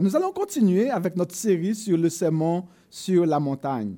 Nous 0.00 0.14
allons 0.14 0.32
continuer 0.32 0.90
avec 0.90 1.16
notre 1.16 1.34
série 1.34 1.74
sur 1.74 1.96
le 1.96 2.08
sermon 2.08 2.64
sur 2.88 3.26
la 3.26 3.40
montagne. 3.40 3.96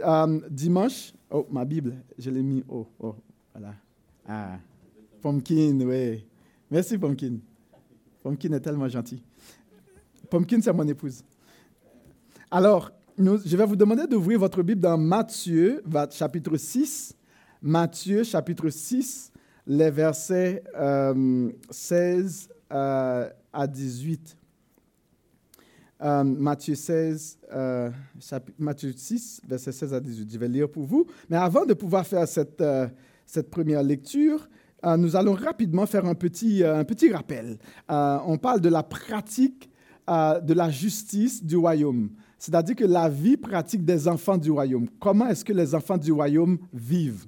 Euh, 0.00 0.40
dimanche, 0.50 1.12
oh, 1.30 1.46
ma 1.50 1.64
Bible, 1.64 1.94
je 2.18 2.30
l'ai 2.30 2.42
mis, 2.42 2.64
oh, 2.68 2.86
oh, 2.98 3.14
voilà. 3.52 3.74
Ah, 4.26 4.58
Pumpkin, 5.22 5.78
oui. 5.80 6.24
Merci, 6.70 6.98
Pumpkin. 6.98 7.36
Pumpkin 8.22 8.52
est 8.52 8.60
tellement 8.60 8.88
gentil. 8.88 9.22
Pumpkin, 10.28 10.60
c'est 10.60 10.72
mon 10.72 10.88
épouse. 10.88 11.22
Alors, 12.50 12.90
je 13.16 13.56
vais 13.56 13.66
vous 13.66 13.76
demander 13.76 14.06
d'ouvrir 14.06 14.40
votre 14.40 14.62
Bible 14.62 14.80
dans 14.80 14.98
Matthieu, 14.98 15.82
chapitre 16.10 16.56
6. 16.56 17.14
Matthieu, 17.62 18.24
chapitre 18.24 18.68
6, 18.68 19.32
les 19.66 19.90
versets 19.90 20.62
16 21.70 22.48
euh, 22.72 22.76
euh, 22.76 23.30
à 23.52 23.66
18. 23.66 24.36
Euh, 26.04 26.22
Matthieu, 26.22 26.74
16, 26.74 27.38
Matthieu 28.58 28.92
6, 28.94 29.40
versets 29.48 29.72
16 29.72 29.94
à 29.94 30.00
18. 30.00 30.30
Je 30.30 30.38
vais 30.38 30.48
lire 30.48 30.68
pour 30.68 30.84
vous. 30.84 31.06
Mais 31.30 31.36
avant 31.36 31.64
de 31.64 31.74
pouvoir 31.74 32.06
faire 32.06 32.28
cette, 32.28 32.62
cette 33.26 33.50
première 33.50 33.82
lecture, 33.82 34.48
nous 34.98 35.16
allons 35.16 35.32
rapidement 35.32 35.86
faire 35.86 36.04
un 36.04 36.14
petit, 36.14 36.62
un 36.62 36.84
petit 36.84 37.10
rappel. 37.10 37.58
on 37.88 38.36
parle 38.36 38.60
de 38.60 38.68
la 38.68 38.82
pratique 38.82 39.70
de 40.06 40.52
la 40.52 40.68
justice 40.68 41.42
du 41.42 41.56
royaume, 41.56 42.10
c'est-à-dire 42.38 42.76
que 42.76 42.84
la 42.84 43.08
vie 43.08 43.38
pratique 43.38 43.84
des 43.84 44.06
enfants 44.06 44.36
du 44.36 44.50
royaume. 44.50 44.86
Comment 45.00 45.28
est-ce 45.28 45.42
que 45.42 45.54
les 45.54 45.74
enfants 45.74 45.96
du 45.96 46.12
royaume 46.12 46.58
vivent? 46.74 47.24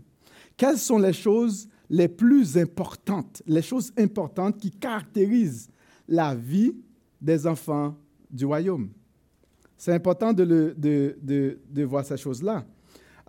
Quelles 0.56 0.76
sont 0.76 0.98
les 0.98 1.14
choses 1.14 1.68
les 1.88 2.08
plus 2.08 2.58
importantes, 2.58 3.42
les 3.46 3.62
choses 3.62 3.92
importantes 3.96 4.58
qui 4.58 4.70
caractérisent 4.70 5.68
la 6.08 6.34
vie 6.34 6.74
des 7.20 7.46
enfants 7.46 7.96
du 8.36 8.44
royaume. 8.44 8.90
C'est 9.76 9.92
important 9.92 10.32
de, 10.32 10.74
de, 10.78 11.84
voir 11.84 12.04
ces 12.04 12.16
choses-là. 12.16 12.64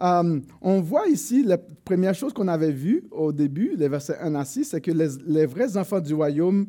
Euh, 0.02 0.40
on 0.62 0.80
voit 0.82 1.08
ici, 1.08 1.44
la 1.44 1.58
première 1.58 2.14
chose 2.14 2.32
qu'on 2.32 2.48
avait 2.48 2.72
vue 2.72 3.04
au 3.12 3.34
début, 3.34 3.76
les 3.76 3.88
versets 3.88 4.18
1 4.20 4.36
à 4.36 4.46
6, 4.46 4.66
c'est 4.66 4.82
que 4.82 4.92
les, 4.92 5.46
vrais 5.46 5.76
enfants 5.76 6.00
du 6.00 6.14
royaume 6.14 6.68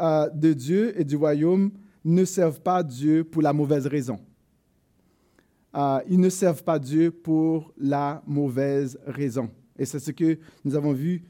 euh, 0.00 0.28
de 0.30 0.52
Dieu 0.52 0.98
et 0.98 1.04
du 1.04 1.16
royaume 1.16 1.70
ne 2.04 2.24
servent 2.24 2.60
pas 2.60 2.82
Dieu 2.82 3.24
pour 3.24 3.42
la 3.42 3.52
mauvaise 3.52 3.86
raison. 3.86 4.18
Euh, 5.74 6.00
ils 6.08 6.18
ne 6.18 6.30
servent 6.30 6.64
pas 6.64 6.78
Dieu 6.78 7.10
pour 7.10 7.72
la 7.78 8.22
mauvaise 8.26 8.98
raison. 9.06 9.50
Et 9.78 9.84
c'est 9.84 10.00
ce 10.00 10.10
que 10.10 10.38
nous 10.64 10.74
avons 10.74 10.92
vu. 10.92 11.22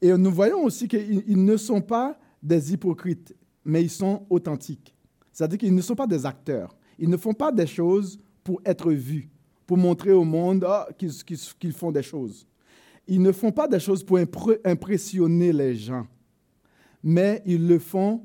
Et 0.00 0.12
nous 0.16 0.30
voyons 0.30 0.64
aussi 0.64 0.86
qu'ils 0.86 1.44
ne 1.44 1.56
sont 1.56 1.80
pas 1.80 2.18
des 2.42 2.72
hypocrites, 2.72 3.34
mais 3.64 3.82
ils 3.82 3.90
sont 3.90 4.24
authentiques. 4.30 4.94
C'est-à-dire 5.38 5.58
qu'ils 5.58 5.74
ne 5.76 5.80
sont 5.80 5.94
pas 5.94 6.08
des 6.08 6.26
acteurs. 6.26 6.76
Ils 6.98 7.08
ne 7.08 7.16
font 7.16 7.32
pas 7.32 7.52
des 7.52 7.68
choses 7.68 8.18
pour 8.42 8.60
être 8.64 8.90
vus, 8.90 9.30
pour 9.68 9.76
montrer 9.76 10.10
au 10.10 10.24
monde 10.24 10.64
ah, 10.66 10.88
qu'ils 10.98 11.72
font 11.72 11.92
des 11.92 12.02
choses. 12.02 12.44
Ils 13.06 13.22
ne 13.22 13.30
font 13.30 13.52
pas 13.52 13.68
des 13.68 13.78
choses 13.78 14.02
pour 14.02 14.18
impressionner 14.64 15.52
les 15.52 15.76
gens, 15.76 16.08
mais 17.04 17.40
ils 17.46 17.68
le 17.68 17.78
font 17.78 18.20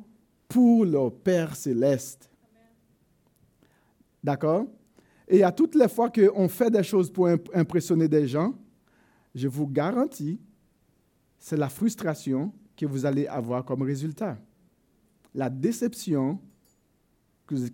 pour 0.47 0.85
leur 0.85 1.13
Père 1.13 1.55
céleste. 1.55 2.31
D'accord? 4.23 4.65
Et 5.27 5.43
à 5.43 5.51
toutes 5.51 5.75
les 5.75 5.89
fois 5.89 6.09
qu'on 6.09 6.49
fait 6.49 6.71
des 6.71 6.81
choses 6.81 7.11
pour 7.11 7.27
impressionner 7.53 8.07
des 8.07 8.27
gens, 8.27 8.55
je 9.35 9.47
vous 9.47 9.67
garantis, 9.67 10.41
c'est 11.37 11.57
la 11.57 11.69
frustration 11.69 12.51
que 12.75 12.87
vous 12.87 13.05
allez 13.05 13.27
avoir 13.27 13.63
comme 13.63 13.83
résultat. 13.83 14.35
La 15.35 15.51
déception 15.51 16.39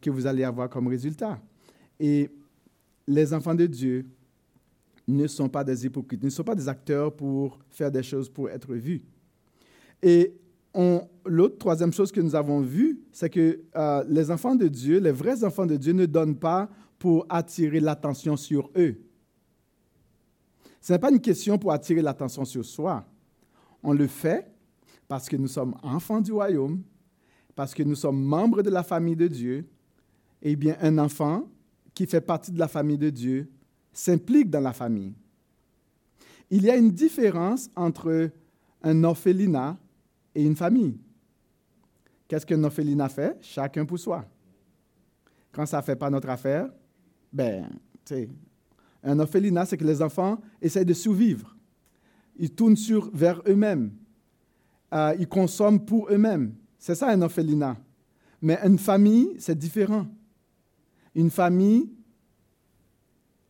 que 0.02 0.10
vous 0.10 0.26
allez 0.26 0.44
avoir 0.44 0.70
comme 0.70 0.88
résultat. 0.88 1.40
Et 2.00 2.30
les 3.08 3.34
enfants 3.34 3.56
de 3.56 3.66
Dieu 3.66 4.06
ne 5.08 5.28
sont 5.28 5.50
pas 5.50 5.64
des 5.64 5.86
hypocrites, 5.86 6.24
ne 6.24 6.30
sont 6.30 6.44
pas 6.44 6.56
des 6.56 6.68
acteurs 6.68 7.16
pour 7.16 7.60
faire 7.70 7.92
des 7.92 8.04
choses 8.04 8.30
pour 8.30 8.50
être 8.50 8.74
vus. 8.74 9.02
Et 10.02 10.34
l'autre, 11.26 11.58
troisième 11.58 11.92
chose 11.92 12.12
que 12.12 12.22
nous 12.22 12.36
avons 12.36 12.62
vue, 12.62 13.02
c'est 13.12 13.30
que 13.30 13.60
euh, 13.76 14.04
les 14.08 14.30
enfants 14.32 14.56
de 14.56 14.68
Dieu, 14.68 15.00
les 15.00 15.12
vrais 15.12 15.44
enfants 15.44 15.66
de 15.66 15.76
Dieu 15.76 15.94
ne 15.94 16.06
donnent 16.06 16.38
pas 16.38 16.70
pour 16.98 17.26
attirer 17.30 17.80
l'attention 17.80 18.38
sur 18.38 18.70
eux. 18.78 18.96
Ce 20.82 20.94
n'est 20.94 21.00
pas 21.00 21.12
une 21.12 21.20
question 21.20 21.58
pour 21.58 21.72
attirer 21.72 22.02
l'attention 22.02 22.46
sur 22.46 22.64
soi. 22.64 23.06
On 23.84 23.94
le 23.94 24.08
fait 24.08 24.52
parce 25.08 25.28
que 25.28 25.36
nous 25.36 25.48
sommes 25.48 25.76
enfants 25.82 26.22
du 26.22 26.32
royaume, 26.32 26.82
parce 27.56 27.74
que 27.74 27.84
nous 27.84 27.96
sommes 27.96 28.22
membres 28.22 28.62
de 28.62 28.70
la 28.70 28.84
famille 28.84 29.16
de 29.16 29.28
Dieu. 29.28 29.68
Eh 30.42 30.56
bien, 30.56 30.78
un 30.82 30.98
enfant 30.98 31.48
qui 31.94 32.06
fait 32.06 32.22
partie 32.22 32.52
de 32.52 32.60
la 32.60 32.68
famille 32.68 32.98
de 32.98 33.10
Dieu 33.10 33.50
s'implique 33.92 34.50
dans 34.50 34.62
la 34.62 34.74
famille. 34.74 35.14
Il 36.50 36.64
y 36.64 36.70
a 36.70 36.78
une 36.78 36.92
différence 36.92 37.70
entre 37.76 38.32
un 38.82 39.04
orphelinat 39.04 39.78
et 40.34 40.44
une 40.44 40.56
famille. 40.56 40.98
Qu'est-ce 42.28 42.46
qu'un 42.46 42.64
orphelinat 42.64 43.10
fait? 43.10 43.38
Chacun 43.42 43.86
pour 43.86 44.00
soi. 44.00 44.26
Quand 45.52 45.66
ça 45.66 45.78
ne 45.78 45.84
fait 45.84 45.96
pas 45.96 46.10
notre 46.10 46.30
affaire, 46.30 46.70
ben, 47.34 47.68
tu 48.06 48.14
sais, 48.14 48.30
un 49.04 49.20
orphelinat, 49.20 49.66
c'est 49.66 49.78
que 49.78 49.84
les 49.84 50.02
enfants 50.02 50.40
essayent 50.62 50.86
de 50.86 50.94
survivre. 50.94 51.56
Ils 52.38 52.52
tournent 52.52 52.76
sur, 52.76 53.10
vers 53.12 53.42
eux-mêmes. 53.48 53.92
Euh, 54.94 55.16
ils 55.20 55.28
consomment 55.28 55.84
pour 55.84 56.10
eux-mêmes. 56.12 56.54
C'est 56.78 56.96
ça 56.96 57.10
un 57.10 57.22
orphelinat. 57.22 57.78
Mais 58.42 58.58
une 58.64 58.80
famille, 58.80 59.36
c'est 59.40 59.58
différent. 59.58 60.08
Une 61.16 61.30
famille, 61.30 61.90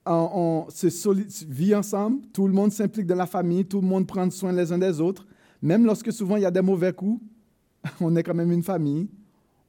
on, 0.06 0.66
se 0.70 1.46
vit 1.46 1.76
ensemble, 1.76 2.26
tout 2.34 2.48
le 2.48 2.54
monde 2.54 2.72
s'implique 2.72 3.06
dans 3.06 3.16
la 3.16 3.26
famille, 3.26 3.66
tout 3.66 3.82
le 3.82 3.88
monde 3.88 4.08
prend 4.08 4.30
soin 4.30 4.52
les 4.52 4.72
uns 4.72 4.78
des 4.78 5.00
autres. 5.00 5.28
Même 5.62 5.86
lorsque 5.86 6.12
souvent 6.12 6.38
il 6.38 6.44
y 6.44 6.46
a 6.46 6.52
des 6.52 6.62
mauvais 6.62 6.94
coups, 6.94 7.22
on 8.02 8.16
est 8.16 8.24
quand 8.24 8.34
même 8.34 8.52
une 8.52 8.64
famille, 8.64 9.10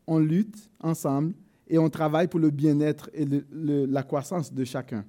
on 0.06 0.19
lutte 0.19 0.71
ensemble 0.81 1.34
et 1.69 1.78
on 1.78 1.89
travaille 1.89 2.28
pour 2.28 2.41
le 2.41 2.51
bien-être 2.51 3.11
et 3.12 3.27
la 3.53 4.03
croissance 4.03 4.53
de 4.53 4.65
chacun. 4.65 5.05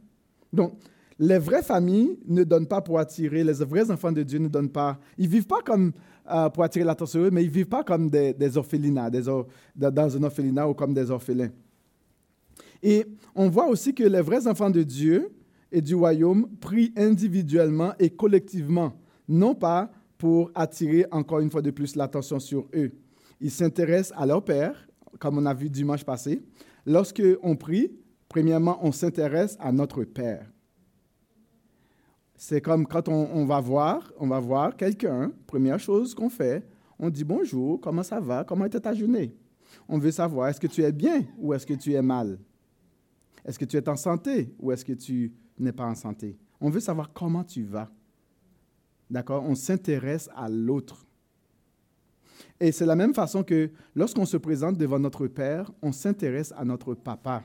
Donc, 0.51 0.73
les 1.17 1.37
vraies 1.37 1.63
familles 1.63 2.17
ne 2.27 2.43
donnent 2.43 2.67
pas 2.67 2.81
pour 2.81 2.99
attirer, 2.99 3.43
les 3.43 3.53
vrais 3.53 3.91
enfants 3.91 4.11
de 4.11 4.23
Dieu 4.23 4.39
ne 4.39 4.47
donnent 4.47 4.71
pas, 4.71 4.99
ils 5.17 5.27
vivent 5.27 5.45
pas 5.45 5.61
comme 5.63 5.91
euh, 6.29 6.49
pour 6.49 6.63
attirer 6.63 6.83
l'attention, 6.83 7.29
mais 7.31 7.43
ils 7.43 7.49
vivent 7.49 7.67
pas 7.67 7.83
comme 7.83 8.09
des, 8.09 8.57
orphelinats, 8.57 9.09
dans 9.75 10.17
un 10.17 10.23
orphelinat 10.23 10.67
ou 10.67 10.73
comme 10.73 10.93
des 10.93 11.11
orphelins. 11.11 11.51
Et 12.83 13.05
on 13.35 13.49
voit 13.49 13.67
aussi 13.67 13.93
que 13.93 14.03
les 14.03 14.21
vrais 14.21 14.47
enfants 14.47 14.69
de 14.69 14.83
Dieu 14.83 15.31
et 15.71 15.81
du 15.81 15.95
royaume 15.95 16.47
prient 16.59 16.93
individuellement 16.97 17.93
et 17.99 18.09
collectivement, 18.09 18.93
non 19.27 19.55
pas 19.55 19.91
pour 20.17 20.51
attirer 20.53 21.05
encore 21.11 21.39
une 21.39 21.49
fois 21.49 21.61
de 21.61 21.71
plus 21.71 21.95
l'attention 21.95 22.39
sur 22.39 22.67
eux. 22.75 22.91
Ils 23.39 23.51
s'intéressent 23.51 24.17
à 24.17 24.25
leur 24.25 24.43
Père, 24.43 24.87
comme 25.19 25.37
on 25.37 25.45
a 25.45 25.53
vu 25.53 25.69
dimanche 25.69 26.03
passé. 26.03 26.41
Lorsque 26.85 27.23
on 27.41 27.55
prie, 27.55 27.91
Premièrement, 28.31 28.79
on 28.81 28.93
s'intéresse 28.93 29.57
à 29.59 29.73
notre 29.73 30.05
Père. 30.05 30.49
C'est 32.37 32.61
comme 32.61 32.87
quand 32.87 33.09
on, 33.09 33.45
va 33.45 33.59
voir, 33.59 34.09
on 34.17 34.27
va 34.27 34.39
voir 34.39 34.77
quelqu'un, 34.77 35.33
première 35.45 35.77
chose 35.79 36.15
qu'on 36.15 36.29
fait, 36.29 36.65
on 36.97 37.09
dit 37.09 37.25
bonjour, 37.25 37.81
comment 37.81 38.03
ça 38.03 38.21
va, 38.21 38.45
comment 38.45 38.63
était 38.63 38.79
ta 38.79 38.93
journée? 38.93 39.35
On 39.89 39.97
veut 39.97 40.11
savoir, 40.11 40.47
est-ce 40.47 40.61
que 40.61 40.67
tu 40.67 40.81
es 40.81 40.93
bien 40.93 41.25
ou 41.37 41.53
est-ce 41.53 41.65
que 41.65 41.73
tu 41.73 41.91
es 41.91 42.01
mal? 42.01 42.39
Est-ce 43.45 43.57
que 43.57 43.65
tu 43.65 43.77
es 43.77 43.89
en 43.89 43.95
santé 43.95 44.53
ou 44.59 44.71
est-ce 44.71 44.85
que 44.85 44.93
tu 44.93 45.33
n'es 45.57 45.71
pas 45.71 45.85
en 45.85 45.95
santé? 45.95 46.37
On 46.59 46.69
veut 46.69 46.79
savoir 46.79 47.11
comment 47.13 47.43
tu 47.43 47.63
vas. 47.63 47.89
D'accord? 49.09 49.43
On 49.43 49.55
s'intéresse 49.55 50.29
à 50.35 50.47
l'autre. 50.49 51.05
Et 52.59 52.71
c'est 52.71 52.85
la 52.85 52.95
même 52.95 53.13
façon 53.13 53.43
que 53.43 53.71
lorsqu'on 53.95 54.25
se 54.25 54.37
présente 54.37 54.77
devant 54.77 54.99
notre 54.99 55.27
Père, 55.27 55.71
on 55.81 55.91
s'intéresse 55.91 56.53
à 56.55 56.63
notre 56.63 56.93
papa. 56.93 57.43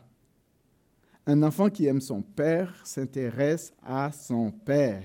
Un 1.27 1.43
enfant 1.43 1.71
qui 1.71 1.87
aime 1.87 2.01
son 2.01 2.23
père 2.23 2.81
s'intéresse 2.85 3.73
à 3.83 4.13
son 4.13 4.53
père. 4.53 5.03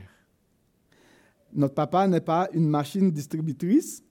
Notre 1.51 1.73
papa 1.73 2.07
n'est 2.07 2.21
pas 2.21 2.47
une 2.53 2.69
machine 2.69 3.09
distributrice, 3.11 4.03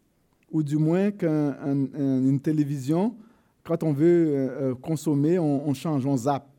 ou 0.51 0.63
du 0.63 0.77
moins 0.77 1.11
qu'une 1.13 2.41
télévision. 2.43 3.17
Quand 3.63 3.83
on 3.83 3.93
veut 3.93 4.27
euh, 4.27 4.71
euh, 4.71 4.75
consommer, 4.75 5.39
on, 5.39 5.73
change, 5.75 6.05
on 6.05 6.17
zappe. 6.17 6.50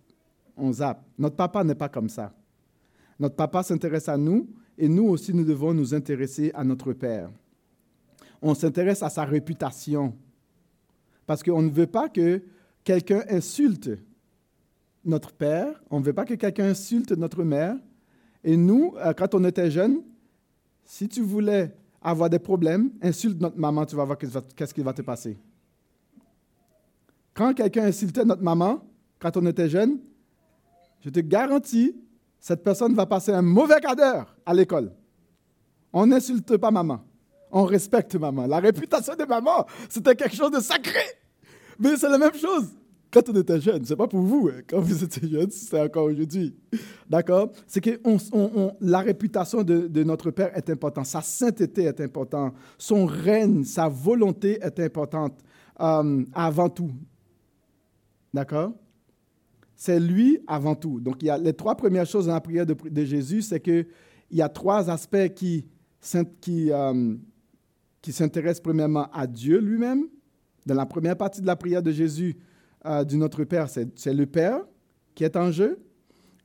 On 0.57 0.71
zappe. 0.73 1.03
Notre 1.17 1.35
papa 1.35 1.63
n'est 1.63 1.75
pas 1.75 1.89
comme 1.89 2.09
ça. 2.09 2.33
Notre 3.19 3.35
papa 3.35 3.63
s'intéresse 3.63 4.09
à 4.09 4.17
nous 4.17 4.49
et 4.77 4.87
nous 4.89 5.07
aussi, 5.07 5.33
nous 5.33 5.43
devons 5.43 5.73
nous 5.73 5.93
intéresser 5.93 6.51
à 6.53 6.63
notre 6.63 6.93
Père. 6.93 7.29
On 8.41 8.53
s'intéresse 8.55 9.03
à 9.03 9.09
sa 9.09 9.23
réputation 9.23 10.15
parce 11.27 11.43
qu'on 11.43 11.61
ne 11.61 11.69
veut 11.69 11.87
pas 11.87 12.09
que 12.09 12.41
quelqu'un 12.83 13.23
insulte 13.29 13.91
notre 15.05 15.31
père, 15.31 15.81
on 15.89 15.99
ne 15.99 16.05
veut 16.05 16.13
pas 16.13 16.25
que 16.25 16.33
quelqu'un 16.33 16.69
insulte 16.69 17.11
notre 17.11 17.43
mère. 17.43 17.75
Et 18.43 18.57
nous, 18.57 18.95
euh, 18.97 19.13
quand 19.13 19.33
on 19.35 19.43
était 19.45 19.69
jeunes, 19.69 20.01
si 20.83 21.07
tu 21.07 21.21
voulais 21.21 21.73
avoir 22.01 22.29
des 22.29 22.39
problèmes, 22.39 22.91
insulte 23.01 23.39
notre 23.39 23.57
maman, 23.57 23.85
tu 23.85 23.95
vas 23.95 24.03
voir 24.03 24.17
qu'est-ce 24.17 24.73
qui 24.73 24.81
va 24.81 24.93
te 24.93 25.01
passer. 25.01 25.37
quand 27.33 27.53
quelqu'un 27.53 27.85
insultait 27.85 28.25
notre 28.25 28.43
maman 28.43 28.83
quand 29.19 29.37
on 29.37 29.45
était 29.45 29.69
jeune, 29.69 29.99
je 31.01 31.09
te 31.09 31.19
garantis, 31.19 31.95
cette 32.39 32.63
personne 32.63 32.93
va 32.93 33.05
passer 33.05 33.31
un 33.31 33.41
mauvais 33.41 33.79
quart 33.79 33.95
d'heure 33.95 34.35
à 34.45 34.53
l'école. 34.53 34.91
On 35.93 36.05
n'insulte 36.05 36.57
pas 36.57 36.71
maman. 36.71 37.03
On 37.51 37.65
respecte 37.65 38.15
maman. 38.15 38.47
La 38.47 38.59
réputation 38.59 39.15
de 39.15 39.25
maman, 39.25 39.65
c'était 39.89 40.15
quelque 40.15 40.35
chose 40.35 40.51
de 40.51 40.59
sacré. 40.59 41.03
Mais 41.77 41.97
c'est 41.97 42.09
la 42.09 42.17
même 42.17 42.33
chose 42.33 42.69
quand 43.11 43.27
on 43.29 43.33
était 43.33 43.59
jeune. 43.59 43.83
C'est 43.85 43.95
pas 43.95 44.07
pour 44.07 44.21
vous. 44.21 44.49
Hein. 44.49 44.61
Quand 44.67 44.79
vous 44.79 45.03
étiez 45.03 45.27
jeune, 45.27 45.51
c'est 45.51 45.79
encore 45.81 46.05
aujourd'hui. 46.05 46.55
D'accord? 47.09 47.51
C'est 47.67 47.81
que 47.81 47.99
la 48.79 48.99
réputation 48.99 49.63
de, 49.63 50.03
notre 50.03 50.31
Père 50.31 50.55
est 50.57 50.69
importante. 50.69 51.05
Sa 51.05 51.21
sainteté 51.21 51.83
est 51.83 51.99
importante. 51.99 52.53
Son 52.77 53.05
règne, 53.05 53.63
sa 53.63 53.89
volonté 53.89 54.59
est 54.61 54.79
importante 54.79 55.37
euh, 55.79 56.23
avant 56.33 56.69
tout. 56.69 56.91
D'accord? 58.33 58.71
C'est 59.81 59.99
lui 59.99 60.37
avant 60.45 60.75
tout. 60.75 60.99
Donc, 60.99 61.23
il 61.23 61.25
y 61.25 61.29
a 61.31 61.39
les 61.39 61.53
trois 61.53 61.73
premières 61.73 62.05
choses 62.05 62.27
dans 62.27 62.33
la 62.33 62.39
prière 62.39 62.67
de, 62.67 63.03
Jésus, 63.03 63.41
c'est 63.41 63.59
qu'il 63.59 63.87
y 64.29 64.39
a 64.43 64.47
trois 64.47 64.91
aspects 64.91 65.33
qui, 65.33 65.65
euh, 66.71 67.15
qui 67.99 68.11
s'intéresse 68.11 68.59
premièrement 68.59 69.09
à 69.11 69.25
Dieu 69.25 69.59
lui-même. 69.59 70.05
Dans 70.67 70.75
la 70.75 70.85
première 70.85 71.17
partie 71.17 71.41
de 71.41 71.47
la 71.47 71.55
prière 71.55 71.81
de 71.81 71.91
Jésus, 71.91 72.37
euh, 72.85 73.03
du 73.03 73.17
Notre 73.17 73.43
Père, 73.43 73.69
c'est 73.69 74.13
le 74.13 74.27
Père 74.27 74.61
qui 75.15 75.23
est 75.23 75.35
en 75.35 75.51
jeu. 75.51 75.79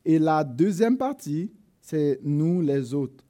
Et 0.07 0.19
la 0.19 0.43
deuxième 0.43 0.97
partie, 0.97 1.53
c'est 1.83 2.19
nous 2.23 2.63
les 2.63 2.95
autres. 2.95 3.23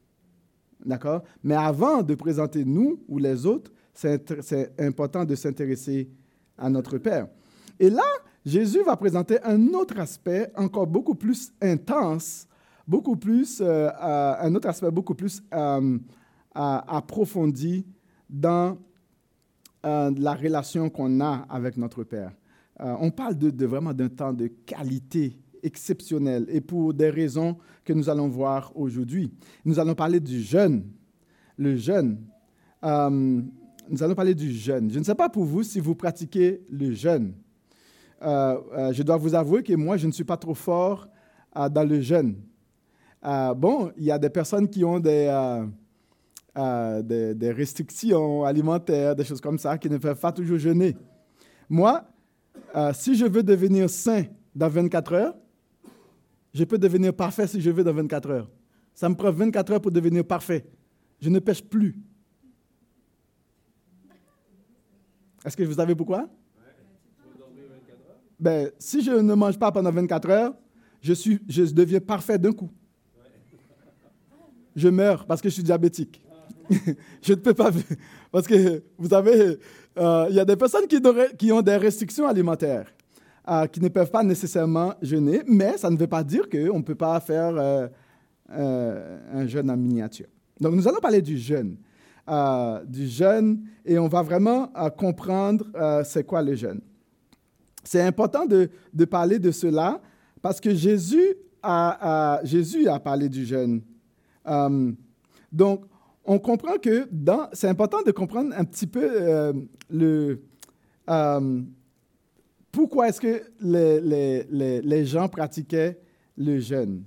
D'accord? 0.84 1.24
Mais 1.42 1.56
avant 1.56 2.04
de 2.04 2.14
présenter 2.14 2.64
nous 2.64 3.02
ou 3.08 3.18
les 3.18 3.44
autres, 3.44 3.72
c'est 3.92 4.72
important 4.78 5.24
de 5.24 5.34
s'intéresser 5.34 6.08
à 6.56 6.70
notre 6.70 6.96
Père. 6.98 7.26
Et 7.80 7.90
là, 7.90 8.04
Jésus 8.46 8.82
va 8.84 8.96
présenter 8.96 9.42
un 9.42 9.60
autre 9.74 9.98
aspect 9.98 10.50
encore 10.56 10.86
beaucoup 10.86 11.14
plus 11.14 11.52
intense, 11.60 12.46
beaucoup 12.88 13.16
plus, 13.16 13.60
euh, 13.60 13.90
euh, 13.90 14.34
un 14.40 14.54
autre 14.54 14.68
aspect 14.68 14.90
beaucoup 14.90 15.14
plus 15.14 15.42
approfondi 16.54 17.84
dans 18.30 18.78
euh, 19.84 20.10
la 20.18 20.34
relation 20.34 20.90
qu'on 20.90 21.20
a 21.20 21.46
avec 21.48 21.76
notre 21.76 22.02
Père. 22.02 22.32
Euh, 22.80 22.96
on 23.00 23.10
parle 23.10 23.36
de, 23.36 23.66
vraiment 23.66 23.94
d'un 23.94 24.08
temps 24.08 24.32
de 24.32 24.48
qualité 24.48 25.38
exceptionnelle 25.62 26.46
et 26.48 26.60
pour 26.60 26.92
des 26.92 27.10
raisons 27.10 27.56
que 27.84 27.92
nous 27.92 28.08
allons 28.08 28.28
voir 28.28 28.72
aujourd'hui. 28.74 29.32
Nous 29.64 29.78
allons 29.78 29.94
parler 29.94 30.18
du 30.18 30.40
jeûne. 30.40 30.84
Le 31.56 31.76
jeûne. 31.76 32.18
Euh, 32.84 33.40
nous 33.88 34.02
allons 34.02 34.14
parler 34.14 34.34
du 34.34 34.50
jeûne. 34.50 34.90
Je 34.90 34.98
ne 34.98 35.04
sais 35.04 35.14
pas 35.14 35.28
pour 35.28 35.44
vous 35.44 35.62
si 35.62 35.78
vous 35.78 35.94
pratiquez 35.94 36.62
le 36.68 36.92
jeûne. 36.92 37.32
Je 38.20 39.02
dois 39.02 39.16
vous 39.16 39.34
avouer 39.34 39.62
que 39.62 39.74
moi, 39.74 39.96
je 39.96 40.06
ne 40.06 40.12
suis 40.12 40.24
pas 40.24 40.36
trop 40.36 40.54
fort 40.54 41.08
dans 41.54 41.88
le 41.88 42.00
jeûne. 42.00 42.36
bon, 43.22 43.92
il 43.96 44.04
y 44.04 44.10
a 44.10 44.18
des 44.18 44.30
personnes 44.30 44.68
qui 44.68 44.84
ont 44.84 45.00
des 45.00 45.30
restrictions 47.56 48.44
alimentaires, 48.44 49.14
des 49.14 49.24
choses 49.24 49.40
comme 49.40 49.58
ça, 49.58 49.78
qui 49.78 49.88
ne 49.90 49.98
peuvent 49.98 50.20
pas 50.20 50.32
toujours 50.32 50.58
jeûner. 50.58 50.96
Moi, 51.68 52.04
euh, 52.74 52.92
si 52.92 53.14
je 53.14 53.26
veux 53.26 53.42
devenir 53.42 53.88
saint 53.90 54.24
dans 54.54 54.68
24 54.68 55.12
heures, 55.12 55.34
je 56.52 56.64
peux 56.64 56.78
devenir 56.78 57.14
parfait 57.14 57.46
si 57.46 57.60
je 57.60 57.70
veux 57.70 57.84
dans 57.84 57.92
24 57.92 58.30
heures. 58.30 58.50
Ça 58.94 59.08
me 59.08 59.14
prend 59.14 59.30
24 59.30 59.72
heures 59.72 59.80
pour 59.80 59.90
devenir 59.90 60.24
parfait. 60.24 60.66
Je 61.20 61.28
ne 61.28 61.38
pêche 61.38 61.62
plus. 61.62 61.98
Est-ce 65.44 65.56
que 65.56 65.62
vous 65.62 65.74
savez 65.74 65.94
pourquoi? 65.94 66.28
Ben, 68.38 68.70
si 68.78 69.02
je 69.02 69.12
ne 69.12 69.34
mange 69.34 69.58
pas 69.58 69.72
pendant 69.72 69.90
24 69.90 70.30
heures, 70.30 70.54
je, 71.00 71.12
suis, 71.12 71.40
je 71.48 71.62
deviens 71.64 72.00
parfait 72.00 72.38
d'un 72.38 72.52
coup. 72.52 72.70
Je 74.74 74.88
meurs 74.88 75.24
parce 75.24 75.40
que 75.40 75.48
je 75.48 75.54
suis 75.54 75.62
diabétique. 75.62 76.22
je 77.22 77.32
ne 77.32 77.38
peux 77.38 77.54
pas. 77.54 77.70
Parce 78.30 78.46
que, 78.46 78.82
vous 78.98 79.08
savez, 79.08 79.58
euh, 79.98 80.26
il 80.28 80.36
y 80.36 80.40
a 80.40 80.44
des 80.44 80.56
personnes 80.56 80.86
qui, 80.86 81.52
ont 81.52 81.62
des 81.62 81.76
restrictions 81.76 82.26
alimentaires, 82.26 82.92
euh, 83.48 83.66
qui 83.66 83.80
ne 83.80 83.88
peuvent 83.88 84.10
pas 84.10 84.22
nécessairement 84.22 84.94
jeûner, 85.00 85.42
mais 85.46 85.78
ça 85.78 85.88
ne 85.88 85.96
veut 85.96 86.06
pas 86.06 86.22
dire 86.22 86.48
qu'on 86.50 86.78
ne 86.78 86.82
peut 86.84 86.94
pas 86.94 87.18
faire 87.20 87.54
euh, 87.56 89.18
un 89.32 89.46
jeûne 89.46 89.70
en 89.70 89.76
miniature. 89.76 90.26
Donc, 90.60 90.74
nous 90.74 90.86
allons 90.86 91.00
parler 91.00 91.22
du 91.22 91.38
jeûne. 91.38 91.76
du 92.86 93.06
jeûne, 93.06 93.62
et 93.84 93.98
on 93.98 94.08
va 94.08 94.22
vraiment 94.22 94.68
comprendre 94.98 95.64
c'est 96.04 96.24
quoi 96.24 96.42
le 96.42 96.54
jeûne. 96.54 96.80
C'est 97.86 98.02
important 98.02 98.46
de, 98.46 98.68
de, 98.92 99.04
parler 99.04 99.38
de 99.38 99.50
cela 99.50 100.00
parce 100.42 100.60
que 100.60 100.74
Jésus 100.74 101.36
a, 101.62 102.40
Jésus 102.44 102.88
a 102.88 102.98
parlé 102.98 103.28
du 103.28 103.44
jeûne. 103.44 103.80
donc, 105.52 105.84
on 106.26 106.38
comprend 106.38 106.76
que 106.76 107.08
dans, 107.10 107.48
c'est 107.52 107.68
important 107.68 108.02
de 108.02 108.10
comprendre 108.10 108.52
un 108.56 108.64
petit 108.64 108.86
peu 108.86 109.08
euh, 109.08 109.52
le, 109.88 110.42
euh, 111.08 111.62
pourquoi 112.72 113.08
est-ce 113.08 113.20
que 113.20 113.42
les, 113.60 114.00
les, 114.00 114.82
les, 114.82 115.04
gens 115.06 115.28
pratiquaient 115.28 115.98
le 116.36 116.58
jeûne. 116.58 117.04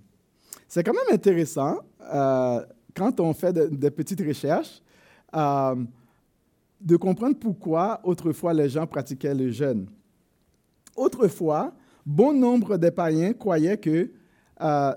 C'est 0.67 0.83
quand 0.83 0.93
même 0.93 1.13
intéressant 1.13 1.79
euh, 2.13 2.65
quand 2.95 3.19
on 3.19 3.33
fait 3.33 3.53
des 3.53 3.91
petites 3.91 4.21
recherches 4.21 4.81
de 6.81 6.95
comprendre 6.95 7.37
pourquoi 7.37 7.99
autrefois 8.03 8.53
les 8.53 8.69
gens 8.69 8.87
pratiquaient 8.87 9.35
le 9.35 9.51
jeûne. 9.51 9.87
Autrefois, 10.95 11.73
bon 12.05 12.33
nombre 12.33 12.77
des 12.77 12.91
païens 12.91 13.33
croyaient 13.33 13.77
que 13.77 14.11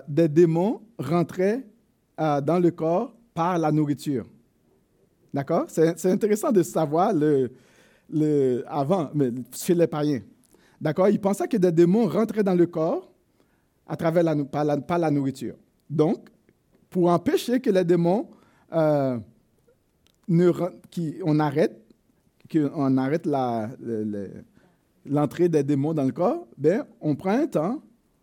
des 0.07 0.27
démons 0.27 0.81
rentraient 0.97 1.65
dans 2.17 2.61
le 2.61 2.71
corps 2.71 3.15
par 3.33 3.57
la 3.57 3.71
nourriture. 3.71 4.25
D'accord? 5.33 5.65
C'est 5.67 6.05
intéressant 6.05 6.51
de 6.51 6.61
savoir 6.61 7.13
le, 7.13 7.51
le, 8.09 8.63
avant, 8.67 9.09
mais 9.13 9.31
chez 9.51 9.73
les 9.73 9.87
païens. 9.87 10.21
D'accord? 10.79 11.09
Ils 11.09 11.19
pensaient 11.19 11.47
que 11.47 11.57
des 11.57 11.71
démons 11.71 12.07
rentraient 12.07 12.43
dans 12.43 12.53
le 12.53 12.67
corps 12.67 13.09
à 13.87 13.95
travers 13.95 14.23
la, 14.23 14.35
par, 14.45 14.99
la, 14.99 15.11
nourriture. 15.11 15.55
Donc, 15.89 16.29
pour 16.89 17.09
empêcher 17.09 17.59
que 17.59 17.69
les 17.69 17.83
démons, 17.83 18.29
euh, 18.73 19.17
on 20.29 21.39
arrête, 21.39 21.81
qu'on 22.51 22.97
arrête 22.97 23.27
l'entrée 25.05 25.49
des 25.49 25.63
démons 25.63 25.93
dans 25.93 26.03
le 26.03 26.11
corps, 26.11 26.47
ben, 26.57 26.85
on 27.01 27.15
prend 27.15 27.31
un 27.31 27.47
temps 27.47 27.81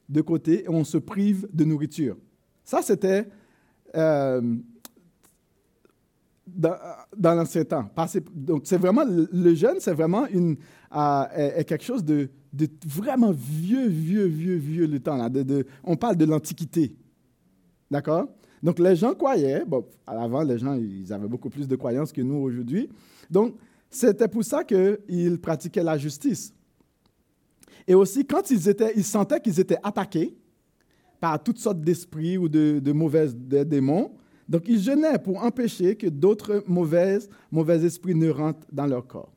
de 0.08 0.20
côté 0.20 0.64
et 0.64 0.68
on 0.68 0.84
se 0.84 0.98
prive 0.98 1.48
de 1.52 1.64
nourriture. 1.64 2.16
Ça, 2.64 2.82
c'était 2.82 3.28
euh, 3.96 4.56
dans, 6.46 7.34
l'ancien 7.34 7.64
temps. 7.64 7.88
Donc, 8.34 8.62
c'est 8.64 8.76
vraiment, 8.76 9.04
le 9.06 9.54
jeûne, 9.54 9.76
c'est 9.78 9.92
vraiment 9.92 10.26
une, 10.26 10.56
euh, 10.94 11.62
quelque 11.64 11.84
chose 11.84 12.04
de, 12.04 12.28
vraiment 12.86 13.32
vieux, 13.32 13.86
vieux, 13.86 14.26
vieux, 14.26 14.56
vieux 14.56 14.86
le 14.86 15.00
temps. 15.00 15.16
Là, 15.16 15.28
on 15.84 15.96
parle 15.96 16.16
de 16.16 16.24
l'Antiquité. 16.24 16.94
D'accord? 17.90 18.28
Donc, 18.62 18.78
les 18.78 18.96
gens 18.96 19.14
croyaient, 19.14 19.64
bon, 19.64 19.86
avant, 20.06 20.42
les 20.42 20.58
gens, 20.58 20.74
ils 20.74 21.12
avaient 21.12 21.28
beaucoup 21.28 21.50
plus 21.50 21.66
de 21.66 21.76
croyances 21.76 22.12
que 22.12 22.20
nous 22.20 22.36
aujourd'hui. 22.36 22.88
Donc, 23.30 23.56
c'était 23.88 24.28
pour 24.28 24.44
ça 24.44 24.64
qu'ils 24.64 25.40
pratiquaient 25.40 25.82
la 25.82 25.96
justice. 25.98 26.52
Et 27.86 27.94
aussi, 27.94 28.24
quand 28.24 28.50
ils, 28.50 29.04
sentaient 29.04 29.40
qu'ils 29.40 29.60
étaient 29.60 29.78
attaqués 29.82 30.36
par 31.18 31.42
toutes 31.42 31.58
sortes 31.58 31.80
d'esprits 31.80 32.38
ou 32.38 32.48
de, 32.48 32.80
de 32.82 32.92
mauvais 32.92 33.28
démons, 33.32 34.12
donc, 34.50 34.64
ils 34.66 34.80
jeûnaient 34.80 35.16
pour 35.20 35.44
empêcher 35.44 35.94
que 35.94 36.08
d'autres 36.08 36.64
mauvais, 36.66 37.20
mauvais 37.52 37.84
esprits 37.84 38.16
ne 38.16 38.30
rentrent 38.30 38.66
dans 38.72 38.86
leur 38.86 39.06
corps. 39.06 39.32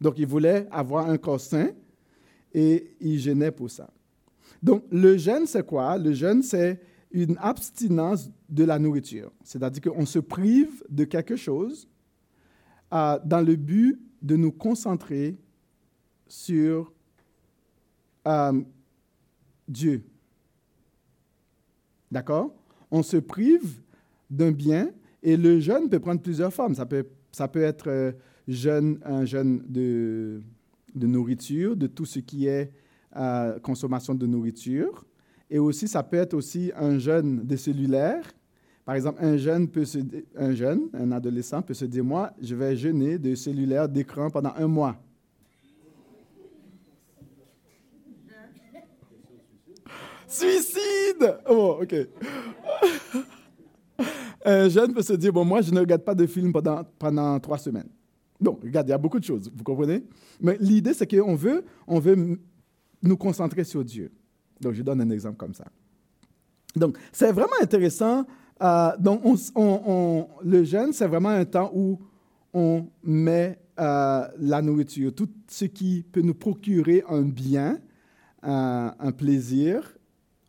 Donc, 0.00 0.18
ils 0.18 0.26
voulaient 0.26 0.66
avoir 0.72 1.08
un 1.08 1.16
corps 1.16 1.40
sain 1.40 1.70
et 2.52 2.96
ils 3.00 3.20
jeûnaient 3.20 3.52
pour 3.52 3.70
ça. 3.70 3.88
Donc, 4.60 4.82
le 4.90 5.16
jeûne, 5.16 5.46
c'est 5.46 5.64
quoi? 5.64 5.96
Le 5.98 6.12
jeûne, 6.12 6.42
c'est 6.42 6.80
une 7.12 7.36
abstinence 7.40 8.28
de 8.48 8.64
la 8.64 8.76
nourriture. 8.80 9.30
C'est-à-dire 9.44 9.82
qu'on 9.82 10.04
se 10.04 10.18
prive 10.18 10.82
de 10.90 11.04
quelque 11.04 11.36
chose 11.36 11.88
euh, 12.92 13.20
dans 13.24 13.40
le 13.40 13.54
but 13.54 14.00
de 14.20 14.34
nous 14.34 14.50
concentrer 14.50 15.36
sur 16.26 16.92
euh, 18.26 18.60
Dieu. 19.68 20.04
D'accord? 22.10 22.54
On 22.90 23.02
se 23.02 23.16
prive 23.16 23.80
d'un 24.30 24.52
bien 24.52 24.90
et 25.22 25.36
le 25.36 25.58
jeûne 25.60 25.88
peut 25.88 25.98
prendre 25.98 26.20
plusieurs 26.20 26.52
formes. 26.52 26.74
Ça 26.74 26.86
peut, 26.86 27.06
ça 27.32 27.48
peut 27.48 27.62
être 27.62 27.88
euh, 27.88 28.12
un 29.04 29.24
jeûne 29.24 29.64
de, 29.66 30.42
de, 30.94 31.06
nourriture, 31.06 31.76
de 31.76 31.86
tout 31.86 32.04
ce 32.04 32.18
qui 32.20 32.46
est 32.46 32.70
euh, 33.16 33.58
consommation 33.60 34.14
de 34.14 34.26
nourriture. 34.26 35.04
Et 35.50 35.58
aussi, 35.58 35.88
ça 35.88 36.02
peut 36.02 36.16
être 36.16 36.34
aussi 36.34 36.72
un 36.76 36.98
jeûne 36.98 37.44
de 37.44 37.56
cellulaire. 37.56 38.24
Par 38.84 38.94
exemple, 38.94 39.18
un 39.22 39.36
jeune, 39.36 39.68
peut 39.68 39.84
se, 39.84 39.98
un 40.36 40.52
jeune, 40.52 40.88
un 40.92 41.10
adolescent 41.12 41.62
peut 41.62 41.74
se 41.74 41.86
dire, 41.86 42.04
moi, 42.04 42.32
je 42.40 42.54
vais 42.54 42.76
jeûner 42.76 43.18
de 43.18 43.34
cellulaire 43.34 43.88
d'écran 43.88 44.30
pendant 44.30 44.52
un 44.56 44.66
mois. 44.66 45.03
Suicide! 50.34 51.38
Oh, 51.48 51.78
OK. 51.82 51.94
Un 54.44 54.68
jeune 54.68 54.92
peut 54.92 55.02
se 55.02 55.12
dire, 55.12 55.32
bon, 55.32 55.44
moi, 55.44 55.62
je 55.62 55.70
ne 55.70 55.78
regarde 55.78 56.02
pas 56.02 56.14
de 56.14 56.26
film 56.26 56.52
pendant, 56.52 56.82
pendant 56.98 57.38
trois 57.38 57.56
semaines. 57.56 57.88
Donc, 58.40 58.62
regarde, 58.62 58.88
il 58.88 58.90
y 58.90 58.94
a 58.94 58.98
beaucoup 58.98 59.20
de 59.20 59.24
choses, 59.24 59.48
vous 59.54 59.62
comprenez? 59.62 60.02
Mais 60.40 60.56
l'idée, 60.60 60.92
c'est 60.92 61.06
qu'on 61.06 61.36
veut, 61.36 61.64
on 61.86 62.00
veut 62.00 62.36
nous 63.00 63.16
concentrer 63.16 63.62
sur 63.62 63.84
Dieu. 63.84 64.10
Donc, 64.60 64.74
je 64.74 64.82
donne 64.82 65.00
un 65.00 65.10
exemple 65.10 65.36
comme 65.36 65.54
ça. 65.54 65.66
Donc, 66.74 66.98
c'est 67.12 67.30
vraiment 67.30 67.54
intéressant. 67.62 68.26
Euh, 68.60 68.90
donc, 68.98 69.22
on, 69.54 70.26
le 70.42 70.64
jeûne, 70.64 70.92
c'est 70.92 71.06
vraiment 71.06 71.28
un 71.28 71.44
temps 71.44 71.70
où 71.72 72.00
on 72.52 72.88
met 73.04 73.60
euh, 73.78 74.26
la 74.38 74.62
nourriture, 74.62 75.14
tout 75.14 75.28
ce 75.48 75.66
qui 75.66 76.04
peut 76.10 76.22
nous 76.22 76.34
procurer 76.34 77.04
un 77.08 77.22
bien, 77.22 77.78
euh, 78.44 78.90
un 78.98 79.12
plaisir. 79.12 79.96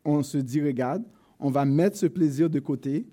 On 0.05 0.23
se 0.23 0.37
dit, 0.37 0.61
regarde, 0.61 1.03
on 1.39 1.49
va 1.49 1.65
mettre 1.65 1.97
ce 1.97 2.05
plaisir 2.05 2.49
de 2.49 2.59
côté. 2.59 3.07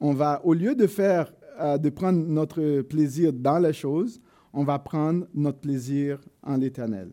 On 0.00 0.14
va, 0.14 0.40
au 0.44 0.54
lieu 0.54 0.74
de 0.74 0.86
faire, 0.86 1.32
de 1.78 1.90
prendre 1.90 2.24
notre 2.26 2.80
plaisir 2.82 3.32
dans 3.32 3.58
les 3.58 3.72
choses, 3.72 4.20
on 4.52 4.64
va 4.64 4.78
prendre 4.78 5.26
notre 5.34 5.58
plaisir 5.58 6.20
en 6.42 6.56
l'éternel. 6.56 7.10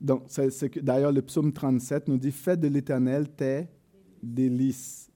Donc, 0.00 0.24
c'est, 0.28 0.78
d'ailleurs, 0.82 1.12
le 1.12 1.22
psaume 1.22 1.52
37 1.52 2.08
nous 2.08 2.18
dit 2.18 2.30
Fais 2.30 2.56
de 2.56 2.68
l'éternel 2.68 3.28
tes 3.30 3.66
délices. 4.22 5.10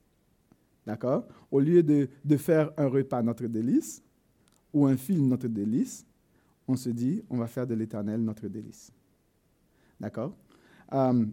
D'accord? 0.86 1.26
Au 1.50 1.60
lieu 1.60 1.82
de, 1.82 2.08
de, 2.24 2.36
faire 2.36 2.72
un 2.76 2.86
repas 2.86 3.22
notre 3.22 3.46
délice 3.46 4.02
ou 4.72 4.86
un 4.86 4.96
film 4.96 5.28
notre 5.28 5.48
délice, 5.48 6.06
on 6.66 6.76
se 6.76 6.88
dit 6.88 7.22
On 7.28 7.36
va 7.36 7.46
faire 7.46 7.66
de 7.66 7.74
l'éternel 7.74 8.22
notre 8.22 8.48
délice. 8.48 8.90
D'accord? 10.00 10.34
Euh, 10.92 11.26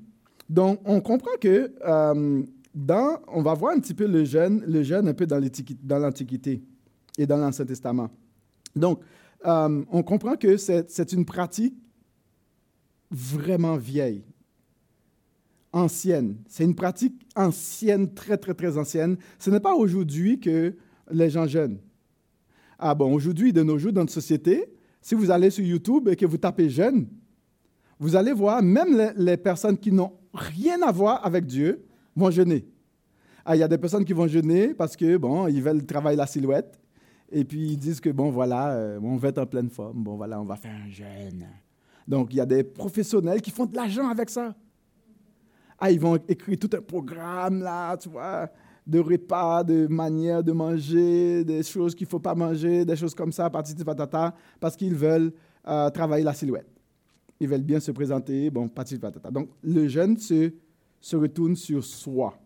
Donc, 0.50 0.80
on 0.86 1.01
comprend 1.01 1.36
que 1.42 1.74
euh, 1.86 2.44
dans, 2.74 3.20
on 3.27 3.42
va 3.42 3.54
voir 3.54 3.75
un 3.75 3.80
petit 3.80 3.94
peu 3.94 4.08
le 4.08 4.24
jeûne, 4.24 4.63
le 4.68 4.84
jeûne 4.84 5.08
un 5.08 5.13
peu 5.13 5.25
dans 5.25 6.00
l'Antiquité 6.00 6.63
et 7.18 7.25
dans 7.25 7.38
l'Ancien 7.38 7.66
Testament. 7.66 8.10
Donc, 8.75 9.01
euh, 9.46 9.84
on 9.92 10.04
comprend 10.04 10.36
que 10.36 10.58
c'est 10.58 11.12
une 11.12 11.25
pratique 11.25 11.75
vraiment 13.12 13.77
vieille, 13.77 14.24
ancienne. 15.72 16.38
C'est 16.48 16.63
une 16.63 16.75
pratique 16.75 17.27
ancienne, 17.36 18.13
très, 18.13 18.38
très, 18.38 18.54
très 18.54 18.77
ancienne. 18.77 19.18
Ce 19.39 19.50
n'est 19.50 19.60
pas 19.60 19.75
aujourd'hui 19.75 20.39
que 20.39 20.75
les 21.12 21.30
gens 21.30 21.48
jeûnent. 21.48 21.80
Ah 22.80 22.94
bon, 22.94 23.13
aujourd'hui, 23.13 23.54
de 23.54 23.63
nos 23.63 23.77
jours, 23.77 23.92
dans 23.92 24.01
notre 24.01 24.13
société, 24.13 24.66
si 25.01 25.16
vous 25.16 25.32
allez 25.32 25.50
sur 25.50 25.66
YouTube 25.66 26.10
et 26.10 26.16
que 26.16 26.25
vous 26.25 26.38
tapez 26.38 26.70
jeûne, 26.70 27.08
vous 28.00 28.16
allez 28.16 28.34
voir, 28.34 28.62
même 28.62 29.13
les, 29.16 29.38
personnes 29.38 29.77
qui 29.77 29.92
n'ont 29.92 30.13
rien 30.38 30.82
à 30.82 30.91
voir 30.91 31.25
avec 31.25 31.46
Dieu 31.46 31.86
vont 32.15 32.32
jeûner. 32.32 32.67
Ah, 33.46 33.56
il 33.56 33.60
y 33.60 33.63
a 33.63 33.67
des 33.67 33.77
personnes 33.77 34.03
qui 34.03 34.13
vont 34.13 34.27
jeûner 34.27 34.74
parce 34.74 34.96
que, 34.96 35.17
bon, 35.17 35.48
ils 35.48 35.62
veulent 35.62 35.86
travailler 35.86 36.17
la 36.17 36.27
silhouette. 36.27 36.79
Et 37.32 37.44
puis 37.44 37.72
ils 37.72 37.77
disent 37.77 38.00
que, 38.00 38.10
bon, 38.10 38.29
voilà, 38.29 38.72
euh, 38.72 39.00
on 39.01 39.17
va 39.17 39.29
être 39.29 39.38
en 39.38 39.46
pleine 39.46 39.70
forme. 39.70 40.03
Bon, 40.03 40.15
voilà, 40.15 40.39
on 40.39 40.46
va 40.46 40.56
faire 40.56 40.75
un 40.75 40.89
jeûne. 40.89 41.48
Donc, 42.08 42.34
il 42.34 42.38
y 42.38 42.41
a 42.41 42.46
des 42.46 42.63
professionnels 42.63 43.41
qui 43.41 43.51
font 43.51 43.65
de 43.65 43.75
l'argent 43.75 44.08
avec 44.10 44.29
ça. 44.29 44.56
Ah, 45.79 45.91
ils 45.91 46.00
vont 46.00 46.17
écrire 46.27 46.58
tout 46.58 46.70
un 46.74 46.82
programme, 46.82 47.62
là, 47.62 47.96
tu 47.98 48.10
vois, 48.10 48.50
de 48.86 49.00
repas, 49.00 49.63
de 49.63 49.88
manière 49.88 50.44
de 50.44 50.51
manger, 50.51 51.44
des 51.44 51.62
choses 51.63 51.94
qu'il 51.94 52.08
ne 52.08 52.10
faut 52.10 52.20
pas 52.20 52.34
manger, 52.34 52.86
des 52.86 52.96
choses 52.96 53.13
comme 53.13 53.32
ça, 53.32 53.50
patati 53.50 53.84
patata, 53.84 54.34
parce 54.60 54.75
qu'ils 54.75 54.96
veulent 54.96 55.34
euh, 55.67 55.89
travailler 55.89 56.24
la 56.24 56.34
silhouette. 56.34 56.76
Ils 57.39 57.48
veulent 57.48 57.62
bien 57.62 57.79
se 57.79 57.91
présenter, 57.91 58.50
bon, 58.50 58.67
patati 58.67 58.98
patata. 58.98 59.29
Donc, 59.32 59.50
le 59.63 59.88
jeûne 59.88 60.17
se, 60.17 60.51
se 61.00 61.15
retourne 61.15 61.56
sur 61.56 61.84
soi. 61.84 62.38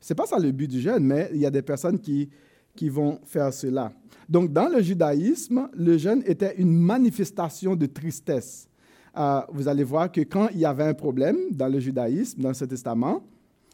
Ce 0.00 0.12
n'est 0.12 0.16
pas 0.16 0.26
ça 0.26 0.38
le 0.38 0.50
but 0.52 0.68
du 0.68 0.80
jeûne, 0.80 1.04
mais 1.04 1.30
il 1.32 1.40
y 1.40 1.46
a 1.46 1.50
des 1.50 1.62
personnes 1.62 1.98
qui, 1.98 2.28
qui 2.74 2.88
vont 2.88 3.20
faire 3.24 3.52
cela. 3.52 3.92
Donc, 4.28 4.52
dans 4.52 4.68
le 4.68 4.80
judaïsme, 4.80 5.68
le 5.74 5.98
jeûne 5.98 6.22
était 6.26 6.54
une 6.56 6.72
manifestation 6.72 7.74
de 7.74 7.86
tristesse. 7.86 8.68
Euh, 9.16 9.40
vous 9.52 9.66
allez 9.66 9.84
voir 9.84 10.12
que 10.12 10.20
quand 10.20 10.48
il 10.52 10.60
y 10.60 10.64
avait 10.64 10.84
un 10.84 10.94
problème 10.94 11.36
dans 11.50 11.68
le 11.68 11.80
judaïsme, 11.80 12.40
dans 12.40 12.54
ce 12.54 12.64
testament, 12.66 13.24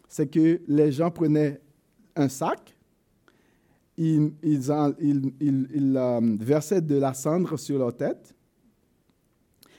c'est 0.08 0.26
que 0.26 0.60
les 0.66 0.90
gens 0.92 1.10
prenaient 1.10 1.60
un 2.16 2.28
sac, 2.28 2.74
ils, 3.96 4.32
ils, 4.42 4.70
euh, 4.70 6.36
versaient 6.40 6.80
de 6.80 6.96
la 6.96 7.14
cendre 7.14 7.56
sur 7.58 7.78
leur 7.78 7.96
tête. 7.96 8.34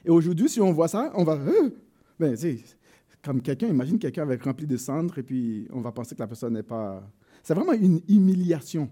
Et 0.05 0.09
aujourd'hui, 0.09 0.47
si 0.47 0.62
on 0.62 0.71
voit 0.71 0.88
ça, 0.88 1.12
on 1.15 1.24
va... 1.24 1.33
Euh, 1.33 1.69
ben, 2.19 2.38
comme 3.24 3.41
quelqu'un, 3.41 3.67
imagine 3.67 3.97
quelqu'un 3.97 4.21
avec 4.21 4.43
rempli 4.43 4.67
de 4.67 4.77
cendre 4.77 5.17
et 5.17 5.24
puis 5.24 5.67
on 5.74 5.81
va 5.81 5.91
penser 5.91 6.15
que 6.15 6.21
la 6.21 6.27
personne 6.27 6.53
n'est 6.53 6.63
pas... 6.63 7.03
C'est 7.43 7.53
vraiment 7.53 7.74
une 7.74 8.01
humiliation 8.07 8.89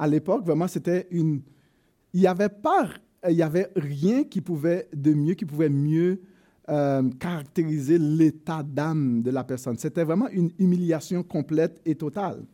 à 0.00 0.06
l'époque, 0.06 0.46
vraiment, 0.46 0.66
c'était 0.66 1.06
une. 1.10 1.42
Il 2.14 2.20
n'y 2.20 2.26
avait 2.26 2.48
pas, 2.48 2.88
il 3.28 3.36
y 3.36 3.42
avait 3.42 3.68
rien 3.76 4.24
qui 4.24 4.40
pouvait 4.40 4.88
de 4.94 5.12
mieux, 5.12 5.34
qui 5.34 5.44
pouvait 5.44 5.68
mieux 5.68 6.22
euh, 6.70 7.02
caractériser 7.20 7.98
l'état 7.98 8.62
d'âme 8.62 9.20
de 9.22 9.30
la 9.30 9.44
personne. 9.44 9.76
C'était 9.76 10.04
vraiment 10.04 10.28
une 10.28 10.50
humiliation 10.58 11.22
complète 11.22 11.82
et 11.84 11.96
totale. 11.96 12.44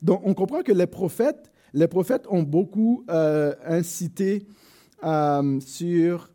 Donc, 0.00 0.22
on 0.24 0.32
comprend 0.32 0.62
que 0.62 0.72
les 0.72 0.86
prophètes, 0.86 1.52
les 1.74 1.88
prophètes 1.88 2.24
ont 2.30 2.42
beaucoup 2.42 3.04
euh, 3.10 3.54
incité 3.66 4.46
euh, 5.04 5.60
sur, 5.60 6.30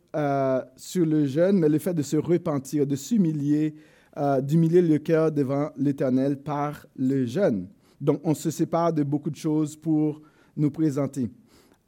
sur 0.76 1.06
le 1.06 1.26
jeûne, 1.26 1.58
mais 1.58 1.68
le 1.68 1.78
fait 1.78 1.94
de 1.94 2.02
se 2.02 2.16
repentir, 2.16 2.86
de 2.86 2.96
s'humilier, 2.96 3.74
d'humilier 4.42 4.82
le 4.82 4.98
cœur 4.98 5.32
devant 5.32 5.70
l'Éternel 5.76 6.36
par 6.36 6.86
le 6.96 7.26
jeûne. 7.26 7.66
Donc, 8.00 8.20
on 8.24 8.34
se 8.34 8.50
sépare 8.50 8.92
de 8.92 9.02
beaucoup 9.02 9.30
de 9.30 9.36
choses 9.36 9.76
pour 9.76 10.20
nous 10.56 10.70
présenter 10.70 11.30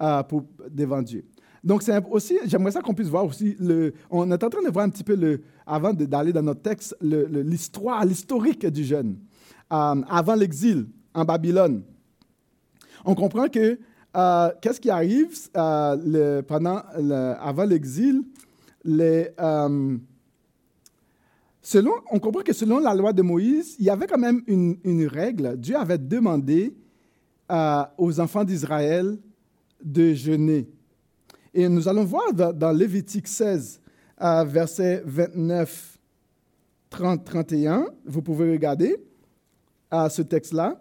euh, 0.02 0.22
pour, 0.22 0.44
devant 0.70 1.02
Dieu. 1.02 1.24
Donc, 1.62 1.82
c'est 1.82 2.02
aussi, 2.10 2.38
j'aimerais 2.46 2.70
ça 2.70 2.80
qu'on 2.80 2.94
puisse 2.94 3.08
voir 3.08 3.24
aussi, 3.24 3.56
le, 3.58 3.92
on 4.10 4.30
est 4.30 4.44
en 4.44 4.48
train 4.48 4.62
de 4.62 4.70
voir 4.70 4.84
un 4.84 4.88
petit 4.88 5.04
peu, 5.04 5.14
le, 5.14 5.42
avant 5.66 5.92
d'aller 5.92 6.32
dans 6.32 6.42
notre 6.42 6.62
texte, 6.62 6.96
l'histoire, 7.00 8.04
l'historique 8.04 8.66
du 8.66 8.84
jeûne. 8.84 9.16
Euh, 9.72 10.02
avant 10.08 10.34
l'exil 10.34 10.86
en 11.12 11.24
Babylone, 11.24 11.82
on 13.04 13.14
comprend 13.14 13.48
que 13.48 13.78
euh, 14.16 14.50
qu'est-ce 14.60 14.80
qui 14.80 14.90
arrive 14.90 15.36
le, 15.54 16.40
pendant, 16.40 16.82
avant 17.40 17.64
l'exil, 17.64 18.22
les, 18.84 19.30
selon, 21.60 21.92
on 22.10 22.18
comprend 22.18 22.42
que 22.42 22.52
selon 22.52 22.78
la 22.78 22.94
loi 22.94 23.12
de 23.12 23.22
Moïse, 23.22 23.76
il 23.78 23.84
y 23.84 23.90
avait 23.90 24.06
quand 24.06 24.18
même 24.18 24.42
une, 24.46 25.06
règle. 25.06 25.56
Dieu 25.58 25.76
avait 25.76 25.98
demandé 25.98 26.74
aux 27.98 28.20
enfants 28.20 28.44
d'Israël 28.44 29.18
de 29.82 30.14
jeûner. 30.14 30.66
Et 31.52 31.68
nous 31.68 31.88
allons 31.88 32.04
voir 32.04 32.32
dans, 32.32 32.72
Lévitique 32.72 33.28
16, 33.28 33.80
verset 34.46 35.02
29, 35.04 35.98
30, 36.88 37.24
31, 37.24 37.86
vous 38.06 38.22
pouvez 38.22 38.50
regarder 38.50 38.96
ce 39.92 40.22
texte-là. 40.22 40.78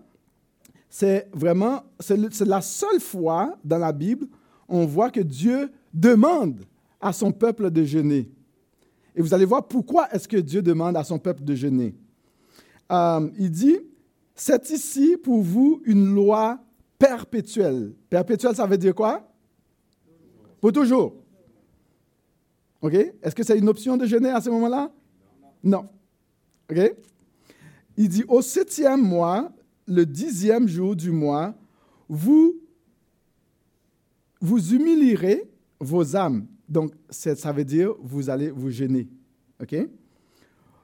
C'est 0.98 1.28
vraiment, 1.34 1.84
c'est 2.00 2.46
la 2.46 2.62
seule 2.62 3.02
fois 3.02 3.58
dans 3.66 3.78
la 3.78 3.92
Bible 3.92 4.28
on 4.70 4.86
voit 4.86 5.10
que 5.10 5.20
Dieu 5.20 5.70
demande 5.94 6.62
à 7.02 7.12
son 7.12 7.34
peuple 7.34 7.70
de 7.70 7.84
jeûner. 7.84 8.32
Et 9.14 9.22
vous 9.22 9.34
allez 9.34 9.44
voir 9.44 9.68
pourquoi 9.68 10.10
est-ce 10.14 10.26
que 10.26 10.38
Dieu 10.38 10.62
demande 10.62 10.96
à 10.96 11.04
son 11.04 11.20
peuple 11.20 11.44
de 11.44 11.54
jeûner. 11.54 11.94
Euh, 12.90 13.30
il 13.38 13.52
dit, 13.52 13.78
c'est 14.36 14.70
ici 14.70 15.18
pour 15.22 15.42
vous 15.42 15.82
une 15.84 16.16
loi 16.16 16.62
perpétuelle. 16.98 17.92
Perpétuelle, 18.10 18.56
ça 18.56 18.66
veut 18.66 18.78
dire 18.78 18.96
quoi? 18.96 19.30
Pour 20.62 20.72
toujours. 20.72 21.18
OK? 22.82 22.94
Est-ce 22.94 23.36
que 23.36 23.44
c'est 23.44 23.58
une 23.58 23.68
option 23.68 23.98
de 23.98 24.06
jeûner 24.06 24.30
à 24.30 24.40
ce 24.40 24.50
moment-là? 24.50 24.90
Non. 25.62 25.90
OK? 26.72 26.96
Il 27.98 28.08
dit, 28.08 28.24
au 28.30 28.42
septième 28.42 29.02
mois, 29.02 29.52
le 29.88 30.06
dixième 30.06 30.68
jour 30.68 30.96
du 30.96 31.12
mois, 31.12 31.54
vous, 32.10 32.56
humilierez 34.42 35.50
vos 35.80 36.16
âmes. 36.16 36.46
Donc, 36.68 36.94
ça 37.10 37.52
veut 37.52 37.66
dire, 37.66 37.94
vous 38.02 38.30
allez 38.30 38.50
vous 38.50 38.70
gêner. 38.70 39.08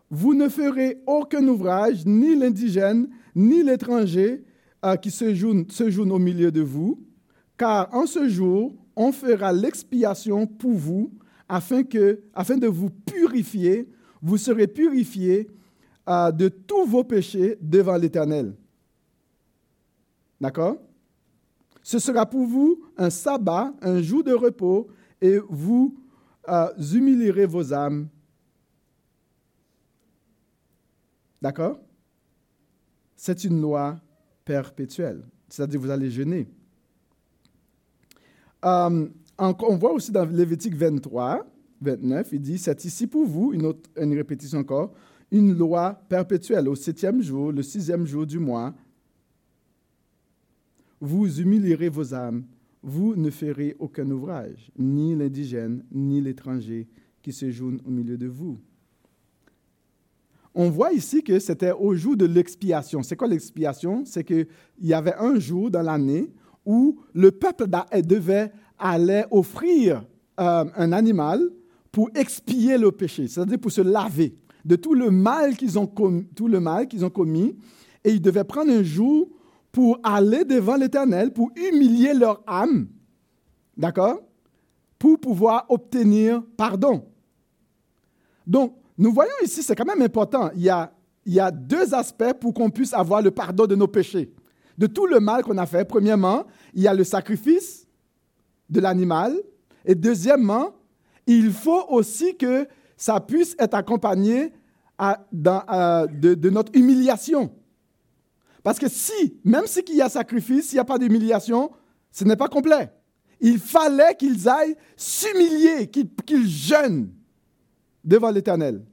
Vous 0.09 0.33
ne 0.33 0.49
ferez 0.49 1.01
aucun 1.07 1.47
ouvrage, 1.47 2.05
ni 2.05 2.35
l'indigène, 2.35 3.09
ni 3.35 3.63
l'étranger 3.63 4.43
euh, 4.83 4.95
qui 4.95 5.09
se 5.09 5.33
joue 5.33 6.09
au 6.09 6.19
milieu 6.19 6.51
de 6.51 6.61
vous, 6.61 7.01
car 7.57 7.93
en 7.93 8.05
ce 8.05 8.27
jour, 8.27 8.75
on 8.95 9.11
fera 9.11 9.53
l'expiation 9.53 10.45
pour 10.45 10.73
vous, 10.73 11.11
afin 11.47 11.83
de 11.83 12.67
vous 12.67 12.89
purifier. 12.89 13.87
Vous 14.21 14.37
serez 14.37 14.67
purifiés 14.67 15.47
euh, 16.07 16.31
de 16.31 16.47
tous 16.47 16.85
vos 16.85 17.03
péchés 17.03 17.57
devant 17.61 17.97
l'Éternel. 17.97 18.53
D'accord? 20.41 20.81
Ce 21.83 21.99
sera 21.99 22.25
pour 22.25 22.47
vous 22.47 22.83
un 22.97 23.11
sabbat, 23.11 23.73
un 23.79 24.01
jour 24.01 24.23
de 24.23 24.33
repos, 24.33 24.87
et 25.21 25.37
vous 25.49 25.95
euh, 26.49 26.67
humilierez 26.93 27.45
vos 27.45 27.71
âmes. 27.71 28.07
D'accord? 31.39 31.79
C'est 33.15 33.43
une 33.43 33.61
loi 33.61 33.99
perpétuelle. 34.43 35.23
C'est-à-dire, 35.47 35.79
vous 35.79 35.91
allez 35.91 36.09
jeûner. 36.09 36.47
Euh, 38.65 39.07
on 39.37 39.75
voit 39.77 39.93
aussi 39.93 40.11
dans 40.11 40.25
Lévitique 40.25 40.75
23, 40.75 41.45
29, 41.81 42.29
il 42.31 42.41
dit, 42.41 42.57
c'est 42.57 42.83
ici 42.83 43.05
pour 43.05 43.25
vous, 43.25 43.53
une 43.53 44.15
répétition 44.15 44.59
encore, 44.59 44.93
une 45.31 45.55
loi 45.55 45.93
perpétuelle. 46.09 46.67
Au 46.67 46.75
septième 46.75 47.21
jour, 47.21 47.51
le 47.51 47.63
sixième 47.63 48.05
jour 48.05 48.25
du 48.25 48.39
mois, 48.39 48.73
vous 51.01 51.41
humilierez 51.41 51.89
vos 51.89 52.13
âmes, 52.13 52.45
vous 52.83 53.15
ne 53.15 53.31
ferez 53.31 53.75
aucun 53.79 54.09
ouvrage, 54.11 54.71
ni 54.77 55.15
l'indigène, 55.15 55.83
ni 55.91 56.21
l'étranger 56.21 56.87
qui 57.21 57.33
se 57.33 57.49
joue 57.51 57.77
au 57.85 57.89
milieu 57.89 58.17
de 58.17 58.27
vous. 58.27 58.59
On 60.53 60.69
voit 60.69 60.91
ici 60.91 61.23
que 61.23 61.39
c'était 61.39 61.71
au 61.71 61.95
jour 61.95 62.15
de 62.15 62.25
l'expiation. 62.25 63.03
C'est 63.03 63.15
quoi 63.15 63.27
l'expiation? 63.27 64.03
C'est 64.05 64.23
qu'il 64.23 64.47
y 64.81 64.93
avait 64.93 65.15
un 65.15 65.39
jour 65.39 65.71
dans 65.71 65.81
l'année 65.81 66.29
où 66.65 66.99
le 67.13 67.31
peuple 67.31 67.67
devait 68.03 68.51
aller 68.77 69.23
offrir 69.31 70.05
euh, 70.39 70.65
un 70.75 70.91
animal 70.91 71.41
pour 71.91 72.09
expier 72.15 72.77
le 72.77 72.91
péché, 72.91 73.27
c'est-à-dire 73.27 73.59
pour 73.59 73.71
se 73.71 73.81
laver 73.81 74.35
de 74.63 74.75
tout 74.75 74.93
le 74.93 75.09
mal 75.09 75.57
qu'ils 75.57 75.79
ont, 75.79 75.87
commis, 75.87 76.25
tout 76.35 76.47
le 76.47 76.59
mal 76.59 76.87
qu'ils 76.87 77.03
ont 77.05 77.09
commis. 77.09 77.55
Et 78.03 78.11
ils 78.11 78.21
devaient 78.21 78.43
prendre 78.43 78.71
un 78.71 78.83
jour 78.83 79.29
pour 79.71 79.99
aller 80.03 80.43
devant 80.43 80.75
l'Éternel, 80.75 81.31
pour 81.31 81.51
humilier 81.55 82.13
leur 82.13 82.43
âme, 82.45 82.87
d'accord 83.77 84.19
Pour 84.99 85.19
pouvoir 85.19 85.65
obtenir 85.69 86.43
pardon. 86.57 87.05
Donc, 88.45 88.75
nous 88.97 89.13
voyons 89.13 89.31
ici, 89.43 89.63
c'est 89.63 89.75
quand 89.75 89.85
même 89.85 90.01
important, 90.01 90.51
il 90.55 90.63
y 90.63 90.69
a, 90.69 90.91
il 91.25 91.33
y 91.33 91.39
a 91.39 91.51
deux 91.51 91.93
aspects 91.93 92.33
pour 92.39 92.53
qu'on 92.53 92.69
puisse 92.69 92.93
avoir 92.93 93.21
le 93.21 93.31
pardon 93.31 93.65
de 93.65 93.75
nos 93.75 93.87
péchés. 93.87 94.33
De 94.77 94.87
tout 94.87 95.05
le 95.05 95.19
mal 95.19 95.43
qu'on 95.43 95.57
a 95.57 95.65
fait, 95.65 95.85
premièrement, 95.85 96.45
il 96.73 96.81
y 96.81 96.87
a 96.87 96.93
le 96.93 97.03
sacrifice 97.03 97.87
de 98.69 98.79
l'animal, 98.79 99.35
et 99.85 99.95
deuxièmement, 99.95 100.75
il 101.27 101.51
faut 101.51 101.85
aussi 101.89 102.35
que 102.35 102.67
ça 102.97 103.19
puisse 103.19 103.55
être 103.59 103.73
accompagné 103.73 104.53
de, 105.31 106.35
de, 106.35 106.49
notre 106.49 106.71
humiliation. 106.77 107.51
Parce 108.63 108.77
que 108.77 108.87
si, 108.87 109.39
même 109.43 109.65
s'il 109.65 109.95
y 109.95 110.01
a 110.01 110.09
sacrifice, 110.09 110.69
s'il 110.69 110.75
n'y 110.75 110.81
a 110.81 110.85
pas 110.85 110.97
d'humiliation, 110.99 111.71
ce 112.11 112.23
n'est 112.23 112.35
pas 112.35 112.47
complet. 112.47 112.91
Il 113.39 113.57
fallait 113.57 114.15
qu'ils 114.15 114.47
aillent 114.47 114.75
s'humilier, 114.95 115.89
qu'ils 115.89 116.47
jeûnent 116.47 117.11
devant 118.03 118.29
l'Éternel. 118.29 118.85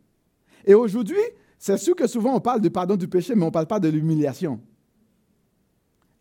Et 0.65 0.75
aujourd'hui, 0.75 1.21
c'est 1.59 1.77
sûr 1.77 1.95
que 1.95 2.07
souvent 2.07 2.35
on 2.35 2.41
parle 2.41 2.61
du 2.61 2.71
pardon 2.71 2.97
du 2.97 3.09
péché, 3.09 3.35
mais 3.35 3.43
on 3.43 3.47
ne 3.47 3.51
parle 3.51 3.67
pas 3.67 3.81
de 3.81 3.89
l'humiliation. 3.89 4.61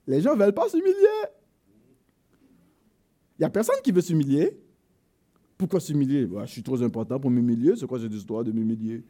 Les 0.05 0.21
gens 0.21 0.35
ne 0.35 0.39
veulent 0.39 0.53
pas 0.53 0.67
s'humilier. 0.69 0.93
Il 3.37 3.41
n'y 3.41 3.45
a 3.45 3.49
personne 3.49 3.75
qui 3.83 3.91
veut 3.91 4.01
s'humilier. 4.01 4.59
Pourquoi 5.57 5.79
s'humilier? 5.79 6.27
Je 6.45 6.51
suis 6.51 6.63
trop 6.63 6.81
important 6.81 7.19
pour 7.19 7.29
m'humilier. 7.29 7.75
C'est 7.75 7.87
quoi 7.87 7.99
cette 7.99 8.13
histoire 8.13 8.43
de 8.43 8.51
m'humilier? 8.51 9.03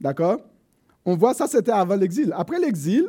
D'accord? 0.00 0.40
On 1.04 1.16
voit 1.16 1.34
ça, 1.34 1.46
c'était 1.46 1.72
avant 1.72 1.96
l'exil. 1.96 2.32
Après 2.36 2.58
l'exil, 2.58 3.08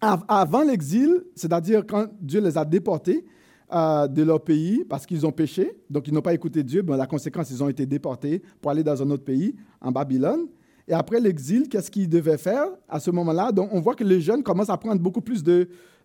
avant 0.00 0.62
l'exil, 0.62 1.22
c'est-à-dire 1.34 1.84
quand 1.86 2.06
Dieu 2.20 2.40
les 2.40 2.58
a 2.58 2.64
déportés 2.64 3.24
euh, 3.72 4.08
de 4.08 4.22
leur 4.22 4.42
pays 4.42 4.84
parce 4.88 5.06
qu'ils 5.06 5.24
ont 5.24 5.32
péché, 5.32 5.78
donc 5.88 6.08
ils 6.08 6.14
n'ont 6.14 6.22
pas 6.22 6.34
écouté 6.34 6.62
Dieu, 6.62 6.82
ben, 6.82 6.96
la 6.96 7.06
conséquence, 7.06 7.50
ils 7.50 7.62
ont 7.62 7.68
été 7.68 7.86
déportés 7.86 8.42
pour 8.60 8.70
aller 8.70 8.82
dans 8.82 9.00
un 9.02 9.10
autre 9.10 9.24
pays, 9.24 9.54
en 9.80 9.92
Babylone. 9.92 10.46
Et 10.88 10.92
après 10.92 11.20
l'exil, 11.20 11.68
qu'est-ce 11.68 11.90
qu'ils 11.90 12.08
devaient 12.08 12.38
faire 12.38 12.66
à 12.88 12.98
ce 12.98 13.10
moment-là? 13.10 13.52
Donc 13.52 13.70
on 13.72 13.80
voit 13.80 13.94
que 13.94 14.04
les 14.04 14.20
jeunes 14.20 14.42
commencent 14.42 14.70
à 14.70 14.76
prendre 14.76 15.00
beaucoup 15.00 15.20
plus 15.20 15.44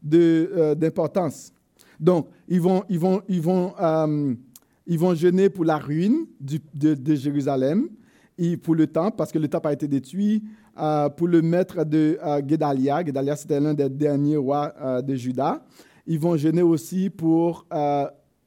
d'importance. 0.04 1.52
De, 1.52 1.58
donc, 2.00 2.28
ils 2.48 2.62
vont, 2.62 2.84
ils 2.90 3.00
vont, 3.00 3.22
ils 3.28 3.42
vont, 3.42 3.74
euh, 3.80 4.36
ils 4.86 5.00
vont 5.00 5.16
jeûner 5.16 5.50
pour 5.50 5.66
la 5.66 5.78
ruine 5.78 6.26
de, 6.40 7.16
Jérusalem, 7.16 7.90
et 8.38 8.56
pour 8.56 8.76
le 8.76 8.86
temple, 8.86 9.16
parce 9.18 9.32
que 9.32 9.40
le 9.40 9.48
temple 9.48 9.68
a 9.68 9.74
été 9.74 9.88
détruit, 9.88 10.44
euh, 10.80 11.10
pour 11.10 11.28
le 11.28 11.42
maître 11.42 11.84
de 11.84 12.18
euh, 12.24 12.42
Gedalia. 12.48 13.06
Gedalia, 13.06 13.36
c'était 13.36 13.60
l'un 13.60 13.74
des 13.74 13.90
derniers 13.90 14.38
rois 14.38 14.74
de 15.02 15.16
Juda. 15.16 15.64
Ils 16.06 16.20
vont 16.20 16.38
jeûner 16.38 16.62
aussi 16.62 17.10
pour 17.10 17.66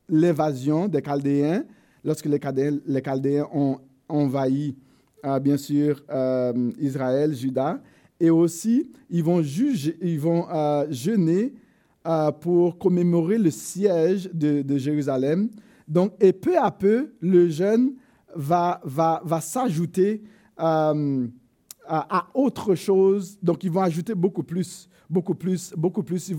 l'évasion 0.09 0.89
des 0.89 1.03
Chaldéens, 1.03 1.65
lorsque 2.03 2.27
les 2.27 2.41
Chaldéens, 2.41 3.49
ont 3.53 3.79
envahi, 4.09 4.75
bien 5.43 5.59
sûr, 5.59 6.03
Israël, 6.79 7.35
Juda. 7.35 7.81
Et 8.19 8.31
aussi, 8.31 8.91
ils 9.11 9.23
vont, 9.23 9.43
juger, 9.43 9.97
jeûner 10.89 11.53
euh, 12.09 12.33
pour 12.33 12.79
commémorer 12.79 13.37
le 13.37 13.51
siège 13.51 14.31
de, 14.33 14.79
Jérusalem. 14.79 15.51
Donc, 15.87 16.15
et 16.19 16.33
peu 16.33 16.57
à 16.57 16.71
peu, 16.71 17.13
le 17.21 17.51
jeûne 17.51 17.93
va, 18.35 18.81
va, 18.85 19.21
va 19.23 19.43
s'ajouter 19.43 20.23
euh, 20.63 21.27
à, 21.91 22.27
autre 22.35 22.75
chose. 22.75 23.39
Donc, 23.43 23.65
ils 23.65 23.71
vont 23.71 23.81
ajouter 23.81 24.15
beaucoup 24.15 24.43
plus, 24.43 24.89
beaucoup 25.09 25.35
plus, 25.35 25.73
beaucoup 25.77 26.03
plus. 26.03 26.33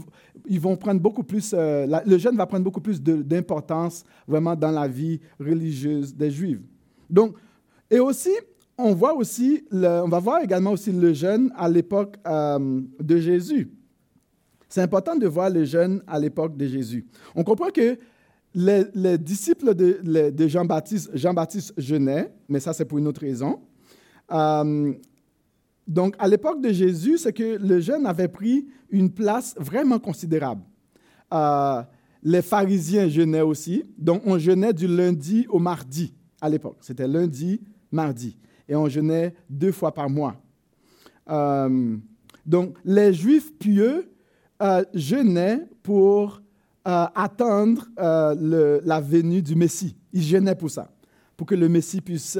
Ils, 0.47 0.59
vont 0.59 0.77
prendre 0.77 1.01
beaucoup 1.01 1.23
plus, 1.23 1.53
euh, 1.53 1.85
le 2.05 2.17
jeûne 2.17 2.37
va 2.37 2.45
prendre 2.45 2.63
beaucoup 2.63 2.81
plus 2.81 3.01
d'importance 3.01 4.05
vraiment 4.27 4.55
dans 4.55 4.71
la 4.71 4.87
vie 4.87 5.19
religieuse 5.39 6.15
des 6.15 6.31
Juifs. 6.31 6.61
Donc, 7.09 7.35
et 7.89 7.99
aussi, 7.99 8.31
on 8.77 8.93
voit 8.93 9.13
aussi, 9.13 9.65
on 9.71 10.07
va 10.07 10.19
voir 10.19 10.41
également 10.41 10.71
aussi 10.71 10.91
le 10.91 11.13
jeûne 11.13 11.51
à 11.55 11.67
l'époque 11.67 12.15
de 12.25 13.17
Jésus. 13.17 13.69
C'est 14.69 14.81
important 14.81 15.17
de 15.17 15.27
voir 15.27 15.49
les 15.49 15.65
jeunes 15.65 16.01
à 16.07 16.17
l'époque 16.17 16.55
de 16.55 16.65
Jésus. 16.65 17.05
On 17.35 17.43
comprend 17.43 17.69
que 17.69 17.97
les, 18.55 19.17
disciples 19.17 19.75
de, 19.75 20.47
Jean-Baptiste, 20.47 21.11
Jean-Baptiste 21.13 21.73
jeûnaient, 21.77 22.31
mais 22.47 22.61
ça 22.61 22.71
c'est 22.71 22.85
pour 22.85 22.97
une 22.97 23.07
autre 23.07 23.21
raison. 23.21 23.59
Euh, 24.31 24.93
donc 25.87 26.15
à 26.19 26.27
l'époque 26.27 26.61
de 26.61 26.69
Jésus, 26.69 27.17
c'est 27.17 27.33
que 27.33 27.57
le 27.57 27.79
jeûne 27.79 28.05
avait 28.05 28.27
pris 28.27 28.67
une 28.89 29.09
place 29.09 29.55
vraiment 29.57 29.99
considérable. 29.99 30.61
Euh, 31.33 31.81
les 32.23 32.41
pharisiens 32.41 33.07
jeûnaient 33.07 33.41
aussi, 33.41 33.83
donc 33.97 34.21
on 34.25 34.37
jeûnait 34.37 34.73
du 34.73 34.87
lundi 34.87 35.45
au 35.49 35.59
mardi 35.59 36.13
à 36.39 36.49
l'époque. 36.49 36.77
C'était 36.81 37.07
lundi, 37.07 37.61
mardi, 37.91 38.37
et 38.67 38.75
on 38.75 38.87
jeûnait 38.87 39.33
deux 39.49 39.71
fois 39.71 39.93
par 39.93 40.09
mois. 40.09 40.35
Euh, 41.29 41.97
donc 42.45 42.77
les 42.85 43.13
juifs 43.13 43.53
pieux 43.57 44.11
euh, 44.61 44.83
jeûnait 44.93 45.67
pour 45.81 46.41
attendre 46.85 47.87
la 47.95 48.99
venue 49.01 49.43
du 49.43 49.55
Messie. 49.55 49.95
Il 50.13 50.23
jeûnait 50.23 50.55
pour 50.55 50.71
ça, 50.71 50.91
pour 51.37 51.45
que 51.45 51.53
le 51.53 51.69
Messie 51.69 52.01
puisse, 52.01 52.39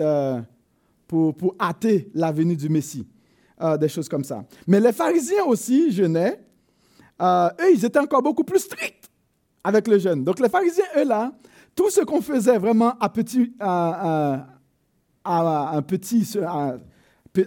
pour, 1.08 1.36
pour 1.36 1.56
hâter 1.60 2.10
la 2.15 2.32
venue 2.32 2.56
du 2.56 2.67
Messie, 2.67 3.06
des 3.80 3.89
choses 3.89 4.10
comme 4.10 4.24
ça. 4.24 4.43
Mais 4.67 4.80
les 4.80 4.93
pharisiens 4.93 5.43
aussi 5.45 5.91
jeûnaient. 5.91 6.39
eux, 7.21 7.74
ils 7.74 7.86
étaient 7.86 8.00
encore 8.00 8.21
beaucoup 8.21 8.43
plus 8.43 8.60
stricts 8.60 9.10
avec 9.63 9.88
le 9.88 10.00
jeûne. 10.00 10.24
Donc 10.24 10.39
les 10.39 10.50
pharisiens, 10.50 10.86
eux, 10.97 11.06
là, 11.06 11.32
tout 11.76 11.89
ce 11.89 12.02
qu'on 12.02 12.21
faisait 12.21 12.58
vraiment 12.58 12.93
à, 13.00 13.10
petit, 13.10 13.54
à, 13.60 14.47
petit, 15.88 16.38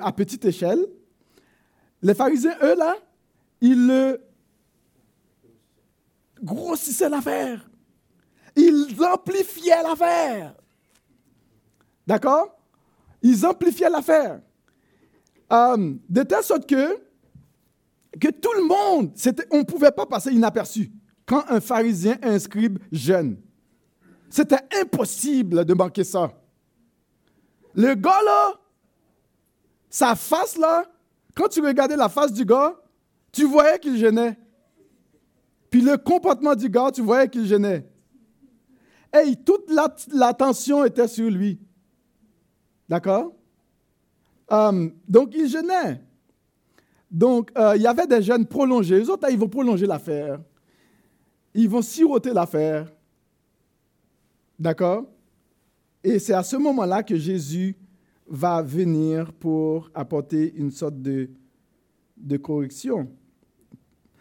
à 0.01 0.13
petite 0.13 0.45
échelle, 0.45 0.87
les 2.03 2.15
pharisiens, 2.15 2.57
eux, 2.63 2.77
là, 2.77 2.97
ils 3.61 4.19
grossissaient 6.43 7.09
l'affaire. 7.09 7.69
Ils 8.57 8.97
amplifiaient 9.03 9.83
l'affaire. 9.83 10.55
D'accord? 12.07 12.57
Ils 13.23 13.45
amplifiaient 13.47 13.91
l'affaire. 13.91 14.41
Euh, 15.55 15.95
de 16.09 16.23
telle 16.23 16.43
sorte 16.43 16.67
que, 16.67 16.97
que 18.21 18.29
tout 18.29 18.53
le 18.57 18.67
monde, 18.67 19.13
on 19.53 19.59
ne 19.59 19.63
pouvait 19.63 19.93
pas 19.93 20.05
passer 20.05 20.33
inaperçu 20.33 20.91
quand 21.27 21.45
un 21.49 21.61
pharisien, 21.61 22.19
un 22.23 22.39
scribe 22.39 22.79
jeune. 22.91 23.41
C'était 24.31 24.61
impossible 24.81 25.65
de 25.65 25.75
manquer 25.75 26.03
ça. 26.03 26.33
Le 27.75 27.95
gars 27.95 28.23
là, 28.25 28.55
sa 29.89 30.17
face 30.17 30.57
là, 30.57 30.85
quand 31.37 31.49
tu 31.49 31.61
regardais 31.61 31.97
la 31.97 32.09
face 32.09 32.33
du 32.33 32.45
gars, 32.45 32.75
tu 33.31 33.45
voyais 33.45 33.79
qu'il 33.79 33.97
gênait. 33.97 34.37
Puis 35.71 35.81
le 35.81 35.97
comportement 35.97 36.55
du 36.55 36.69
gars, 36.69 36.91
tu 36.93 37.03
voyais 37.03 37.29
qu'il 37.29 37.47
gênait. 37.47 37.89
Et 39.13 39.37
toute 39.37 39.71
l'attention 40.13 40.85
était 40.85 41.09
sur 41.09 41.31
lui. 41.31 41.61
D'accord? 42.89 43.33
Euh, 44.53 44.89
Donc, 45.09 45.35
il 45.35 45.49
gênait. 45.49 46.01
Donc, 47.11 47.51
euh, 47.57 47.75
il 47.77 47.83
y 47.83 47.87
avait 47.87 48.07
des 48.07 48.23
jeunes 48.23 48.47
prolongés. 48.47 48.99
Les 48.99 49.09
autres, 49.09 49.29
ils 49.31 49.39
vont 49.39 49.49
prolonger 49.49 49.87
l'affaire. 49.87 50.41
Ils 51.55 51.69
vont 51.69 51.83
siroter 51.83 52.33
l'affaire. 52.33 52.93
D'accord? 54.59 55.07
Et 56.03 56.19
c'est 56.19 56.35
à 56.35 56.43
ce 56.43 56.57
moment-là 56.57 57.03
que 57.03 57.17
Jésus 57.17 57.77
va 58.27 58.63
venir 58.63 59.33
pour 59.33 59.91
apporter 59.95 60.55
une 60.57 60.71
sorte 60.71 61.01
de, 61.01 61.31
de 62.17 62.37
correction. 62.37 63.09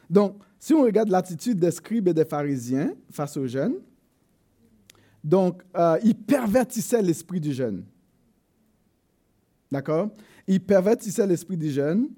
Donc, 0.09 0.37
si 0.59 0.73
on 0.73 0.83
regarde 0.83 1.09
l'attitude 1.09 1.59
des 1.59 1.71
scribes 1.71 2.07
et 2.07 2.13
des 2.13 2.25
pharisiens 2.25 2.93
face 3.09 3.35
aux 3.37 3.47
jeunes, 3.47 3.75
donc, 5.23 5.63
euh, 5.75 5.97
ils 6.03 6.15
pervertissaient 6.15 7.01
l'esprit 7.01 7.39
du 7.39 7.53
jeune. 7.53 7.85
D'accord? 9.73 10.11
Ils 10.45 10.63
pervertissaient 10.63 11.25
l'esprit 11.25 11.57
du 11.57 11.71
jeune 11.71 12.09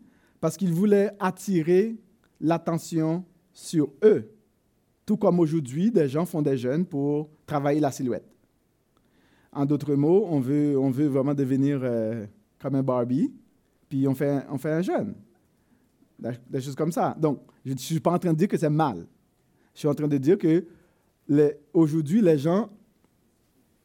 parce 0.41 0.57
qu'ils 0.57 0.73
voulaient 0.73 1.11
attirer 1.21 1.95
l'attention 2.41 3.23
sur 3.53 3.93
eux. 4.03 4.29
Tout 5.05 5.15
comme 5.15 5.39
aujourd'hui, 5.39 5.89
des 5.89 6.09
gens 6.09 6.25
font 6.25 6.41
des 6.41 6.57
jeunes 6.57 6.85
pour 6.85 7.29
travailler 7.45 7.79
la 7.79 7.91
silhouette. 7.91 8.29
En 9.53 9.65
d'autres 9.65 9.95
mots, 9.95 10.25
on 10.29 10.41
veut, 10.41 10.77
on 10.77 10.89
veut 10.89 11.07
vraiment 11.07 11.33
devenir 11.33 11.79
euh, 11.81 12.25
comme 12.59 12.75
un 12.75 12.83
Barbie, 12.83 13.33
puis 13.87 14.05
on 14.05 14.13
fait, 14.13 14.43
on 14.49 14.57
fait 14.57 14.73
un 14.73 14.81
jeune. 14.81 15.15
Des 16.49 16.59
choses 16.59 16.75
comme 16.75 16.91
ça. 16.91 17.15
Donc, 17.17 17.39
je 17.63 17.71
ne 17.71 17.77
suis 17.77 18.01
pas 18.01 18.11
en 18.11 18.19
train 18.19 18.33
de 18.33 18.37
dire 18.37 18.49
que 18.49 18.57
c'est 18.57 18.69
mal. 18.69 19.07
Je 19.73 19.79
suis 19.79 19.87
en 19.87 19.95
train 19.95 20.09
de 20.09 20.17
dire 20.17 20.37
que 20.37 20.65
aujourd'hui, 21.71 22.19
les 22.19 22.37
gens, 22.37 22.69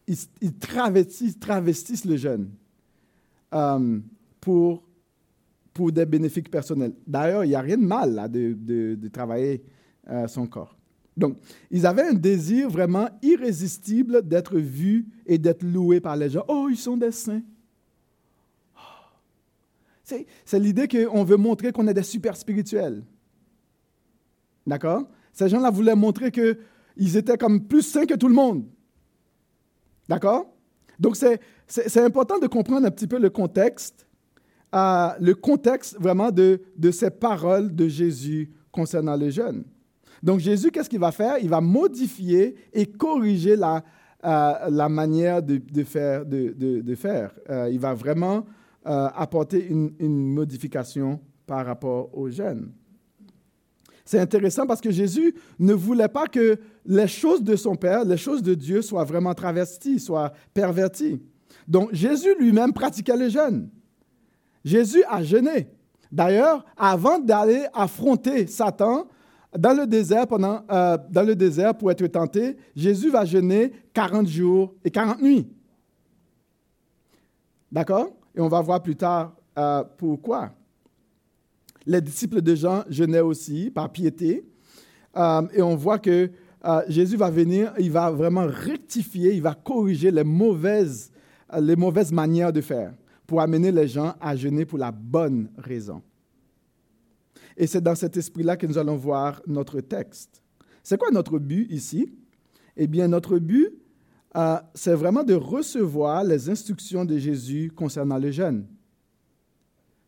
ils, 0.09 0.59
travestissent, 0.59 1.39
travestissent 1.39 2.05
le 2.05 2.17
jeune 2.17 2.51
euh, 3.55 3.99
pour, 4.41 4.83
pour 5.73 5.93
des 5.93 6.07
bénéfices 6.07 6.49
personnels. 6.49 6.93
D'ailleurs, 7.07 7.45
il 7.45 7.49
n'y 7.49 7.55
a 7.55 7.61
rien 7.61 7.77
de 7.77 7.87
mal 7.87 8.15
là, 8.15 8.29
de, 8.29 8.55
de, 8.55 9.09
travailler 9.09 9.63
euh, 10.09 10.27
son 10.29 10.47
corps. 10.47 10.77
Donc, 11.17 11.37
ils 11.71 11.87
avaient 11.87 12.09
un 12.09 12.15
désir 12.15 12.71
vraiment 12.71 13.09
irrésistible 13.23 14.27
d'être 14.27 14.59
vus 14.59 15.07
et 15.27 15.39
d'être 15.39 15.63
loués 15.63 16.01
par 16.01 16.17
les 16.17 16.31
gens. 16.31 16.45
Oh, 16.49 16.69
ils 16.71 16.77
sont 16.77 16.97
des 16.97 17.13
saints. 17.13 17.43
C'est 20.45 20.59
l'idée 20.59 20.89
qu'on 20.89 21.23
veut 21.23 21.37
montrer 21.37 21.71
qu'on 21.71 21.87
est 21.87 21.95
des 21.95 22.03
super 22.03 22.37
spirituels. 22.37 23.05
D'accord? 24.67 25.09
Ces 25.33 25.49
gens-là 25.49 25.71
voulaient 25.71 25.95
montrer 25.95 26.33
qu'ils 26.33 27.17
étaient 27.17 27.39
comme 27.39 27.67
plus 27.67 27.83
saints 27.83 28.07
que 28.07 28.15
tout 28.15 28.29
le 28.29 28.35
monde. 28.35 28.65
D'accord? 30.09 30.53
Donc, 30.99 31.17
c'est 31.17 31.41
important 31.97 32.39
de 32.39 32.47
comprendre 32.47 32.87
un 32.87 32.91
petit 32.91 33.07
peu 33.07 33.19
le 33.19 33.31
contexte, 33.31 34.07
euh, 34.75 35.09
le 35.21 35.35
contexte 35.35 35.97
vraiment 35.99 36.31
de, 36.31 36.61
de 36.77 36.91
ces 36.91 37.11
paroles 37.11 37.75
de 37.75 37.89
Jésus 37.89 38.51
concernant 38.71 39.17
les 39.17 39.31
jeunes. 39.31 39.65
Donc 40.23 40.41
Jésus, 40.41 40.71
qu'est-ce 40.71 40.89
qu'il 40.89 41.01
va 41.01 41.13
faire? 41.13 41.39
Il 41.41 41.49
va 41.49 41.61
modifier 41.61 42.55
et 42.73 42.87
corriger 42.87 43.57
la, 43.57 43.83
euh, 44.25 44.53
la 44.69 44.89
manière 44.89 45.43
de, 45.43 45.57
de 45.59 45.85
faire. 46.95 47.33
Euh, 47.49 47.69
il 47.71 47.79
va 47.79 47.95
vraiment 47.95 48.45
apporter 48.83 49.67
une, 49.69 49.93
une, 49.99 50.33
modification 50.33 51.21
par 51.47 51.67
rapport 51.67 52.17
aux 52.17 52.31
jeunes. 52.31 52.73
C'est 54.07 54.19
intéressant 54.19 54.67
parce 54.67 54.81
que 54.81 54.91
Jésus 54.91 55.35
ne 55.59 55.75
voulait 55.75 56.09
pas 56.09 56.27
que 56.27 56.59
les 56.87 57.07
choses 57.07 57.45
de 57.45 57.57
son 57.57 57.77
Père, 57.77 58.05
les 58.05 58.17
choses 58.17 58.43
de 58.43 58.55
Dieu 58.55 58.81
soient 58.81 59.05
vraiment 59.05 59.35
travesties, 59.35 60.01
soient 60.01 60.33
perverties. 60.55 61.21
Donc 61.71 61.95
Jésus 61.95 62.35
lui-même 62.37 62.73
pratiquait 62.73 63.17
le 63.17 63.29
jeûne. 63.29 63.71
Jésus 64.65 65.05
a 65.09 65.23
jeûné. 65.23 65.69
D'ailleurs, 66.11 66.65
avant 66.77 67.21
d'aller 67.21 67.65
affronter 67.73 68.49
Satan, 68.49 69.07
dans 69.57 69.73
le 69.73 69.87
désert, 69.87 70.27
euh, 70.33 71.73
pour 71.75 71.93
être 71.93 72.07
tenté, 72.09 72.57
Jésus 72.75 73.09
va 73.09 73.25
jeûner 73.25 73.71
40 73.95 74.27
jours 74.27 74.75
et 74.85 74.91
40 74.91 75.23
nuits. 75.23 75.47
D'accord? 77.71 78.09
Et 78.35 78.41
on 78.41 78.49
va 78.49 78.61
voir 78.63 78.83
plus 78.83 78.97
tard 78.97 79.37
euh, 79.57 79.85
pourquoi. 79.97 80.51
Les 81.87 82.01
disciples 82.01 82.43
de 82.43 82.57
Jean 82.57 82.83
jeûnaient 82.89 83.21
aussi 83.21 83.71
par 83.71 83.93
piété. 83.93 84.45
Euh, 85.17 85.43
et 85.55 85.63
on 85.63 85.77
voit 85.77 86.01
que 86.01 86.31
Jésus 86.89 87.17
va 87.17 87.31
venir, 87.31 87.73
il 87.79 87.91
va 87.91 88.11
vraiment 88.11 88.47
rectifier, 88.47 89.33
il 89.33 89.41
va 89.41 89.55
corriger 89.55 90.11
les 90.11 90.25
mauvaises, 90.25 91.11
les 91.59 91.77
mauvaises 91.77 92.13
manières 92.13 92.53
de 92.53 92.61
faire 92.61 92.95
pour 93.27 93.41
amener 93.41 93.73
les 93.73 93.89
gens 93.89 94.15
à 94.21 94.37
jeûner 94.37 94.65
pour 94.65 94.79
la 94.79 94.91
bonne 94.93 95.51
raison. 95.57 96.03
Et 97.57 97.67
c'est 97.67 97.81
dans 97.81 97.95
cet 97.95 98.17
esprit-là 98.17 98.57
que 98.57 98.67
nous 98.67 98.79
allons 98.79 98.97
voir 98.97 99.43
notre 99.47 99.81
texte. 99.81 100.43
C'est 100.83 100.99
quoi 100.99 101.11
notre 101.11 101.39
but 101.39 101.71
ici? 101.71 102.13
Eh 102.77 102.87
bien, 102.87 103.09
notre 103.09 103.39
but, 103.39 103.71
euh, 104.37 104.57
c'est 104.75 104.95
vraiment 104.95 105.23
de 105.23 105.35
recevoir 105.35 106.25
les 106.25 106.49
instructions 106.49 107.05
de 107.05 107.19
Jésus 107.19 107.71
concernant 107.75 108.17
les 108.17 108.33
jeunes. 108.33 108.67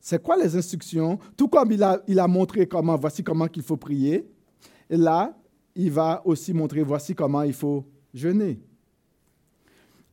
C'est 0.01 0.23
quoi 0.23 0.37
les 0.37 0.57
instructions? 0.57 1.19
Tout 1.37 1.49
comme 1.49 1.71
il 1.73 1.83
a, 1.83 2.03
il 2.09 2.19
a 2.19 2.27
montré 2.27 2.67
comment, 2.67 2.97
voici 2.97 3.23
comment 3.23 3.47
il 3.55 3.63
faut 3.63 3.77
prier. 3.77 4.29
Et 4.91 4.97
là, 4.97 5.37
il 5.75 5.91
va 5.91 6.23
aussi 6.25 6.53
montrer, 6.53 6.83
voici 6.83 7.15
comment 7.15 7.43
il 7.43 7.53
faut 7.53 7.87
jeûner. 8.13 8.61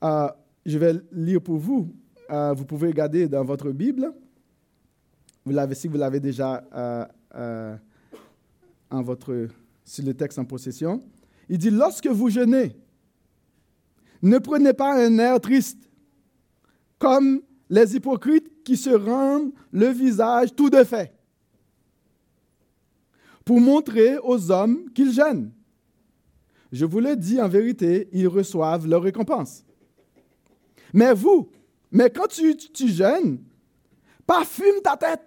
Euh, 0.03 0.29
je 0.69 0.77
vais 0.77 0.93
lire 1.11 1.41
pour 1.41 1.57
vous. 1.57 1.93
Euh, 2.29 2.53
vous 2.53 2.65
pouvez 2.65 2.89
regarder 2.89 3.27
dans 3.27 3.43
votre 3.43 3.71
Bible. 3.71 4.13
Vous 5.43 5.51
l'avez, 5.51 5.73
si 5.73 5.87
vous 5.87 5.97
l'avez 5.97 6.19
déjà 6.19 6.63
euh, 7.35 7.75
en 8.91 9.01
votre, 9.01 9.47
sur 9.83 10.05
le 10.05 10.13
texte 10.13 10.37
en 10.37 10.45
possession. 10.45 11.03
Il 11.49 11.57
dit, 11.57 11.71
lorsque 11.71 12.07
vous 12.07 12.29
jeûnez, 12.29 12.75
ne 14.21 14.37
prenez 14.37 14.73
pas 14.73 15.03
un 15.03 15.17
air 15.17 15.39
triste, 15.39 15.89
comme 16.99 17.41
les 17.69 17.95
hypocrites 17.95 18.63
qui 18.63 18.77
se 18.77 18.91
rendent 18.91 19.51
le 19.71 19.87
visage 19.87 20.53
tout 20.55 20.69
de 20.69 20.83
fait, 20.83 21.13
pour 23.43 23.59
montrer 23.59 24.17
aux 24.19 24.51
hommes 24.51 24.91
qu'ils 24.93 25.13
jeûnent. 25.13 25.51
Je 26.71 26.85
vous 26.85 26.99
le 26.99 27.15
dis 27.15 27.41
en 27.41 27.47
vérité, 27.47 28.07
ils 28.11 28.27
reçoivent 28.27 28.85
leur 28.85 29.01
récompense. 29.01 29.63
Mais 30.93 31.13
vous, 31.13 31.49
mais 31.91 32.09
quand 32.09 32.27
tu, 32.27 32.87
jeûnes, 32.87 33.43
parfume 34.25 34.81
ta 34.83 34.97
tête 34.97 35.21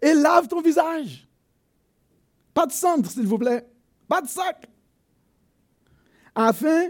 et 0.00 0.14
lave 0.14 0.48
ton 0.48 0.60
visage. 0.60 1.28
Pas 2.54 2.66
de 2.66 2.72
cendre, 2.72 3.10
s'il 3.10 3.26
vous 3.26 3.38
plaît. 3.38 3.66
Pas 4.08 4.20
de 4.20 4.28
sac. 4.28 4.68
Afin 6.34 6.88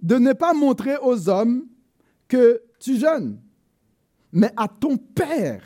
de 0.00 0.16
ne 0.16 0.32
pas 0.32 0.52
montrer 0.54 0.96
aux 0.98 1.28
hommes 1.28 1.66
que 2.28 2.62
tu 2.78 2.96
jeûnes, 2.96 3.40
mais 4.32 4.50
à 4.56 4.68
ton 4.68 4.96
Père 4.96 5.62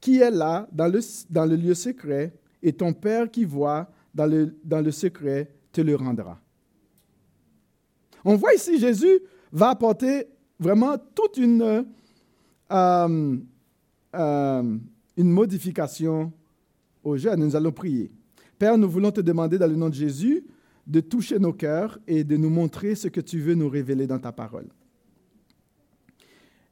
qui 0.00 0.18
est 0.18 0.30
là 0.30 0.68
dans 0.72 0.88
le, 0.88 1.00
dans 1.30 1.44
le 1.44 1.56
lieu 1.56 1.74
secret, 1.74 2.34
et 2.62 2.72
ton 2.72 2.92
Père 2.92 3.30
qui 3.30 3.44
voit 3.44 3.90
dans 4.14 4.26
le, 4.26 4.58
dans 4.64 4.80
le 4.80 4.90
secret 4.90 5.54
te 5.72 5.80
le 5.80 5.94
rendra. 5.94 6.40
On 8.24 8.36
voit 8.36 8.54
ici 8.54 8.78
Jésus 8.78 9.20
va 9.52 9.70
apporter 9.70 10.26
vraiment 10.58 10.96
toute 11.14 11.36
une, 11.36 11.84
euh, 12.72 13.36
euh, 14.14 14.78
une 15.16 15.30
modification 15.30 16.32
aux 17.04 17.16
jeunes. 17.16 17.40
Nous 17.40 17.54
allons 17.54 17.72
prier. 17.72 18.10
Père, 18.58 18.78
nous 18.78 18.88
voulons 18.88 19.10
te 19.10 19.20
demander 19.20 19.58
dans 19.58 19.66
le 19.66 19.76
nom 19.76 19.88
de 19.88 19.94
Jésus 19.94 20.44
de 20.86 21.00
toucher 21.00 21.38
nos 21.38 21.52
cœurs 21.52 21.98
et 22.06 22.24
de 22.24 22.36
nous 22.36 22.50
montrer 22.50 22.94
ce 22.94 23.08
que 23.08 23.20
tu 23.20 23.40
veux 23.40 23.54
nous 23.54 23.68
révéler 23.68 24.06
dans 24.06 24.18
ta 24.18 24.32
parole. 24.32 24.68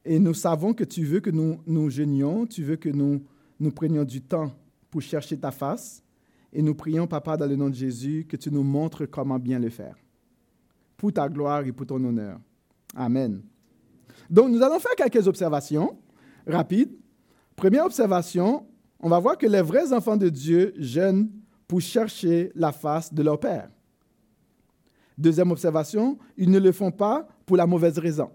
Et 0.05 0.19
nous 0.19 0.35
savons 0.35 0.73
que 0.73 0.85
tu 0.85 1.05
veux 1.05 1.21
que 1.21 1.31
nous 1.31 1.61
nous 1.67 1.91
gênions, 1.91 2.47
tu 2.47 2.65
veux 2.65 2.77
que 2.77 2.89
nous 2.89 3.23
nous 3.59 3.71
prenions 3.71 4.05
du 4.05 4.23
temps 4.23 4.53
pour 4.91 5.03
chercher 5.03 5.39
ta 5.39 5.51
face. 5.51 6.03
Et 6.53 6.63
nous 6.63 6.75
prions, 6.75 7.07
Papa, 7.07 7.37
dans 7.37 7.47
le 7.47 7.55
nom 7.55 7.69
de 7.69 7.75
Jésus, 7.75 8.27
que 8.29 8.37
tu 8.37 8.51
nous 8.51 8.65
montres 8.65 9.09
comment 9.09 9.39
bien 9.39 9.59
le 9.59 9.71
faire. 9.71 9.97
Pour 10.97 11.13
ta 11.13 11.29
gloire 11.29 11.65
et 11.65 11.73
pour 11.73 11.87
ton 11.87 12.03
honneur. 12.03 12.41
Amen. 12.95 13.43
Donc, 14.29 14.51
nous 14.51 14.63
allons 14.63 14.79
faire 14.79 14.95
quelques 14.97 15.27
observations 15.27 15.99
rapides. 16.47 16.93
Première 17.57 17.85
observation, 17.85 18.67
on 19.01 19.09
va 19.09 19.19
voir 19.19 19.37
que 19.37 19.47
les 19.47 19.63
vrais 19.63 19.93
enfants 19.93 20.17
de 20.17 20.29
Dieu 20.29 20.73
jeûnent 20.79 21.31
pour 21.67 21.81
chercher 21.81 22.51
la 22.55 22.73
face 22.73 23.13
de 23.13 23.23
leur 23.23 23.39
Père. 23.39 23.71
Deuxième 25.17 25.51
observation, 25.51 26.19
ils 26.37 26.51
ne 26.51 26.59
le 26.59 26.73
font 26.73 26.91
pas 26.91 27.29
pour 27.45 27.57
la 27.57 27.67
mauvaise 27.67 27.99
raison. 27.99 28.31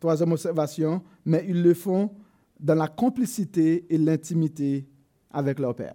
Troisième 0.00 0.32
observation, 0.32 1.02
mais 1.24 1.44
ils 1.48 1.62
le 1.62 1.74
font 1.74 2.10
dans 2.58 2.74
la 2.74 2.88
complicité 2.88 3.86
et 3.88 3.98
l'intimité 3.98 4.88
avec 5.30 5.58
leur 5.58 5.74
Père. 5.74 5.94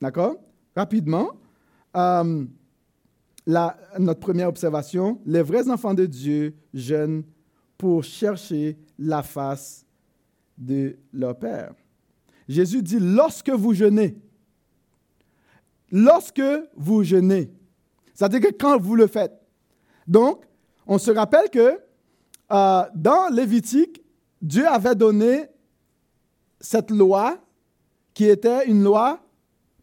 D'accord? 0.00 0.36
Rapidement, 0.74 1.30
euh, 1.96 2.44
notre 3.46 4.20
première 4.20 4.48
observation, 4.48 5.20
les 5.24 5.42
vrais 5.42 5.70
enfants 5.70 5.94
de 5.94 6.06
Dieu 6.06 6.54
jeûnent 6.74 7.22
pour 7.78 8.02
chercher 8.02 8.76
la 8.98 9.22
face 9.22 9.86
de 10.58 10.96
leur 11.12 11.38
Père. 11.38 11.74
Jésus 12.48 12.82
dit, 12.82 12.98
lorsque 12.98 13.50
vous 13.50 13.74
jeûnez, 13.74 14.16
lorsque 15.90 16.42
vous 16.76 17.04
jeûnez, 17.04 17.52
c'est-à-dire 18.14 18.40
que 18.40 18.52
quand 18.52 18.80
vous 18.80 18.96
le 18.96 19.06
faites. 19.06 19.38
Donc, 20.06 20.44
on 20.86 20.98
se 20.98 21.10
rappelle 21.10 21.50
que 21.50 21.78
euh, 22.52 22.82
dans 22.94 23.32
Lévitique, 23.32 24.02
Dieu 24.40 24.66
avait 24.66 24.94
donné 24.94 25.46
cette 26.60 26.90
loi 26.90 27.38
qui 28.14 28.24
était 28.24 28.66
une 28.66 28.82
loi 28.82 29.20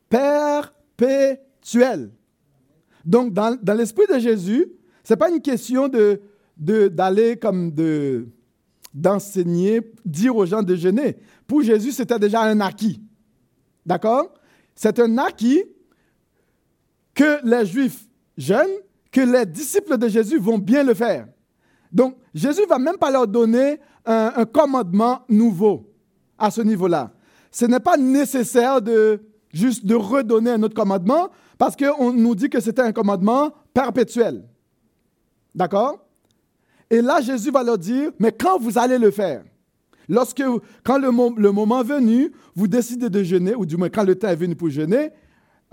perpétuelle. 0.09 2.11
Donc, 3.03 3.33
dans, 3.33 3.57
l'esprit 3.75 4.05
de 4.11 4.19
Jésus, 4.19 4.67
ce 5.03 5.13
n'est 5.13 5.17
pas 5.17 5.29
une 5.29 5.41
question 5.41 5.87
de, 5.87 6.19
d'aller 6.57 7.37
comme 7.37 7.71
de, 7.71 8.27
d'enseigner, 8.93 9.81
dire 10.05 10.35
aux 10.35 10.45
gens 10.45 10.63
de 10.63 10.75
jeûner. 10.75 11.17
Pour 11.47 11.61
Jésus, 11.61 11.91
c'était 11.91 12.19
déjà 12.19 12.41
un 12.43 12.59
acquis. 12.61 13.01
D'accord? 13.85 14.33
C'est 14.75 14.99
un 14.99 15.17
acquis 15.17 15.63
que 17.13 17.39
les 17.43 17.65
Juifs 17.65 18.07
jeûnent, 18.37 18.79
que 19.11 19.21
les 19.21 19.45
disciples 19.45 19.97
de 19.97 20.07
Jésus 20.07 20.39
vont 20.39 20.57
bien 20.57 20.83
le 20.83 20.93
faire. 20.93 21.27
Donc, 21.91 22.17
Jésus 22.33 22.61
ne 22.61 22.67
va 22.67 22.79
même 22.79 22.97
pas 22.97 23.11
leur 23.11 23.27
donner 23.27 23.79
un, 24.05 24.45
commandement 24.45 25.21
nouveau 25.29 25.89
à 26.37 26.49
ce 26.49 26.61
niveau-là. 26.61 27.13
Ce 27.51 27.65
n'est 27.65 27.79
pas 27.79 27.97
nécessaire 27.97 28.81
de 28.81 29.21
juste 29.53 29.85
de 29.85 29.95
redonner 29.95 30.51
un 30.51 30.63
autre 30.63 30.75
commandement 30.75 31.29
parce 31.57 31.75
qu'on 31.77 32.11
nous 32.11 32.35
dit 32.35 32.49
que 32.49 32.59
c'était 32.59 32.81
un 32.81 32.91
commandement 32.91 33.53
perpétuel. 33.73 34.43
D'accord? 35.55 36.05
Et 36.89 37.01
là, 37.01 37.21
Jésus 37.21 37.51
va 37.51 37.63
leur 37.63 37.77
dire, 37.77 38.11
mais 38.19 38.31
quand 38.31 38.59
vous 38.59 38.77
allez 38.77 38.97
le 38.97 39.11
faire, 39.11 39.43
lorsque, 40.09 40.43
quand 40.83 40.97
le, 40.97 41.09
le 41.39 41.51
moment 41.51 41.83
venu, 41.83 42.31
vous 42.55 42.67
décidez 42.67 43.09
de 43.09 43.23
jeûner, 43.23 43.55
ou 43.55 43.65
du 43.65 43.77
moins 43.77 43.89
quand 43.89 44.03
le 44.03 44.15
temps 44.15 44.27
est 44.29 44.35
venu 44.35 44.55
pour 44.55 44.69
jeûner, 44.69 45.11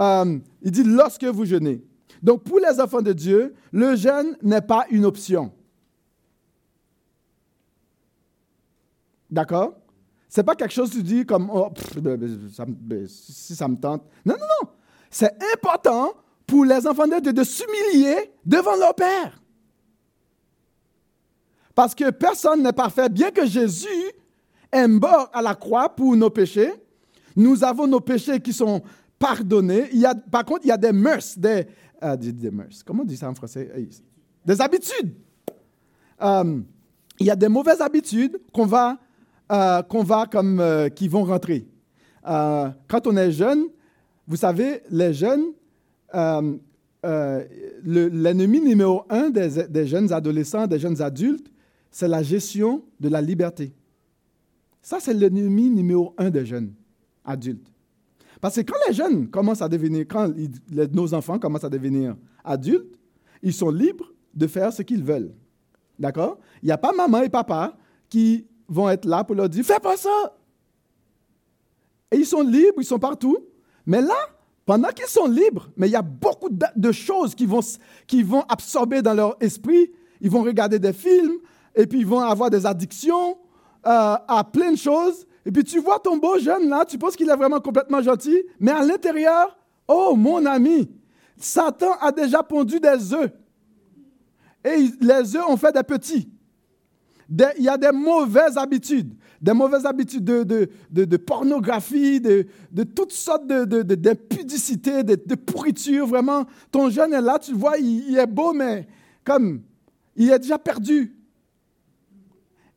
euh, 0.00 0.38
il 0.62 0.70
dit 0.70 0.84
lorsque 0.84 1.24
vous 1.24 1.44
jeûnez. 1.44 1.82
Donc 2.22 2.42
pour 2.44 2.58
les 2.58 2.80
enfants 2.80 3.02
de 3.02 3.12
Dieu, 3.12 3.54
le 3.72 3.96
jeûne 3.96 4.36
n'est 4.42 4.60
pas 4.60 4.84
une 4.90 5.04
option. 5.04 5.52
D'accord? 9.30 9.74
C'est 10.30 10.44
pas 10.44 10.54
quelque 10.54 10.72
chose 10.72 10.90
que 10.90 10.98
tu 10.98 11.02
dis 11.02 11.26
comme 11.26 11.50
oh, 11.52 11.70
ben, 12.00 12.16
ben, 12.16 13.06
si 13.08 13.56
ça 13.56 13.66
me 13.66 13.74
tente. 13.74 14.04
Non, 14.24 14.36
non, 14.38 14.46
non. 14.62 14.70
C'est 15.10 15.36
important 15.56 16.12
pour 16.46 16.64
les 16.64 16.86
enfants 16.86 17.08
de 17.08 17.18
Dieu 17.18 17.32
de 17.32 17.42
s'humilier 17.42 18.30
devant 18.46 18.76
leur 18.76 18.94
Père. 18.94 19.42
Parce 21.74 21.96
que 21.96 22.10
personne 22.10 22.62
n'est 22.62 22.72
parfait. 22.72 23.08
Bien 23.08 23.32
que 23.32 23.44
Jésus 23.44 23.88
est 24.70 24.86
mort 24.86 25.28
à 25.32 25.42
la 25.42 25.56
croix 25.56 25.88
pour 25.88 26.14
nos 26.14 26.30
péchés, 26.30 26.74
nous 27.34 27.64
avons 27.64 27.88
nos 27.88 28.00
péchés 28.00 28.38
qui 28.38 28.52
sont 28.52 28.82
pardonnés. 29.18 29.88
Il 29.92 29.98
y 29.98 30.06
a, 30.06 30.14
par 30.14 30.44
contre, 30.44 30.60
il 30.62 30.68
y 30.68 30.72
a 30.72 30.76
des 30.76 30.92
mœurs, 30.92 31.36
des, 31.36 31.66
euh, 32.04 32.16
des, 32.16 32.52
mœurs. 32.52 32.84
Comment 32.84 33.02
on 33.02 33.06
dit 33.06 33.16
ça 33.16 33.28
en 33.28 33.34
français? 33.34 33.68
Des 34.44 34.60
habitudes. 34.60 35.12
Euh, 36.22 36.60
il 37.18 37.26
y 37.26 37.30
a 37.30 37.36
des 37.36 37.48
mauvaises 37.48 37.80
habitudes 37.80 38.40
qu'on 38.52 38.66
va 38.66 38.96
euh, 39.50 39.82
qu'on 39.82 40.04
va 40.04 40.26
comme 40.26 40.60
euh, 40.60 40.88
qui 40.88 41.08
vont 41.08 41.24
rentrer. 41.24 41.66
Euh, 42.28 42.68
quand 42.86 43.06
on 43.08 43.16
est 43.16 43.32
jeune, 43.32 43.64
vous 44.28 44.36
savez, 44.36 44.82
les 44.90 45.12
jeunes, 45.12 45.46
l'ennemi 47.82 48.60
numéro 48.60 49.04
un 49.10 49.30
des, 49.30 49.66
des, 49.68 49.86
jeunes 49.86 50.12
adolescents, 50.12 50.66
des 50.68 50.78
jeunes 50.78 51.02
adultes, 51.02 51.50
c'est 51.90 52.06
la 52.06 52.22
gestion 52.22 52.84
de 53.00 53.08
la 53.08 53.20
liberté. 53.20 53.72
Ça, 54.82 54.98
c'est 55.00 55.14
l'ennemi 55.14 55.68
numéro 55.68 56.14
un 56.16 56.30
des 56.30 56.46
jeunes 56.46 56.72
adultes. 57.24 57.72
Parce 58.40 58.54
que 58.54 58.60
quand 58.60 58.78
les 58.88 58.94
jeunes 58.94 59.28
commencent 59.28 59.62
à 59.62 59.68
devenir, 59.68 60.06
quand 60.08 60.32
nos 60.92 61.12
enfants 61.12 61.38
commencent 61.38 61.64
à 61.64 61.68
devenir 61.70 62.16
adultes, 62.44 62.96
ils 63.42 63.52
sont 63.52 63.70
libres 63.70 64.12
de 64.32 64.46
faire 64.46 64.72
ce 64.72 64.82
qu'ils 64.82 65.02
veulent. 65.02 65.34
D'accord? 65.98 66.38
Il 66.62 66.66
n'y 66.66 66.72
a 66.72 66.78
pas 66.78 66.92
maman 66.92 67.22
et 67.22 67.28
papa 67.28 67.76
qui 68.08 68.46
vont 68.70 68.88
être 68.88 69.04
là 69.04 69.24
pour 69.24 69.36
leur 69.36 69.48
dire 69.48 69.64
Fais 69.64 69.80
pas 69.80 69.96
ça 69.96 70.34
Et 72.10 72.16
ils 72.16 72.26
sont 72.26 72.42
libres, 72.42 72.78
ils 72.78 72.84
sont 72.84 72.98
partout. 72.98 73.38
Mais 73.84 74.00
là, 74.00 74.16
pendant 74.64 74.88
qu'ils 74.88 75.06
sont 75.06 75.26
libres, 75.26 75.68
mais 75.76 75.88
il 75.88 75.92
y 75.92 75.96
a 75.96 76.02
beaucoup 76.02 76.48
de 76.48 76.92
choses 76.92 77.34
qui 77.34 77.44
vont, 77.44 77.60
qui 78.06 78.22
vont 78.22 78.42
absorber 78.48 79.02
dans 79.02 79.14
leur 79.14 79.36
esprit. 79.40 79.90
Ils 80.20 80.30
vont 80.30 80.42
regarder 80.42 80.78
des 80.78 80.92
films, 80.92 81.38
et 81.74 81.86
puis 81.86 82.00
ils 82.00 82.06
vont 82.06 82.20
avoir 82.20 82.50
des 82.50 82.66
addictions 82.66 83.38
euh, 83.86 84.16
à 84.28 84.44
plein 84.50 84.72
de 84.72 84.76
choses. 84.76 85.26
Et 85.44 85.50
puis 85.50 85.64
tu 85.64 85.80
vois 85.80 85.98
ton 85.98 86.18
beau 86.18 86.38
jeune 86.38 86.68
là, 86.68 86.84
tu 86.84 86.98
penses 86.98 87.16
qu'il 87.16 87.28
est 87.28 87.36
vraiment 87.36 87.60
complètement 87.60 88.02
gentil, 88.02 88.42
mais 88.60 88.70
à 88.70 88.84
l'intérieur, 88.84 89.56
oh 89.88 90.14
mon 90.14 90.44
ami, 90.44 90.90
Satan 91.38 91.94
a 92.00 92.12
déjà 92.12 92.42
pondu 92.42 92.78
des 92.78 93.14
œufs. 93.14 93.32
Et 94.62 94.90
les 95.00 95.36
œufs 95.36 95.48
ont 95.48 95.56
fait 95.56 95.72
des 95.72 95.82
petits 95.82 96.28
il 97.30 97.64
y 97.64 97.68
a 97.68 97.76
des 97.76 97.92
mauvaises 97.92 98.56
habitudes, 98.56 99.14
des 99.40 99.52
mauvaises 99.52 99.86
habitudes 99.86 100.24
de, 100.24 100.68
de, 100.90 101.16
pornographie, 101.16 102.20
de, 102.20 102.46
toutes 102.94 103.12
sortes 103.12 103.46
d'impudicité, 103.46 105.02
de, 105.02 105.16
de, 105.24 105.34
pourriture. 105.34 106.06
Vraiment, 106.06 106.44
ton 106.70 106.90
jeune 106.90 107.12
est 107.12 107.20
là, 107.20 107.38
tu 107.38 107.54
vois, 107.54 107.78
il, 107.78 108.18
est 108.18 108.26
beau, 108.26 108.52
mais 108.52 108.88
comme 109.24 109.62
il 110.16 110.30
est 110.30 110.38
déjà 110.40 110.58
perdu. 110.58 111.16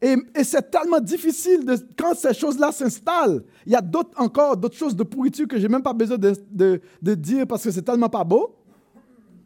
Et, 0.02 0.18
c'est 0.44 0.70
tellement 0.70 1.00
difficile 1.00 1.66
de, 1.66 1.78
quand 1.98 2.14
ces 2.14 2.34
choses-là 2.34 2.72
s'installent. 2.72 3.44
Il 3.66 3.72
y 3.72 3.76
a 3.76 3.82
d'autres 3.82 4.20
encore, 4.20 4.58
d'autres 4.58 4.76
choses 4.76 4.96
de 4.96 5.04
pourriture 5.04 5.48
que 5.48 5.58
je 5.58 5.64
n'ai 5.64 5.70
même 5.70 5.82
pas 5.82 5.94
besoin 5.94 6.18
de, 6.18 7.16
dire 7.16 7.48
parce 7.48 7.64
que 7.64 7.72
c'est 7.72 7.82
tellement 7.82 8.10
pas 8.10 8.24
beau. 8.24 8.56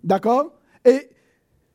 D'accord? 0.03 0.53
Et 0.83 1.09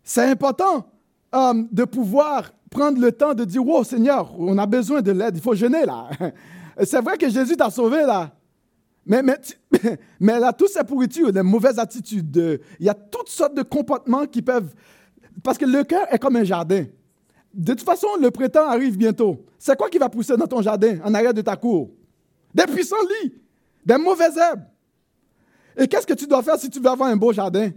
c'est 0.03 0.29
important 0.29 0.87
de 1.33 1.85
pouvoir 1.85 2.53
prendre 2.71 3.01
le 3.01 3.13
temps 3.13 3.35
de 3.35 3.45
dire, 3.45 3.65
wow, 3.65 3.85
Seigneur, 3.85 4.35
on 4.39 4.57
a 4.59 4.67
besoin 4.67 5.03
de 5.03 5.13
l'aide, 5.13 5.37
il 5.37 5.43
faut 5.43 5.55
jeûner 5.55 5.85
là. 5.85 6.09
C'est 6.85 7.01
vrai 7.01 7.19
que 7.19 7.29
Jésus 7.29 7.57
t'a 7.57 7.71
sauvé 7.71 8.03
là. 8.03 8.33
Mais, 9.05 9.23
mais, 9.23 9.39
mais 10.21 10.39
là, 10.39 10.53
toutes 10.53 10.71
ces 10.71 10.85
pourritures, 10.85 11.31
les 11.33 11.43
mauvaises 11.43 11.79
attitudes, 11.79 12.61
il 12.79 12.87
y 12.87 12.89
a 12.89 12.95
toutes 12.95 13.29
sortes 13.29 13.55
de 13.55 13.63
comportements 13.63 14.27
qui 14.27 14.43
peuvent... 14.43 14.73
Parce 15.43 15.59
que 15.59 15.65
le 15.65 15.83
cœur 15.85 16.07
est 16.11 16.19
comme 16.19 16.37
un 16.37 16.45
jardin. 16.45 16.85
De 17.53 17.73
toute 17.75 17.85
façon, 17.85 18.09
le 18.21 18.31
printemps 18.31 18.69
arrive 18.69 18.97
bientôt. 18.97 19.45
C'est 19.59 19.77
quoi 19.77 19.89
qui 19.89 19.99
va 19.99 20.09
pousser 20.09 20.37
dans 20.37 20.47
ton 20.47 20.63
jardin, 20.63 20.99
en 21.05 21.13
arrière 21.15 21.35
de 21.35 21.43
ta 21.43 21.57
cour? 21.57 21.91
Des 22.55 22.65
puissants 22.65 22.97
lits, 23.23 23.35
des 23.85 23.97
mauvaises 23.97 24.37
herbes. 24.37 24.63
Et 25.77 25.89
qu'est-ce 25.89 26.07
que 26.07 26.15
tu 26.15 26.27
dois 26.27 26.43
faire 26.43 26.57
si 26.59 26.71
tu 26.71 26.81
veux 26.81 26.89
avoir 26.89 27.09
un 27.09 27.17
beau 27.17 27.33
jardin? 27.33 27.71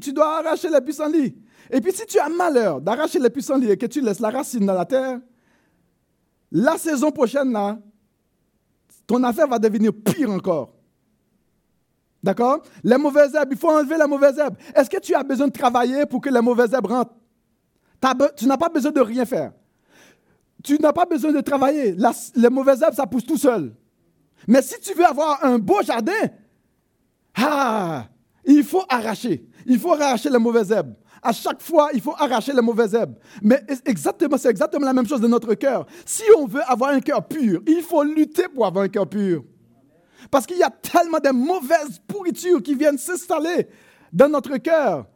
Tu 0.00 0.12
dois 0.12 0.38
arracher 0.38 0.68
les 0.68 0.80
puissants 0.80 1.08
lits. 1.08 1.36
Et 1.70 1.80
puis 1.80 1.92
si 1.92 2.04
tu 2.06 2.18
as 2.18 2.28
malheur 2.28 2.80
d'arracher 2.80 3.18
les 3.18 3.30
pissenlits 3.30 3.70
et 3.70 3.76
que 3.76 3.86
tu 3.86 4.00
laisses 4.00 4.20
la 4.20 4.30
racine 4.30 4.66
dans 4.66 4.74
la 4.74 4.84
terre, 4.84 5.20
la 6.50 6.76
saison 6.78 7.12
prochaine, 7.12 7.52
là, 7.52 7.78
ton 9.06 9.22
affaire 9.22 9.46
va 9.46 9.58
devenir 9.58 9.92
pire 9.92 10.30
encore. 10.30 10.74
D'accord? 12.22 12.62
Les 12.82 12.96
mauvaises 12.96 13.34
herbes, 13.34 13.52
il 13.52 13.56
faut 13.56 13.70
enlever 13.70 13.96
les 13.96 14.06
mauvaises 14.06 14.36
herbes. 14.38 14.56
Est-ce 14.74 14.90
que 14.90 14.98
tu 14.98 15.14
as 15.14 15.22
besoin 15.22 15.46
de 15.46 15.52
travailler 15.52 16.06
pour 16.06 16.20
que 16.20 16.28
les 16.28 16.40
mauvaises 16.40 16.72
herbes 16.72 16.86
rentrent? 16.86 17.14
Tu 18.36 18.46
n'as 18.46 18.56
pas 18.56 18.68
besoin 18.68 18.90
de 18.92 19.00
rien 19.00 19.24
faire. 19.24 19.52
Tu 20.62 20.76
n'as 20.80 20.92
pas 20.92 21.06
besoin 21.06 21.32
de 21.32 21.40
travailler. 21.40 21.96
les 22.34 22.48
mauvaises 22.50 22.82
herbes, 22.82 22.94
ça 22.94 23.06
pousse 23.06 23.24
tout 23.24 23.38
seul. 23.38 23.74
Mais 24.46 24.60
si 24.60 24.78
tu 24.80 24.92
veux 24.94 25.04
avoir 25.04 25.44
un 25.44 25.58
beau 25.58 25.82
jardin, 25.82 26.12
ah, 27.36 28.06
il 28.44 28.64
faut 28.64 28.84
arracher. 28.88 29.46
Il 29.66 29.78
faut 29.78 29.92
arracher 29.92 30.30
les 30.30 30.38
mauvaises 30.38 30.70
herbes. 30.70 30.94
À 31.22 31.32
chaque 31.32 31.60
fois, 31.60 31.90
il 31.92 32.00
faut 32.00 32.14
arracher 32.16 32.52
les 32.52 32.62
mauvaises 32.62 32.94
herbes. 32.94 33.14
Mais 33.42 33.62
exactement, 33.84 34.38
c'est 34.38 34.48
exactement 34.48 34.86
la 34.86 34.92
même 34.94 35.06
chose 35.06 35.20
de 35.20 35.28
notre 35.28 35.54
cœur. 35.54 35.86
Si 36.06 36.22
on 36.38 36.46
veut 36.46 36.62
avoir 36.66 36.90
un 36.90 37.00
cœur 37.00 37.26
pur, 37.26 37.60
il 37.66 37.82
faut 37.82 38.02
lutter 38.02 38.48
pour 38.48 38.64
avoir 38.64 38.84
un 38.84 38.88
cœur 38.88 39.06
pur. 39.06 39.44
Parce 40.30 40.46
qu'il 40.46 40.58
y 40.58 40.62
a 40.62 40.70
tellement 40.70 41.18
de 41.18 41.30
mauvaises 41.30 42.00
pourritures 42.06 42.62
qui 42.62 42.74
viennent 42.74 42.98
s'installer 42.98 43.68
dans 44.12 44.28
notre 44.28 44.56
cœur. 44.56 45.06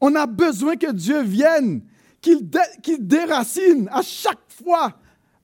On 0.00 0.14
a 0.14 0.26
besoin 0.26 0.76
que 0.76 0.92
Dieu 0.92 1.22
vienne, 1.22 1.82
qu'il 2.20 2.48
déracine 3.00 3.88
à 3.90 4.02
chaque 4.02 4.38
fois. 4.48 4.92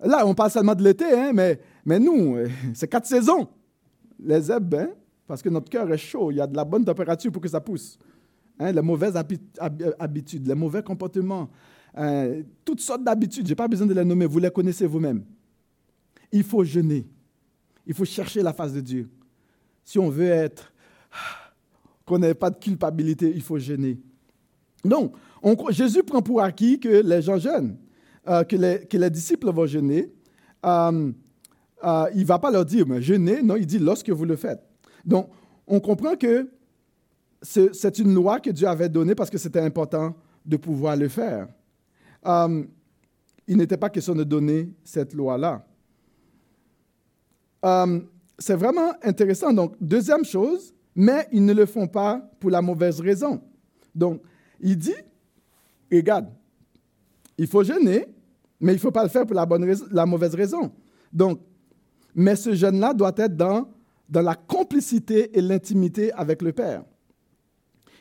Là, 0.00 0.26
on 0.26 0.34
parle 0.34 0.50
seulement 0.50 0.74
de 0.74 0.82
l'été, 0.82 1.12
hein, 1.12 1.30
mais, 1.32 1.60
mais 1.84 1.98
nous, 1.98 2.36
c'est 2.74 2.88
quatre 2.88 3.06
saisons. 3.06 3.48
Les 4.22 4.50
herbes, 4.50 4.74
hein, 4.74 4.90
parce 5.26 5.42
que 5.42 5.48
notre 5.48 5.70
cœur 5.70 5.90
est 5.92 5.98
chaud, 5.98 6.30
il 6.30 6.36
y 6.36 6.40
a 6.40 6.46
de 6.46 6.56
la 6.56 6.64
bonne 6.64 6.84
température 6.84 7.32
pour 7.32 7.40
que 7.40 7.48
ça 7.48 7.60
pousse. 7.60 7.98
Hein, 8.58 8.72
les 8.72 8.82
mauvaises 8.82 9.16
habitudes, 9.98 10.46
les 10.46 10.54
mauvais 10.54 10.82
comportements, 10.82 11.50
euh, 11.96 12.42
toutes 12.64 12.80
sortes 12.80 13.02
d'habitudes, 13.02 13.46
je 13.46 13.52
n'ai 13.52 13.56
pas 13.56 13.68
besoin 13.68 13.86
de 13.86 13.94
les 13.94 14.04
nommer, 14.04 14.26
vous 14.26 14.38
les 14.38 14.50
connaissez 14.50 14.86
vous-même. 14.86 15.24
Il 16.30 16.44
faut 16.44 16.64
jeûner. 16.64 17.06
Il 17.86 17.94
faut 17.94 18.04
chercher 18.04 18.42
la 18.42 18.52
face 18.52 18.72
de 18.72 18.80
Dieu. 18.80 19.08
Si 19.84 19.98
on 19.98 20.08
veut 20.08 20.28
être, 20.28 20.72
qu'on 22.06 22.18
n'ait 22.18 22.34
pas 22.34 22.50
de 22.50 22.56
culpabilité, 22.56 23.32
il 23.34 23.42
faut 23.42 23.58
jeûner. 23.58 23.98
Donc, 24.84 25.14
Jésus 25.70 26.02
prend 26.02 26.22
pour 26.22 26.42
acquis 26.42 26.78
que 26.78 26.88
les 26.88 27.22
gens 27.22 27.38
jeûnent, 27.38 27.76
euh, 28.28 28.44
que, 28.44 28.56
les, 28.56 29.10
disciples 29.10 29.50
vont 29.50 29.66
jeûner. 29.66 30.12
Euh, 30.64 31.12
il 32.14 32.20
ne 32.20 32.24
va 32.24 32.38
pas 32.38 32.50
leur 32.50 32.64
dire, 32.64 32.86
mais 32.86 33.02
jeûnez, 33.02 33.42
non, 33.42 33.56
il 33.56 33.66
dit 33.66 33.78
lorsque 33.78 34.10
vous 34.10 34.24
le 34.24 34.36
faites. 34.36 34.62
Donc, 35.04 35.30
on 35.66 35.80
comprend 35.80 36.16
que 36.16 36.48
c'est 37.42 37.98
une 37.98 38.14
loi 38.14 38.40
que 38.40 38.50
Dieu 38.50 38.66
avait 38.66 38.88
donnée 38.88 39.14
parce 39.14 39.30
que 39.30 39.38
c'était 39.38 39.60
important 39.60 40.14
de 40.44 40.56
pouvoir 40.56 40.96
le 40.96 41.08
faire. 41.08 41.48
Euh, 42.26 42.64
il 43.46 43.56
n'était 43.56 43.76
pas 43.76 43.90
question 43.90 44.14
de 44.14 44.24
donner 44.24 44.70
cette 44.82 45.12
loi-là. 45.12 45.66
Euh, 47.64 48.00
c'est 48.38 48.56
vraiment 48.56 48.92
intéressant. 49.02 49.52
Donc, 49.52 49.76
deuxième 49.80 50.24
chose, 50.24 50.74
mais 50.94 51.28
ils 51.32 51.44
ne 51.44 51.52
le 51.52 51.66
font 51.66 51.86
pas 51.86 52.18
pour 52.40 52.50
la 52.50 52.62
mauvaise 52.62 53.00
raison. 53.00 53.42
Donc, 53.94 54.22
il 54.60 54.76
dit, 54.78 54.94
regarde, 55.92 56.28
il 57.36 57.46
faut 57.46 57.62
jeûner, 57.62 58.06
mais 58.60 58.72
il 58.72 58.76
ne 58.76 58.80
faut 58.80 58.90
pas 58.90 59.02
le 59.02 59.08
faire 59.08 59.26
pour 59.26 59.34
la, 59.36 59.46
la 59.90 60.06
mauvaise 60.06 60.34
raison. 60.34 60.72
Donc, 61.12 61.40
mais 62.14 62.36
ce 62.36 62.54
jeûne-là 62.54 62.94
doit 62.94 63.12
être 63.16 63.36
dans, 63.36 63.68
dans 64.08 64.22
la 64.22 64.34
complicité 64.34 65.36
et 65.36 65.40
l'intimité 65.40 66.12
avec 66.12 66.42
le 66.42 66.52
Père. 66.52 66.84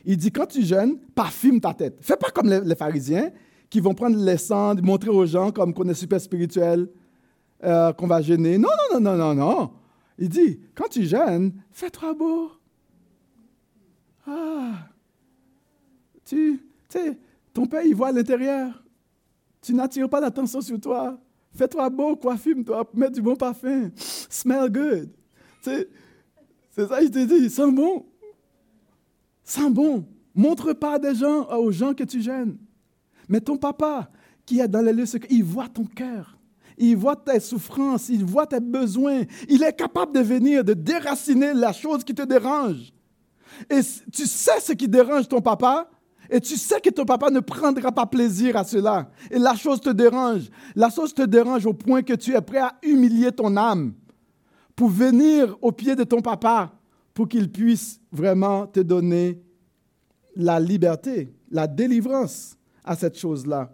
Il 0.04 0.16
dit, 0.16 0.30
quand 0.30 0.46
tu 0.46 0.62
jeûnes, 0.62 0.98
parfume 1.14 1.60
ta 1.60 1.72
tête. 1.72 1.96
Fais 2.00 2.16
pas 2.16 2.30
comme 2.30 2.48
les, 2.50 2.74
pharisiens 2.74 3.30
qui 3.70 3.80
vont 3.80 3.94
prendre 3.94 4.16
les 4.16 4.36
sangs, 4.36 4.74
montrer 4.82 5.10
aux 5.10 5.24
gens 5.26 5.50
comme 5.50 5.72
qu'on 5.72 5.88
est 5.88 5.94
super 5.94 6.20
spirituel, 6.20 6.88
euh, 7.64 7.92
qu'on 7.92 8.06
va 8.06 8.20
jeûner. 8.20 8.58
Non, 8.58 8.68
non, 8.92 9.00
non, 9.00 9.16
non, 9.16 9.34
non, 9.34 9.34
non. 9.34 9.70
Il 10.18 10.28
dit, 10.28 10.60
quand 10.74 10.88
tu 10.88 11.04
jeûnes, 11.04 11.52
fais-toi 11.72 12.14
beau. 12.14 12.52
Ah, 14.26 14.88
tu 16.24 16.60
sais, 16.88 17.18
ton 17.52 17.66
père, 17.66 17.84
il 17.84 17.94
voit 17.94 18.08
à 18.08 18.12
l'intérieur. 18.12 18.82
Tu 19.60 19.74
n'attires 19.74 20.08
pas 20.08 20.20
l'attention 20.20 20.60
sur 20.60 20.78
toi. 20.80 21.18
Fais-toi 21.54 21.88
beau, 21.88 22.16
coiffume-toi, 22.16 22.90
mets 22.94 23.10
du 23.10 23.22
bon 23.22 23.36
parfum. 23.36 23.90
Smell 23.96 24.70
good. 24.70 25.10
C'est 25.64 26.88
ça, 26.88 27.02
il 27.02 27.10
te 27.10 27.24
dit, 27.24 27.50
sens 27.50 27.72
bon. 27.72 28.06
Sens 29.42 29.72
bon. 29.72 30.06
Montre 30.34 30.72
pas 30.72 30.98
des 30.98 31.14
gens, 31.14 31.48
aux 31.56 31.70
gens 31.70 31.94
que 31.94 32.04
tu 32.04 32.20
gênes. 32.20 32.56
Mais 33.28 33.40
ton 33.40 33.56
papa, 33.56 34.10
qui 34.44 34.60
est 34.60 34.68
dans 34.68 34.80
les 34.82 34.92
lieux 34.92 35.06
secrets, 35.06 35.28
il 35.30 35.44
voit 35.44 35.68
ton 35.68 35.84
cœur. 35.84 36.36
Il 36.76 36.96
voit 36.96 37.16
tes 37.16 37.38
souffrances, 37.38 38.08
il 38.08 38.24
voit 38.24 38.46
tes 38.46 38.60
besoins. 38.60 39.22
Il 39.48 39.62
est 39.62 39.72
capable 39.72 40.12
de 40.12 40.20
venir, 40.20 40.64
de 40.64 40.74
déraciner 40.74 41.54
la 41.54 41.72
chose 41.72 42.02
qui 42.02 42.14
te 42.14 42.22
dérange. 42.22 42.92
Et 43.70 43.80
tu 44.12 44.26
sais 44.26 44.58
ce 44.60 44.72
qui 44.72 44.88
dérange 44.88 45.28
ton 45.28 45.40
papa, 45.40 45.88
et 46.28 46.40
tu 46.40 46.56
sais 46.56 46.80
que 46.80 46.90
ton 46.90 47.04
papa 47.04 47.30
ne 47.30 47.38
prendra 47.40 47.92
pas 47.92 48.06
plaisir 48.06 48.56
à 48.56 48.64
cela. 48.64 49.08
Et 49.30 49.38
la 49.38 49.54
chose 49.54 49.80
te 49.80 49.90
dérange. 49.90 50.50
La 50.74 50.90
chose 50.90 51.14
te 51.14 51.22
dérange 51.22 51.64
au 51.66 51.74
point 51.74 52.02
que 52.02 52.14
tu 52.14 52.34
es 52.34 52.40
prêt 52.40 52.58
à 52.58 52.74
humilier 52.82 53.30
ton 53.30 53.56
âme 53.56 53.94
pour 54.76 54.88
venir 54.88 55.56
au 55.62 55.72
pied 55.72 55.94
de 55.94 56.04
ton 56.04 56.20
papa 56.20 56.72
pour 57.12 57.28
qu'il 57.28 57.50
puisse 57.50 58.00
vraiment 58.10 58.66
te 58.66 58.80
donner 58.80 59.40
la 60.36 60.58
liberté, 60.58 61.32
la 61.50 61.66
délivrance 61.66 62.56
à 62.82 62.96
cette 62.96 63.18
chose-là. 63.18 63.70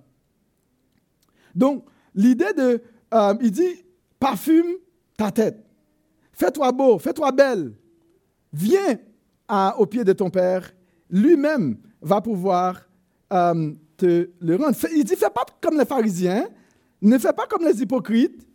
Donc, 1.55 1.85
l'idée 2.15 2.53
de, 2.57 2.83
euh, 3.15 3.35
il 3.41 3.51
dit, 3.51 3.85
parfume 4.19 4.75
ta 5.17 5.31
tête. 5.31 5.65
Fais-toi 6.33 6.73
beau, 6.73 6.99
fais-toi 6.99 7.33
belle. 7.33 7.75
Viens 8.53 8.99
au 9.79 9.87
pied 9.87 10.05
de 10.05 10.13
ton 10.13 10.31
Père. 10.31 10.71
Lui-même 11.09 11.77
va 12.01 12.21
pouvoir 12.21 12.89
euh, 13.33 13.73
te 13.97 14.31
le 14.41 14.57
rendre. 14.57 14.77
Il 14.95 15.05
dit, 15.05 15.17
fais 15.17 15.31
pas 15.31 15.45
comme 15.61 15.79
les 15.79 15.85
pharisiens, 15.85 16.49
ne 17.03 17.19
fais 17.19 17.33
pas 17.33 17.47
comme 17.47 17.65
les 17.65 17.83
hypocrites. 17.83 18.47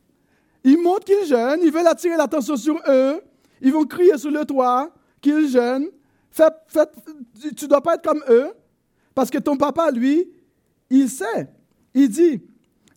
Ils 0.65 0.82
montrent 0.82 1.06
qu'ils 1.06 1.25
jeûnent, 1.28 1.60
ils 1.62 1.71
veulent 1.71 1.86
attirer 1.86 2.17
l'attention 2.17 2.58
sur 2.58 2.82
eux, 2.88 3.21
ils 3.62 3.71
vont 3.71 3.86
crier 3.86 4.17
sur 4.17 4.32
le 4.32 4.43
toit 4.43 4.91
qu'ils 5.21 5.47
jeûnent. 5.47 5.89
tu 6.36 7.65
ne 7.65 7.69
dois 7.69 7.82
pas 7.82 7.93
être 7.95 8.04
comme 8.04 8.23
eux, 8.28 8.51
parce 9.13 9.30
que 9.30 9.38
ton 9.38 9.58
papa, 9.58 9.91
lui, 9.91 10.28
il 10.89 11.08
sait. 11.08 11.49
Il 11.93 12.10
dit, 12.10 12.41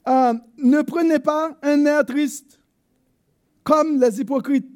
euh, 0.09 0.33
ne 0.57 0.81
prenez 0.81 1.19
pas 1.19 1.59
un 1.63 1.85
air 1.85 2.07
triste, 2.07 2.59
comme 3.63 4.01
les 4.01 4.19
hypocrites, 4.19 4.69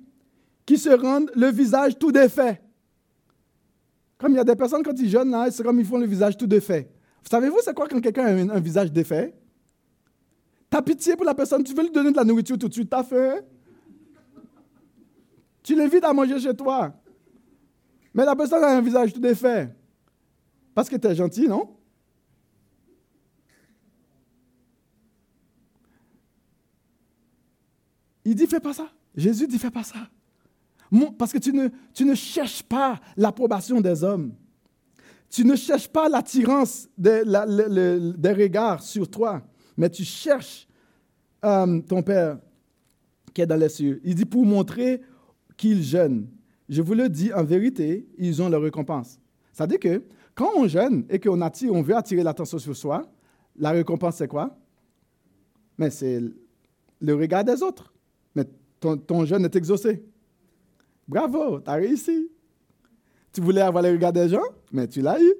qui 0.66 0.76
se 0.76 0.90
rendent 0.90 1.30
le 1.34 1.48
visage 1.48 1.98
tout 1.98 2.12
défait. 2.12 2.60
Comme 4.18 4.32
il 4.32 4.36
y 4.36 4.40
a 4.40 4.44
des 4.44 4.54
personnes, 4.54 4.82
quand 4.82 4.98
ils 5.00 5.08
jeûnent, 5.08 5.34
c'est 5.50 5.62
comme 5.62 5.80
ils 5.80 5.86
font 5.86 5.98
le 5.98 6.06
visage 6.06 6.36
tout 6.36 6.46
défait. 6.46 6.90
Savez-vous, 7.28 7.58
c'est 7.64 7.74
quoi 7.74 7.88
quand 7.88 8.00
quelqu'un 8.02 8.26
a 8.26 8.54
un, 8.54 8.60
visage 8.60 8.92
défait? 8.92 9.34
Tu 10.72 10.82
pitié 10.82 11.16
pour 11.16 11.26
la 11.26 11.34
personne, 11.34 11.62
tu 11.62 11.74
veux 11.74 11.82
lui 11.82 11.90
donner 11.90 12.10
de 12.10 12.16
la 12.16 12.24
nourriture 12.24 12.56
tout 12.56 12.68
de 12.68 12.72
suite, 12.72 12.88
t'as 12.88 13.02
faim? 13.02 13.40
Tu 15.62 15.74
l'évites 15.74 16.04
à 16.04 16.12
manger 16.12 16.40
chez 16.40 16.54
toi. 16.54 16.94
Mais 18.14 18.24
la 18.24 18.34
personne 18.34 18.64
a 18.64 18.68
un 18.68 18.80
visage 18.80 19.12
tout 19.12 19.20
défait. 19.20 19.70
Parce 20.74 20.88
que 20.88 20.96
tu 20.96 21.06
es 21.06 21.14
gentil, 21.14 21.46
non? 21.46 21.76
Il 28.24 28.34
dit, 28.34 28.46
fais 28.46 28.60
pas 28.60 28.72
ça. 28.72 28.88
Jésus 29.14 29.46
dit, 29.46 29.58
fais 29.58 29.70
pas 29.70 29.84
ça. 29.84 30.08
Parce 31.18 31.32
que 31.32 31.38
tu 31.38 31.52
ne 32.04 32.14
cherches 32.14 32.62
pas 32.62 32.98
l'approbation 33.16 33.80
des 33.80 34.02
hommes. 34.02 34.32
Tu 35.28 35.44
ne 35.44 35.56
cherches 35.56 35.88
pas 35.88 36.08
l'attirance 36.08 36.88
des, 36.96 37.22
regards 37.22 38.82
sur 38.82 39.08
toi, 39.10 39.42
mais 39.82 39.90
tu 39.90 40.04
cherches 40.04 40.68
euh, 41.44 41.80
ton 41.80 42.04
Père 42.04 42.38
qui 43.34 43.40
est 43.40 43.46
dans 43.46 43.56
les 43.56 43.68
cieux. 43.68 44.00
Il 44.04 44.14
dit 44.14 44.24
pour 44.24 44.44
montrer 44.44 45.00
qu'ils 45.56 45.82
jeûnent. 45.82 46.28
Je 46.68 46.80
vous 46.82 46.94
le 46.94 47.08
dis, 47.08 47.32
en 47.32 47.42
vérité, 47.42 48.06
ils 48.16 48.40
ont 48.40 48.48
leur 48.48 48.62
récompense. 48.62 49.18
Ça 49.52 49.66
dit 49.66 49.80
que 49.80 50.04
quand 50.36 50.52
on 50.54 50.68
jeûne 50.68 51.04
et 51.10 51.18
qu'on 51.18 51.40
attire, 51.40 51.72
on 51.72 51.82
veut 51.82 51.96
attirer 51.96 52.22
l'attention 52.22 52.60
sur 52.60 52.76
soi, 52.76 53.02
la 53.56 53.72
récompense, 53.72 54.18
c'est 54.18 54.28
quoi? 54.28 54.56
Mais 55.76 55.90
c'est 55.90 56.20
le 57.00 57.14
regard 57.16 57.42
des 57.42 57.60
autres. 57.60 57.92
Mais 58.36 58.44
ton, 58.78 58.96
ton 58.96 59.24
jeûne 59.24 59.44
est 59.44 59.56
exaucé. 59.56 60.00
Bravo, 61.08 61.58
tu 61.58 61.68
as 61.68 61.74
réussi. 61.74 62.30
Tu 63.32 63.40
voulais 63.40 63.62
avoir 63.62 63.82
le 63.82 63.90
regard 63.90 64.12
des 64.12 64.28
gens, 64.28 64.46
mais 64.70 64.86
tu 64.86 65.00
l'as 65.00 65.20
eu. 65.20 65.34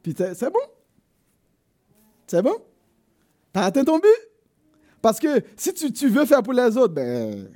Puis 0.00 0.14
c'est 0.16 0.52
bon. 0.52 0.60
C'est 2.34 2.42
bon? 2.42 2.56
Tu 3.52 3.60
as 3.60 3.66
atteint 3.66 3.84
ton 3.84 3.98
but? 3.98 4.08
Parce 5.00 5.20
que 5.20 5.40
si 5.56 5.72
tu, 5.72 6.08
veux 6.08 6.26
faire 6.26 6.42
pour 6.42 6.52
les 6.52 6.76
autres, 6.76 6.92
ben, 6.92 7.48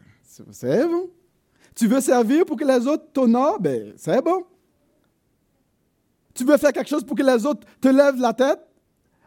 c'est 0.53 0.87
bon. 0.87 1.11
Tu 1.75 1.88
veux 1.88 2.01
servir 2.01 2.47
pour 2.47 2.57
que 2.57 2.64
les 2.64 2.87
autres 2.87 3.07
t'honorent, 3.12 3.59
ben, 3.59 3.93
c'est 3.97 4.23
bon. 4.23 4.45
Tu 6.33 6.45
veux 6.45 6.57
faire 6.59 6.73
quelque 6.73 6.88
chose 6.88 7.03
pour 7.03 7.17
que 7.17 7.25
les 7.25 7.45
autres 7.45 7.67
te 7.81 7.88
lèvent 7.88 8.21
la 8.21 8.33
tête, 8.33 8.61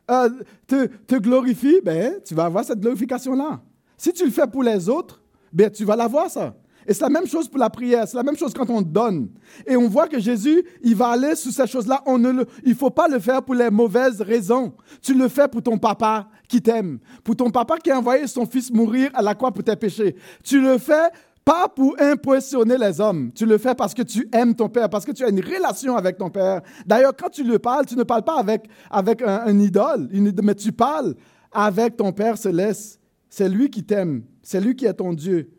euh, 0.09 0.29
te, 0.65 0.85
te 0.85 1.15
glorifient, 1.15 1.81
ben, 1.83 2.21
tu 2.23 2.33
vas 2.33 2.45
avoir 2.45 2.63
cette 2.63 2.79
glorification-là. 2.79 3.59
Si 3.97 4.13
tu 4.13 4.23
le 4.23 4.31
fais 4.31 4.47
pour 4.47 4.63
les 4.63 4.87
autres, 4.87 5.21
ben, 5.51 5.69
tu 5.69 5.83
vas 5.83 5.97
l'avoir 5.97 6.29
ça. 6.29 6.55
Et 6.87 6.93
c'est 6.93 7.01
la 7.03 7.09
même 7.09 7.27
chose 7.27 7.47
pour 7.47 7.59
la 7.59 7.69
prière, 7.69 8.07
c'est 8.07 8.17
la 8.17 8.23
même 8.23 8.37
chose 8.37 8.53
quand 8.53 8.69
on 8.69 8.81
donne. 8.81 9.29
Et 9.67 9.75
on 9.75 9.87
voit 9.87 10.07
que 10.07 10.19
Jésus, 10.19 10.63
il 10.83 10.95
va 10.95 11.09
aller 11.09 11.35
sous 11.35 11.51
ces 11.51 11.67
choses-là. 11.67 12.01
On 12.05 12.17
ne 12.17 12.43
il 12.63 12.69
ne 12.69 12.75
faut 12.75 12.89
pas 12.89 13.07
le 13.07 13.19
faire 13.19 13.43
pour 13.43 13.55
les 13.55 13.69
mauvaises 13.69 14.21
raisons. 14.21 14.73
Tu 15.01 15.13
le 15.13 15.27
fais 15.27 15.47
pour 15.47 15.61
ton 15.61 15.77
papa 15.77 16.27
qui 16.47 16.61
t'aime, 16.61 16.99
pour 17.23 17.35
ton 17.35 17.49
papa 17.49 17.77
qui 17.77 17.91
a 17.91 17.97
envoyé 17.97 18.27
son 18.27 18.45
fils 18.45 18.71
mourir 18.71 19.11
à 19.13 19.21
la 19.21 19.35
croix 19.35 19.51
pour 19.51 19.63
tes 19.63 19.75
péchés. 19.75 20.15
Tu 20.43 20.61
le 20.61 20.77
fais 20.77 21.09
pas 21.45 21.67
pour 21.67 21.95
impressionner 21.99 22.77
les 22.77 22.99
hommes. 22.99 23.31
Tu 23.33 23.45
le 23.45 23.57
fais 23.57 23.75
parce 23.75 23.93
que 23.93 24.03
tu 24.03 24.27
aimes 24.31 24.55
ton 24.55 24.69
père, 24.69 24.89
parce 24.89 25.05
que 25.05 25.11
tu 25.11 25.23
as 25.23 25.29
une 25.29 25.41
relation 25.41 25.95
avec 25.95 26.17
ton 26.17 26.29
père. 26.29 26.61
D'ailleurs, 26.85 27.13
quand 27.17 27.29
tu 27.29 27.43
le 27.43 27.59
parles, 27.59 27.85
tu 27.85 27.95
ne 27.95 28.03
parles 28.03 28.23
pas 28.23 28.39
avec, 28.39 28.67
avec 28.89 29.21
un, 29.21 29.41
un 29.45 29.59
idole, 29.59 30.09
mais 30.43 30.55
tu 30.55 30.71
parles 30.71 31.15
avec 31.51 31.97
ton 31.97 32.11
père 32.11 32.37
céleste. 32.37 32.99
C'est 33.29 33.49
lui 33.49 33.69
qui 33.69 33.83
t'aime. 33.83 34.23
C'est 34.41 34.59
lui 34.59 34.75
qui 34.75 34.85
est 34.85 34.93
ton 34.93 35.13
Dieu. 35.13 35.49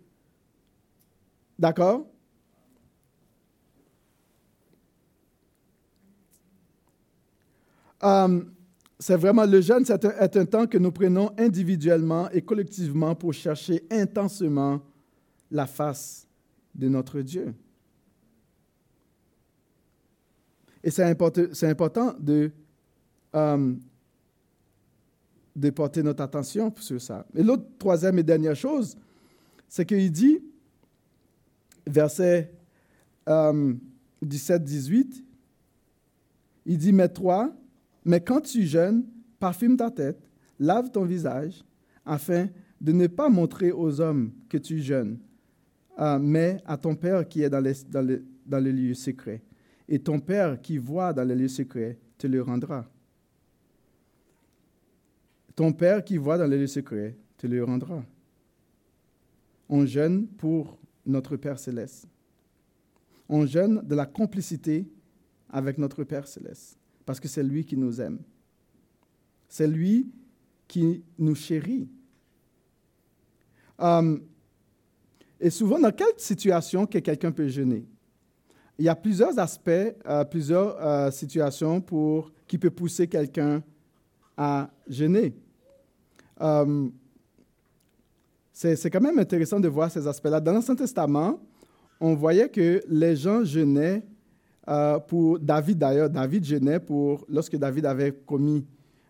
D'accord? 1.58 2.06
Euh, 8.02 8.42
c'est 8.98 9.16
vraiment 9.16 9.44
le 9.44 9.60
jeûne, 9.60 9.84
c'est 9.84 10.04
un, 10.04 10.46
temps 10.46 10.66
que 10.66 10.78
nous 10.78 10.92
prenons 10.92 11.30
individuellement 11.38 12.28
et 12.30 12.42
collectivement 12.42 13.14
pour 13.14 13.32
chercher 13.32 13.84
intensément 13.90 14.80
la 15.50 15.66
face 15.66 16.26
de 16.74 16.88
notre 16.88 17.20
Dieu. 17.20 17.54
Et 20.82 20.90
c'est 20.90 21.04
important, 21.04 22.14
de 22.18 22.50
euh, 23.34 23.74
de 25.54 25.70
porter 25.70 26.02
notre 26.02 26.22
attention 26.22 26.72
sur 26.78 27.00
ça. 27.00 27.26
Et 27.34 27.42
l'autre, 27.42 27.64
troisième 27.78 28.18
et 28.18 28.22
dernière 28.22 28.56
chose, 28.56 28.96
c'est 29.68 29.84
qu'il 29.84 30.10
dit, 30.10 30.40
verset 31.86 32.52
17-18, 33.26 33.28
euh, 33.28 35.04
il 36.66 36.78
dit, 36.78 36.92
mais 36.92 37.08
toi, 37.08 37.54
mais 38.04 38.20
quand 38.20 38.40
tu 38.40 38.64
jeûnes, 38.64 39.04
parfume 39.38 39.76
ta 39.76 39.90
tête, 39.90 40.28
lave 40.58 40.90
ton 40.90 41.04
visage, 41.04 41.64
afin 42.04 42.48
de 42.80 42.92
ne 42.92 43.06
pas 43.06 43.28
montrer 43.28 43.72
aux 43.72 44.00
hommes 44.00 44.32
que 44.48 44.58
tu 44.58 44.80
jeûnes, 44.80 45.18
euh, 45.98 46.18
mais 46.18 46.58
à 46.64 46.76
ton 46.76 46.94
Père 46.94 47.28
qui 47.28 47.42
est 47.42 47.50
dans, 47.50 47.60
les, 47.60 47.74
dans, 47.88 48.06
le, 48.06 48.24
dans 48.46 48.62
le 48.62 48.70
lieu 48.70 48.94
secret. 48.94 49.42
et 49.88 49.98
ton 49.98 50.18
Père 50.20 50.60
qui 50.60 50.78
voit 50.78 51.12
dans 51.12 51.24
les 51.24 51.34
lieux 51.34 51.48
secrets 51.48 51.98
te 52.18 52.26
le 52.26 52.42
rendra. 52.42 52.88
Ton 55.54 55.72
Père 55.72 56.02
qui 56.02 56.16
voit 56.16 56.38
dans 56.38 56.46
les 56.46 56.58
lieux 56.58 56.66
secrets 56.66 57.16
te 57.36 57.46
le 57.46 57.62
rendra. 57.62 58.02
On 59.68 59.84
jeûne 59.84 60.26
pour 60.26 60.78
notre 61.06 61.36
Père 61.36 61.58
céleste. 61.58 62.06
On 63.28 63.46
jeûne 63.46 63.82
de 63.82 63.94
la 63.94 64.06
complicité 64.06 64.86
avec 65.48 65.78
notre 65.78 66.04
Père 66.04 66.26
céleste, 66.26 66.78
parce 67.04 67.20
que 67.20 67.28
c'est 67.28 67.42
lui 67.42 67.64
qui 67.64 67.76
nous 67.76 68.00
aime. 68.00 68.18
C'est 69.48 69.66
lui 69.66 70.10
qui 70.66 71.04
nous 71.18 71.34
chérit. 71.34 71.88
Euh, 73.80 74.18
et 75.38 75.50
souvent, 75.50 75.78
dans 75.78 75.92
quelle 75.92 76.18
situation 76.18 76.86
que 76.86 76.98
quelqu'un 76.98 77.32
peut 77.32 77.48
jeûner? 77.48 77.84
Il 78.78 78.84
y 78.84 78.88
a 78.88 78.94
plusieurs 78.94 79.38
aspects, 79.38 79.70
euh, 79.70 80.24
plusieurs 80.24 80.82
euh, 80.82 81.10
situations 81.10 81.80
pour, 81.80 82.32
qui 82.46 82.58
peuvent 82.58 82.70
pousser 82.70 83.06
quelqu'un 83.06 83.62
à 84.36 84.70
jeûner. 84.88 85.34
C'est 88.62 88.90
quand 88.90 89.00
même 89.00 89.18
intéressant 89.18 89.58
de 89.58 89.66
voir 89.66 89.90
ces 89.90 90.06
aspects-là. 90.06 90.40
Dans 90.40 90.52
l'Ancien 90.52 90.76
Testament, 90.76 91.40
on 92.00 92.14
voyait 92.14 92.48
que 92.48 92.80
les 92.88 93.16
gens 93.16 93.44
jeûnaient 93.44 94.02
pour 95.08 95.40
David 95.40 95.78
d'ailleurs. 95.78 96.08
David 96.08 96.44
jeûnait 96.44 96.78
pour 96.78 97.24
lorsque 97.28 97.56
David 97.56 97.86
avait 97.86 98.12
commis 98.12 98.64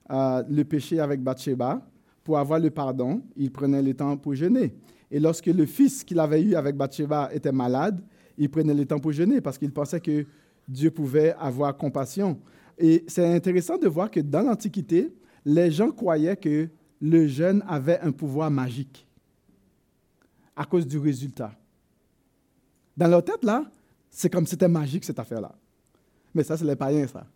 le 0.09 0.62
péché 0.62 1.00
avec 1.00 1.22
Bathsheba 1.22 1.86
pour 2.24 2.38
avoir 2.38 2.59
le 2.59 2.70
pardon, 2.70 3.22
il 3.36 3.50
prenait 3.50 3.82
le 3.82 3.92
temps 3.92 4.16
pour 4.16 4.34
jeûner. 4.34 4.74
Et 5.11 5.20
lorsque 5.20 5.46
le 5.46 5.66
fils 5.66 6.03
qu'il 6.03 6.18
avait 6.18 6.40
eu 6.40 6.55
avec 6.55 6.76
Bathsheba 6.76 7.28
était 7.34 7.53
malade, 7.53 8.00
il 8.38 8.48
prenait 8.48 8.72
le 8.72 8.86
temps 8.86 8.98
pour 8.98 9.12
jeûner 9.12 9.42
parce 9.42 9.59
qu'il 9.59 9.70
pensait 9.70 10.00
que 10.00 10.24
Dieu 10.66 10.90
pouvait 10.90 11.34
avoir 11.38 11.76
compassion. 11.76 12.38
Et 12.78 13.05
c'est 13.07 13.34
intéressant 13.34 13.76
de 13.76 13.88
voir 13.88 14.11
que 14.11 14.20
dans 14.20 14.40
l'Antiquité, 14.40 15.12
les 15.44 15.70
gens 15.70 15.90
croyaient 15.90 16.36
que 16.36 16.68
le 17.00 17.26
jeûne 17.26 17.62
avait 17.68 18.00
un 18.00 18.12
pouvoir 18.12 18.50
magique 18.50 19.07
à 20.57 20.64
cause 20.64 20.86
du 20.86 20.98
résultat. 20.98 21.53
Dans 22.96 23.09
leur 23.09 23.24
tête, 23.24 23.42
là, 23.44 23.64
c'est 24.11 24.30
comme 24.30 24.44
si 24.44 24.50
c'était 24.50 24.68
magique 24.68 25.05
cette 25.05 25.18
affaire-là. 25.18 25.55
Mais 26.34 26.44
ça, 26.44 26.57
c'est 26.57 26.64
les 26.64 26.76
païens, 26.76 27.07
ça. 27.07 27.26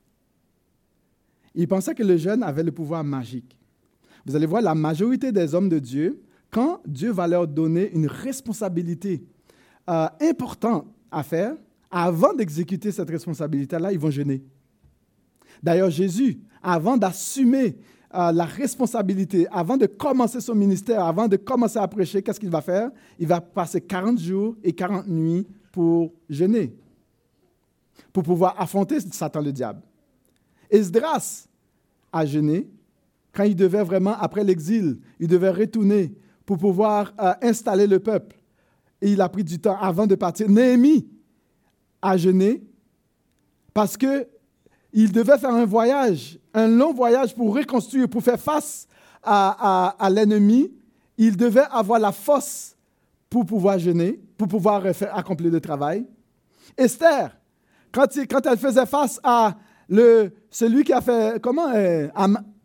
Ils 1.54 1.66
pensaient 1.66 1.94
que 1.94 2.02
le 2.02 2.16
jeûne 2.16 2.42
avait 2.42 2.62
le 2.62 2.72
pouvoir 2.72 3.02
magique. 3.02 3.56
Vous 4.26 4.36
allez 4.36 4.46
voir, 4.46 4.60
la 4.60 4.74
majorité 4.74 5.32
des 5.32 5.54
hommes 5.54 5.68
de 5.68 5.78
Dieu, 5.78 6.22
quand 6.50 6.80
Dieu 6.86 7.12
va 7.12 7.26
leur 7.26 7.46
donner 7.46 7.90
une 7.92 8.06
responsabilité 8.06 9.24
euh, 9.88 10.08
importante 10.20 10.86
à 11.10 11.22
faire, 11.22 11.56
avant 11.90 12.34
d'exécuter 12.34 12.92
cette 12.92 13.08
responsabilité-là, 13.08 13.92
ils 13.92 13.98
vont 13.98 14.10
jeûner. 14.10 14.44
D'ailleurs, 15.62 15.90
Jésus, 15.90 16.40
avant 16.62 16.96
d'assumer 16.96 17.78
euh, 18.16 18.32
la 18.32 18.44
responsabilité, 18.44 19.46
avant 19.50 19.76
de 19.76 19.86
commencer 19.86 20.40
son 20.40 20.54
ministère, 20.54 21.04
avant 21.04 21.28
de 21.28 21.36
commencer 21.36 21.78
à 21.78 21.86
prêcher, 21.86 22.22
qu'est-ce 22.22 22.40
qu'il 22.40 22.50
va 22.50 22.62
faire? 22.62 22.90
Il 23.18 23.26
va 23.26 23.40
passer 23.40 23.80
40 23.80 24.18
jours 24.18 24.56
et 24.62 24.72
40 24.72 25.06
nuits 25.06 25.46
pour 25.70 26.12
jeûner, 26.28 26.74
pour 28.12 28.22
pouvoir 28.22 28.54
affronter 28.58 29.00
Satan 29.00 29.40
le 29.40 29.52
diable. 29.52 29.82
Esdras 30.70 31.46
a 32.12 32.24
jeûné 32.24 32.68
quand 33.34 33.44
il 33.44 33.54
devait 33.54 33.84
vraiment, 33.84 34.14
après 34.18 34.42
l'exil, 34.42 34.98
il 35.20 35.28
devait 35.28 35.50
retourner 35.50 36.14
pour 36.46 36.56
pouvoir 36.56 37.12
euh, 37.20 37.34
installer 37.42 37.86
le 37.86 38.00
peuple. 38.00 38.36
Et 39.02 39.12
il 39.12 39.20
a 39.20 39.28
pris 39.28 39.44
du 39.44 39.58
temps 39.58 39.76
avant 39.78 40.06
de 40.06 40.14
partir. 40.14 40.48
Néhémie 40.48 41.06
a 42.00 42.16
jeûné 42.16 42.62
parce 43.74 43.96
que 43.98 44.26
il 44.96 45.12
devait 45.12 45.36
faire 45.36 45.52
un 45.52 45.66
voyage, 45.66 46.38
un 46.54 46.68
long 46.68 46.94
voyage 46.94 47.34
pour 47.34 47.54
reconstruire, 47.54 48.08
pour 48.08 48.22
faire 48.22 48.40
face 48.40 48.88
à, 49.22 50.08
l'ennemi. 50.10 50.72
Il 51.18 51.36
devait 51.36 51.66
avoir 51.70 52.00
la 52.00 52.12
force 52.12 52.74
pour 53.28 53.44
pouvoir 53.44 53.78
jeûner, 53.78 54.18
pour 54.38 54.48
pouvoir 54.48 54.82
accomplir 55.12 55.52
le 55.52 55.60
travail. 55.60 56.06
Esther, 56.78 57.36
quand, 57.92 58.06
quand 58.26 58.46
elle 58.46 58.56
faisait 58.56 58.86
face 58.86 59.20
à 59.22 59.54
le, 59.86 60.32
celui 60.50 60.82
qui 60.82 60.94
a 60.94 61.02
fait, 61.02 61.42
comment, 61.42 61.68
euh, 61.74 62.08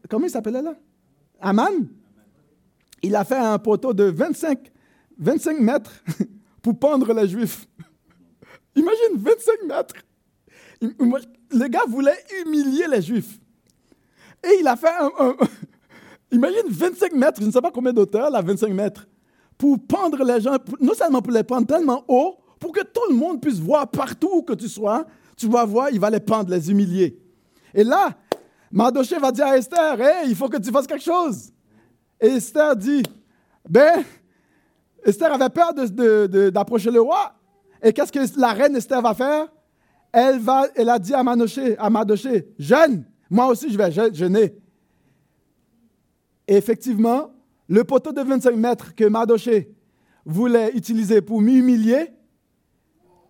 comment 0.10 0.26
il 0.26 0.30
s'appelait 0.30 0.62
là? 0.62 0.76
Aman 1.42 1.86
Il 3.04 3.14
a 3.14 3.26
fait 3.26 3.38
un 3.38 3.60
poteau 3.60 3.94
de 3.94 4.06
25, 4.06 4.72
25 5.20 5.60
mètres 5.60 5.92
pour 6.62 6.80
pendre 6.80 7.14
les 7.14 7.28
Juifs. 7.28 7.68
Imagine 8.76 9.18
25 9.18 9.54
mètres. 9.68 9.96
Le 11.52 11.68
gars 11.68 11.86
voulait 11.88 12.18
humilier 12.42 12.86
les 12.90 13.02
Juifs. 13.02 13.40
Et 14.44 14.58
il 14.60 14.68
a 14.68 14.76
fait 14.76 14.90
un, 15.00 15.36
imagine 16.32 16.64
25 16.70 17.14
mètres, 17.14 17.42
je 17.42 17.48
ne 17.48 17.52
sais 17.52 17.62
pas 17.62 17.72
combien 17.72 17.94
d'auteur, 17.94 18.30
là, 18.30 18.42
25 18.42 18.74
mètres, 18.74 19.08
pour 19.58 19.78
pendre 19.80 20.24
les 20.24 20.42
gens, 20.42 20.58
non 20.80 20.94
seulement 20.94 21.22
pour 21.22 21.34
les 21.34 21.44
pendre 21.44 21.68
tellement 21.68 22.04
haut, 22.08 22.38
pour 22.60 22.72
que 22.72 22.82
tout 22.82 23.04
le 23.10 23.16
monde 23.16 23.42
puisse 23.42 23.60
voir 23.60 23.88
partout 23.88 24.30
où 24.34 24.42
que 24.42 24.54
tu 24.54 24.68
sois, 24.68 25.06
tu 25.36 25.48
vas 25.48 25.66
voir, 25.66 25.90
il 25.92 26.00
va 26.00 26.10
les 26.10 26.20
pendre, 26.20 26.50
les 26.50 26.72
humilier. 26.72 27.20
Et 27.74 27.84
là, 27.84 28.12
Mardoché 28.72 29.18
va 29.18 29.32
dire 29.32 29.48
à 29.48 29.58
Esther, 29.58 30.00
hey, 30.02 30.30
il 30.30 30.36
faut 30.36 30.48
que 30.48 30.58
tu 30.58 30.72
fasses 30.72 30.88
quelque 30.88 31.04
chose. 31.04 31.52
Et 32.20 32.28
Esther 32.28 32.76
dit, 32.76 33.04
ben, 33.68 34.04
Esther 35.04 35.34
avait 35.34 35.50
peur 35.50 35.74
d'approcher 36.52 36.92
le 36.92 37.02
roi. 37.02 37.34
Et 37.82 37.92
qu'est-ce 37.92 38.12
que 38.12 38.40
la 38.40 38.54
reine 38.54 38.76
Esther 38.76 39.02
va 39.02 39.14
faire? 39.14 39.48
Elle, 40.12 40.40
va, 40.40 40.68
elle 40.76 40.90
a 40.90 41.00
dit 41.00 41.14
à 41.14 41.24
Mardoché, 41.24 41.78
à 41.78 41.90
jeûne, 42.60 43.06
moi 43.30 43.48
aussi 43.48 43.72
je 43.72 43.78
vais 43.78 43.92
jeûner. 44.14 44.56
Et 46.48 46.56
effectivement, 46.56 47.32
le 47.68 47.84
poteau 47.84 48.12
de 48.12 48.22
25 48.22 48.56
mètres 48.56 48.96
que 48.96 49.06
Mardoché 49.06 49.74
voulait 50.26 50.72
utiliser 50.76 51.22
pour 51.22 51.42
m'humilier, 51.42 52.12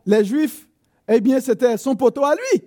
les 0.06 0.26
Juifs, 0.26 0.68
eh 1.08 1.22
bien, 1.22 1.40
c'était 1.40 1.78
son 1.78 1.96
poteau 1.96 2.24
à 2.24 2.34
lui. 2.34 2.64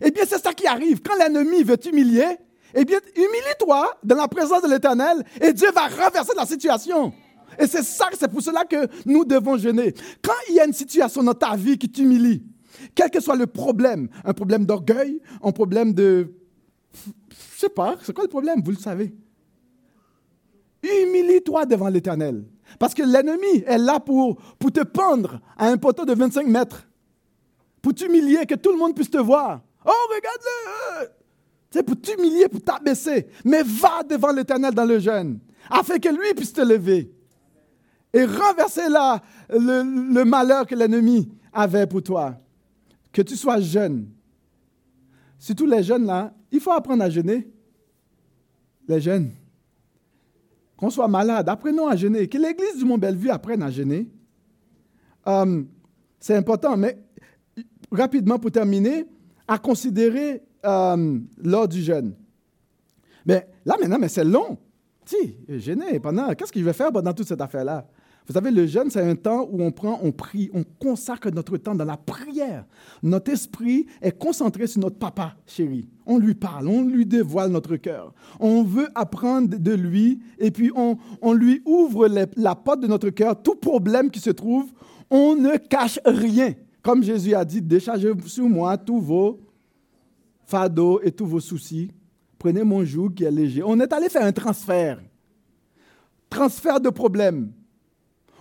Eh 0.00 0.10
bien, 0.10 0.24
c'est 0.26 0.42
ça 0.42 0.52
qui 0.52 0.66
arrive. 0.66 1.02
Quand 1.02 1.14
l'ennemi 1.16 1.62
veut 1.62 1.76
t'humilier, 1.76 2.38
eh 2.74 2.84
bien, 2.84 2.98
humilie-toi 3.14 3.98
dans 4.02 4.16
la 4.16 4.28
présence 4.28 4.62
de 4.62 4.68
l'Éternel 4.68 5.22
et 5.40 5.52
Dieu 5.52 5.70
va 5.72 5.88
renverser 5.88 6.32
la 6.36 6.46
situation. 6.46 7.12
Et 7.58 7.66
c'est 7.66 7.82
ça, 7.82 8.08
c'est 8.18 8.28
pour 8.28 8.42
cela 8.42 8.64
que 8.64 8.88
nous 9.06 9.24
devons 9.24 9.56
jeûner. 9.56 9.94
Quand 10.22 10.32
il 10.48 10.56
y 10.56 10.60
a 10.60 10.64
une 10.64 10.72
situation 10.72 11.22
dans 11.22 11.34
ta 11.34 11.54
vie 11.54 11.78
qui 11.78 11.88
t'humilie, 11.88 12.42
quel 12.94 13.10
que 13.10 13.20
soit 13.20 13.36
le 13.36 13.46
problème, 13.46 14.08
un 14.24 14.32
problème 14.32 14.66
d'orgueil, 14.66 15.20
un 15.42 15.52
problème 15.52 15.92
de... 15.92 16.32
Je 17.30 17.58
sais 17.58 17.68
pas, 17.68 17.96
c'est 18.02 18.12
quoi 18.12 18.24
le 18.24 18.30
problème, 18.30 18.62
vous 18.64 18.70
le 18.70 18.76
savez. 18.76 19.14
Humilie-toi 20.82 21.66
devant 21.66 21.88
l'Éternel. 21.88 22.44
Parce 22.78 22.94
que 22.94 23.02
l'ennemi 23.02 23.64
est 23.66 23.78
là 23.78 24.00
pour, 24.00 24.36
pour 24.58 24.72
te 24.72 24.82
pendre 24.82 25.40
à 25.56 25.68
un 25.68 25.76
poteau 25.76 26.04
de 26.04 26.14
25 26.14 26.46
mètres, 26.46 26.86
pour 27.80 27.94
t'humilier, 27.94 28.46
que 28.46 28.54
tout 28.54 28.72
le 28.72 28.78
monde 28.78 28.94
puisse 28.94 29.10
te 29.10 29.18
voir. 29.18 29.60
Oh, 29.84 29.90
regarde-le! 30.14 31.08
C'est 31.70 31.82
pour 31.82 32.00
t'humilier, 32.00 32.48
pour 32.48 32.62
t'abaisser. 32.62 33.26
Mais 33.44 33.62
va 33.62 34.02
devant 34.02 34.32
l'Éternel 34.32 34.72
dans 34.72 34.84
le 34.84 34.98
jeûne, 34.98 35.40
afin 35.68 35.98
que 35.98 36.08
lui 36.08 36.32
puisse 36.34 36.52
te 36.52 36.60
lever 36.60 37.12
et 38.14 38.24
renverser 38.24 38.88
là 38.88 39.20
le, 39.50 40.22
malheur 40.22 40.66
que 40.66 40.74
l'ennemi 40.74 41.28
avait 41.52 41.86
pour 41.86 42.02
toi. 42.02 42.36
Que 43.14 43.22
tu 43.22 43.36
sois 43.36 43.60
jeune. 43.60 44.08
Surtout 45.38 45.66
les 45.66 45.84
jeunes 45.84 46.04
là, 46.04 46.34
il 46.50 46.58
faut 46.58 46.72
apprendre 46.72 47.04
à 47.04 47.08
jeûner. 47.08 47.48
Les 48.88 49.00
jeunes. 49.00 49.30
Qu'on 50.76 50.90
soit 50.90 51.06
malade, 51.06 51.48
apprenons 51.48 51.86
à 51.86 51.94
jeûner. 51.94 52.28
Que 52.28 52.36
l'Église 52.36 52.76
du 52.76 52.84
Mont-Bellevue 52.84 53.30
apprenne 53.30 53.62
à 53.62 53.70
jeûner. 53.70 54.10
Euh, 55.28 55.62
c'est 56.18 56.34
important, 56.34 56.76
mais 56.76 56.98
rapidement 57.92 58.38
pour 58.38 58.50
terminer, 58.50 59.06
à 59.46 59.58
considérer 59.58 60.42
euh, 60.64 61.18
lors 61.38 61.68
du 61.68 61.82
jeûne. 61.82 62.14
Mais 63.24 63.46
là, 63.64 63.76
maintenant, 63.80 63.98
mais 64.00 64.08
c'est 64.08 64.24
long. 64.24 64.58
Si, 65.04 65.36
jeûner 65.48 66.00
pendant. 66.00 66.34
Qu'est-ce 66.34 66.50
que 66.50 66.58
je 66.58 66.64
vais 66.64 66.72
faire 66.72 66.90
pendant 66.90 67.12
toute 67.12 67.28
cette 67.28 67.40
affaire-là? 67.40 67.86
Vous 68.26 68.32
savez, 68.32 68.50
le 68.50 68.66
jeûne, 68.66 68.88
c'est 68.88 69.02
un 69.02 69.16
temps 69.16 69.46
où 69.50 69.62
on 69.62 69.70
prend, 69.70 70.00
on 70.02 70.10
prie, 70.10 70.50
on 70.54 70.64
consacre 70.64 71.30
notre 71.30 71.58
temps 71.58 71.74
dans 71.74 71.84
la 71.84 71.98
prière. 71.98 72.64
Notre 73.02 73.30
esprit 73.32 73.86
est 74.00 74.18
concentré 74.18 74.66
sur 74.66 74.80
notre 74.80 74.98
papa 74.98 75.36
chéri. 75.46 75.90
On 76.06 76.18
lui 76.18 76.34
parle, 76.34 76.68
on 76.68 76.82
lui 76.82 77.04
dévoile 77.04 77.50
notre 77.50 77.76
cœur. 77.76 78.14
On 78.40 78.62
veut 78.62 78.88
apprendre 78.94 79.58
de 79.58 79.72
lui 79.72 80.20
et 80.38 80.50
puis 80.50 80.70
on, 80.74 80.96
on 81.20 81.34
lui 81.34 81.60
ouvre 81.66 82.08
la 82.36 82.54
porte 82.54 82.80
de 82.80 82.86
notre 82.86 83.10
cœur. 83.10 83.42
Tout 83.42 83.56
problème 83.56 84.10
qui 84.10 84.20
se 84.20 84.30
trouve, 84.30 84.72
on 85.10 85.36
ne 85.36 85.58
cache 85.58 86.00
rien. 86.06 86.54
Comme 86.82 87.02
Jésus 87.02 87.34
a 87.34 87.44
dit, 87.44 87.60
déchargez 87.60 88.12
sur 88.26 88.48
moi 88.48 88.78
tous 88.78 89.00
vos 89.00 89.40
fardeaux 90.46 91.00
et 91.02 91.12
tous 91.12 91.26
vos 91.26 91.40
soucis. 91.40 91.90
Prenez 92.38 92.62
mon 92.62 92.84
joug 92.84 93.10
qui 93.10 93.24
est 93.24 93.30
léger. 93.30 93.62
On 93.62 93.78
est 93.80 93.92
allé 93.92 94.08
faire 94.08 94.24
un 94.24 94.32
transfert. 94.32 94.98
Transfert 96.30 96.80
de 96.80 96.88
problèmes. 96.88 97.52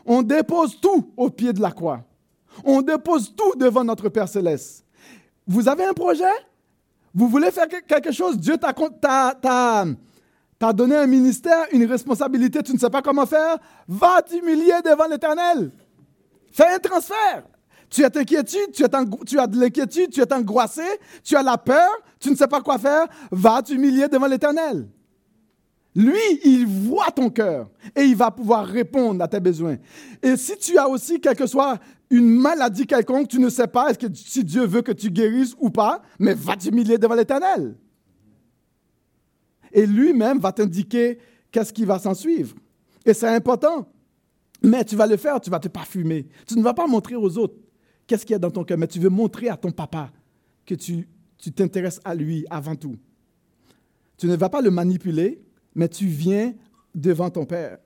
On 0.05 0.21
dépose 0.21 0.79
tout 0.79 1.11
au 1.15 1.29
pied 1.29 1.53
de 1.53 1.61
la 1.61 1.71
croix. 1.71 2.03
On 2.63 2.81
dépose 2.81 3.33
tout 3.35 3.53
devant 3.55 3.83
notre 3.83 4.09
Père 4.09 4.27
céleste. 4.27 4.85
Vous 5.47 5.67
avez 5.67 5.85
un 5.85 5.93
projet? 5.93 6.23
Vous 7.13 7.27
voulez 7.27 7.51
faire 7.51 7.67
quelque 7.67 8.11
chose? 8.11 8.37
Dieu 8.37 8.57
t'a 8.57 8.73
donné 10.73 10.95
un 10.95 11.07
ministère, 11.07 11.65
une 11.71 11.85
responsabilité, 11.85 12.63
tu 12.63 12.73
ne 12.73 12.77
sais 12.77 12.89
pas 12.89 13.01
comment 13.01 13.25
faire? 13.25 13.57
Va 13.87 14.21
t'humilier 14.21 14.81
devant 14.83 15.07
l'Éternel. 15.07 15.71
Fais 16.51 16.75
un 16.75 16.79
transfert. 16.79 17.43
Tu 17.89 18.03
as 18.03 18.09
inquiétude, 18.15 18.71
tu, 18.73 18.83
tu 19.25 19.39
as 19.39 19.47
de 19.47 19.59
l'inquiétude, 19.59 20.09
tu 20.09 20.21
es 20.21 20.33
angoissé, 20.33 20.81
tu 21.23 21.35
as 21.35 21.43
la 21.43 21.57
peur, 21.57 21.91
tu 22.19 22.31
ne 22.31 22.35
sais 22.35 22.47
pas 22.47 22.61
quoi 22.61 22.79
faire. 22.79 23.05
Va 23.31 23.61
t'humilier 23.61 24.07
devant 24.07 24.25
l'Éternel. 24.25 24.87
Lui, 25.95 26.19
il 26.43 26.65
voit 26.65 27.11
ton 27.11 27.29
cœur 27.29 27.69
et 27.95 28.01
il 28.01 28.15
va 28.15 28.31
pouvoir 28.31 28.65
répondre 28.65 29.23
à 29.23 29.27
tes 29.27 29.39
besoins. 29.39 29.77
Et 30.21 30.35
si 30.37 30.57
tu 30.57 30.77
as 30.77 30.89
aussi, 30.89 31.19
quelle 31.19 31.35
que 31.35 31.45
soit 31.45 31.79
une 32.09 32.29
maladie 32.29 32.87
quelconque, 32.87 33.27
tu 33.27 33.39
ne 33.39 33.49
sais 33.49 33.67
pas 33.67 33.89
est-ce 33.89 33.99
que 33.99 34.13
si 34.13 34.43
Dieu 34.43 34.65
veut 34.65 34.81
que 34.81 34.91
tu 34.91 35.11
guérisses 35.11 35.55
ou 35.59 35.69
pas, 35.69 36.01
mais 36.19 36.33
va 36.33 36.55
t'humilier 36.55 36.97
devant 36.97 37.15
l'Éternel. 37.15 37.75
Et 39.71 39.85
lui-même 39.85 40.39
va 40.39 40.51
t'indiquer 40.51 41.19
qu'est-ce 41.51 41.73
qui 41.73 41.85
va 41.85 41.99
s'en 41.99 42.13
suivre. 42.13 42.55
Et 43.05 43.13
c'est 43.13 43.27
important. 43.27 43.87
Mais 44.61 44.85
tu 44.85 44.95
vas 44.95 45.07
le 45.07 45.17
faire, 45.17 45.41
tu 45.41 45.49
vas 45.49 45.59
te 45.59 45.67
parfumer. 45.67 46.27
Tu 46.47 46.57
ne 46.57 46.63
vas 46.63 46.73
pas 46.73 46.87
montrer 46.87 47.15
aux 47.15 47.37
autres 47.37 47.55
qu'est-ce 48.07 48.25
qu'il 48.25 48.33
y 48.33 48.35
a 48.35 48.39
dans 48.39 48.51
ton 48.51 48.63
cœur, 48.63 48.77
mais 48.77 48.87
tu 48.87 48.99
veux 48.99 49.09
montrer 49.09 49.49
à 49.49 49.57
ton 49.57 49.71
papa 49.71 50.11
que 50.65 50.75
tu 50.75 51.07
t'intéresses 51.53 51.99
à 52.05 52.15
lui 52.15 52.45
avant 52.49 52.75
tout. 52.75 52.95
Tu 54.17 54.27
ne 54.27 54.35
vas 54.35 54.49
pas 54.49 54.61
le 54.61 54.71
manipuler, 54.71 55.43
mais 55.75 55.87
tu 55.87 56.05
viens 56.05 56.53
devant 56.93 57.29
ton 57.29 57.45
Père. 57.45 57.79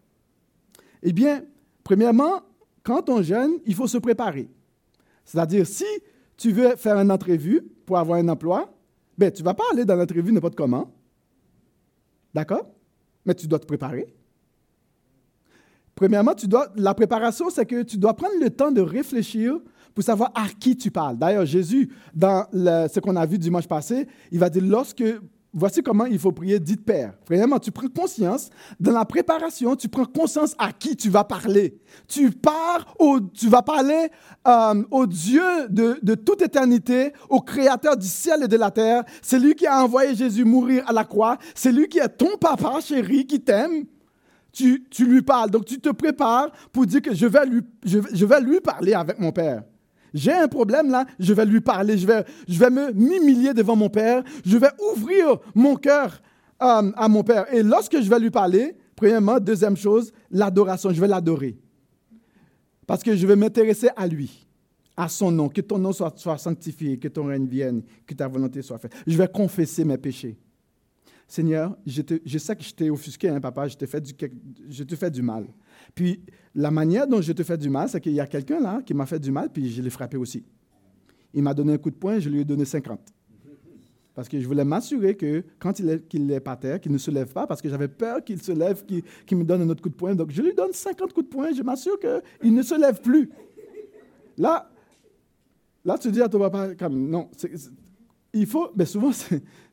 Eh 1.01 1.13
bien, 1.13 1.43
premièrement, 1.83 2.41
quand 2.83 3.09
on 3.09 3.21
jeûne, 3.21 3.59
il 3.65 3.75
faut 3.75 3.87
se 3.87 3.97
préparer. 3.97 4.49
C'est-à-dire, 5.25 5.65
si 5.65 5.85
tu 6.37 6.51
veux 6.51 6.75
faire 6.75 6.97
une 6.97 7.11
entrevue 7.11 7.61
pour 7.85 7.97
avoir 7.97 8.19
un 8.19 8.27
emploi, 8.29 8.73
ben, 9.17 9.31
tu 9.31 9.41
ne 9.41 9.45
vas 9.45 9.53
pas 9.53 9.63
aller 9.71 9.85
dans 9.85 9.95
l'entrevue 9.95 10.31
n'importe 10.31 10.55
comment. 10.55 10.93
D'accord? 12.33 12.69
Mais 13.25 13.33
tu 13.33 13.47
dois 13.47 13.59
te 13.59 13.65
préparer. 13.65 14.13
Premièrement, 15.95 16.35
tu 16.35 16.47
dois, 16.47 16.71
la 16.75 16.93
préparation, 16.93 17.49
c'est 17.49 17.65
que 17.65 17.81
tu 17.81 17.97
dois 17.97 18.13
prendre 18.13 18.35
le 18.39 18.51
temps 18.51 18.71
de 18.71 18.81
réfléchir 18.81 19.59
pour 19.95 20.03
savoir 20.03 20.31
à 20.35 20.47
qui 20.47 20.77
tu 20.77 20.91
parles. 20.91 21.17
D'ailleurs, 21.17 21.45
Jésus, 21.45 21.91
dans 22.13 22.45
ce 22.53 22.99
qu'on 22.99 23.15
a 23.15 23.25
vu 23.25 23.39
dimanche 23.39 23.67
passé, 23.67 24.07
il 24.31 24.37
va 24.37 24.49
dire, 24.49 24.63
lorsque 24.63 25.03
Voici 25.59 25.81
comment 25.81 26.05
il 26.05 26.19
faut 26.19 26.31
prier, 26.31 26.59
dites 26.59 26.85
Père. 26.85 27.13
Vraiment, 27.27 27.57
tu 27.57 27.71
prends 27.71 27.87
conscience, 27.87 28.51
dans 28.79 28.91
la 28.91 29.05
préparation, 29.05 29.75
tu 29.75 29.89
prends 29.89 30.05
conscience 30.05 30.53
à 30.59 30.71
qui 30.71 30.95
tu 30.95 31.09
vas 31.09 31.23
parler. 31.23 31.79
Tu 32.07 32.29
pars, 32.29 32.93
au, 32.99 33.19
tu 33.19 33.49
vas 33.49 33.63
parler 33.63 34.09
euh, 34.47 34.83
au 34.91 35.07
Dieu 35.07 35.41
de, 35.69 35.97
de, 36.03 36.13
toute 36.13 36.43
éternité, 36.43 37.11
au 37.27 37.41
Créateur 37.41 37.97
du 37.97 38.05
ciel 38.05 38.43
et 38.43 38.47
de 38.47 38.55
la 38.55 38.69
terre. 38.69 39.03
C'est 39.23 39.39
lui 39.39 39.55
qui 39.55 39.65
a 39.65 39.83
envoyé 39.83 40.13
Jésus 40.13 40.45
mourir 40.45 40.83
à 40.87 40.93
la 40.93 41.05
croix. 41.05 41.39
C'est 41.55 41.71
lui 41.71 41.87
qui 41.87 41.97
est 41.97 42.09
ton 42.09 42.37
papa 42.37 42.79
chéri, 42.79 43.25
qui 43.25 43.41
t'aime. 43.41 43.85
Tu, 44.51 44.85
tu, 44.91 45.05
lui 45.05 45.23
parles. 45.23 45.49
Donc 45.49 45.65
tu 45.65 45.79
te 45.79 45.89
prépares 45.89 46.51
pour 46.71 46.85
dire 46.85 47.01
que 47.01 47.15
je 47.15 47.25
vais 47.25 47.47
lui, 47.47 47.61
je, 47.83 47.97
je 48.13 48.25
vais 48.27 48.41
lui 48.41 48.59
parler 48.59 48.93
avec 48.93 49.17
mon 49.17 49.31
Père. 49.31 49.63
J'ai 50.13 50.33
un 50.33 50.47
problème 50.47 50.89
là, 50.89 51.05
je 51.19 51.33
vais 51.33 51.45
lui 51.45 51.61
parler, 51.61 51.97
je 51.97 52.05
vais, 52.05 52.69
me 52.69 52.91
m'humilier 52.93 53.53
devant 53.53 53.75
mon 53.75 53.89
Père, 53.89 54.23
je 54.45 54.57
vais 54.57 54.69
ouvrir 54.93 55.39
mon 55.53 55.75
cœur 55.75 56.21
euh, 56.61 56.91
à 56.95 57.07
mon 57.07 57.23
Père. 57.23 57.53
Et 57.53 57.63
lorsque 57.63 58.01
je 58.01 58.09
vais 58.09 58.19
lui 58.19 58.31
parler, 58.31 58.75
premièrement, 58.95 59.39
deuxième 59.39 59.77
chose, 59.77 60.11
l'adoration, 60.31 60.91
je 60.91 61.01
vais 61.01 61.07
l'adorer. 61.07 61.57
Parce 62.85 63.03
que 63.03 63.15
je 63.15 63.27
vais 63.27 63.35
m'intéresser 63.35 63.89
à 63.95 64.07
lui, 64.07 64.47
à 64.95 65.09
son 65.09 65.31
nom, 65.31 65.49
que 65.49 65.61
ton 65.61 65.77
nom 65.77 65.91
soit 65.91 66.37
sanctifié, 66.37 66.97
que 66.97 67.09
ton 67.09 67.25
règne 67.25 67.45
vienne, 67.47 67.83
que 68.05 68.13
ta 68.13 68.27
volonté 68.27 68.61
soit 68.61 68.77
faite. 68.77 68.93
Je 69.05 69.17
vais 69.17 69.27
confesser 69.27 69.83
mes 69.83 69.97
péchés. 69.97 70.37
Seigneur, 71.27 71.77
je, 71.85 72.37
sais 72.37 72.55
que 72.55 72.63
je 72.63 72.73
t'ai 72.73 72.89
offusqué, 72.89 73.27
hein, 73.27 73.41
papa, 73.41 73.67
je 73.67 73.75
te, 73.75 73.85
fais 73.85 73.99
du, 73.99 74.13
te 74.13 74.95
fais 74.95 75.11
du 75.11 75.21
mal. 75.21 75.45
Puis 75.93 76.21
la 76.55 76.71
manière 76.71 77.05
dont 77.05 77.21
je 77.21 77.33
te 77.33 77.43
fais 77.43 77.57
du 77.57 77.69
mal, 77.69 77.89
c'est 77.89 77.99
qu'il 77.99 78.13
y 78.13 78.21
a 78.21 78.27
quelqu'un 78.27 78.61
là 78.61 78.81
qui 78.85 78.93
m'a 78.93 79.05
fait 79.05 79.19
du 79.19 79.29
mal, 79.29 79.49
puis 79.51 79.69
je 79.69 79.81
l'ai 79.81 79.89
frappé 79.89 80.15
aussi. 80.15 80.45
Il 81.33 81.43
m'a 81.43 81.53
donné 81.53 81.73
un 81.73 81.77
coup 81.77 81.91
de 81.91 81.95
poing, 81.95 82.19
je 82.19 82.29
lui 82.29 82.39
ai 82.39 82.45
donné 82.45 82.63
50. 82.63 83.13
Parce 84.15 84.29
que 84.29 84.39
je 84.39 84.47
voulais 84.47 84.63
m'assurer 84.63 85.15
que 85.15 85.43
quand 85.59 85.79
il 85.79 86.31
est, 86.31 86.39
par 86.39 86.57
terre, 86.57 86.79
qu'il 86.79 86.93
ne 86.93 86.97
se 86.97 87.11
lève 87.11 87.31
pas, 87.31 87.45
parce 87.45 87.61
que 87.61 87.69
j'avais 87.69 87.89
peur 87.89 88.23
qu'il 88.23 88.41
se 88.41 88.53
lève, 88.53 88.83
qu'il, 88.85 89.37
me 89.37 89.43
donne 89.43 89.61
un 89.61 89.69
autre 89.69 89.81
coup 89.81 89.89
de 89.89 89.95
poing. 89.95 90.15
Donc 90.15 90.31
je 90.31 90.41
lui 90.41 90.55
donne 90.55 90.71
50 90.71 91.13
coups 91.13 91.27
de 91.27 91.29
poing, 91.29 91.51
je 91.51 91.61
m'assure 91.61 91.99
qu'il 91.99 92.53
ne 92.53 92.63
se 92.63 92.79
lève 92.79 93.01
plus. 93.01 93.29
Là, 94.37 94.71
là 95.83 95.97
tu 95.97 96.09
dis 96.09 96.21
à 96.21 96.29
ton 96.29 96.39
papa, 96.39 96.69
non, 96.89 97.29
il 98.39 98.45
faut, 98.45 98.69
mais 98.75 98.85
souvent, 98.85 99.11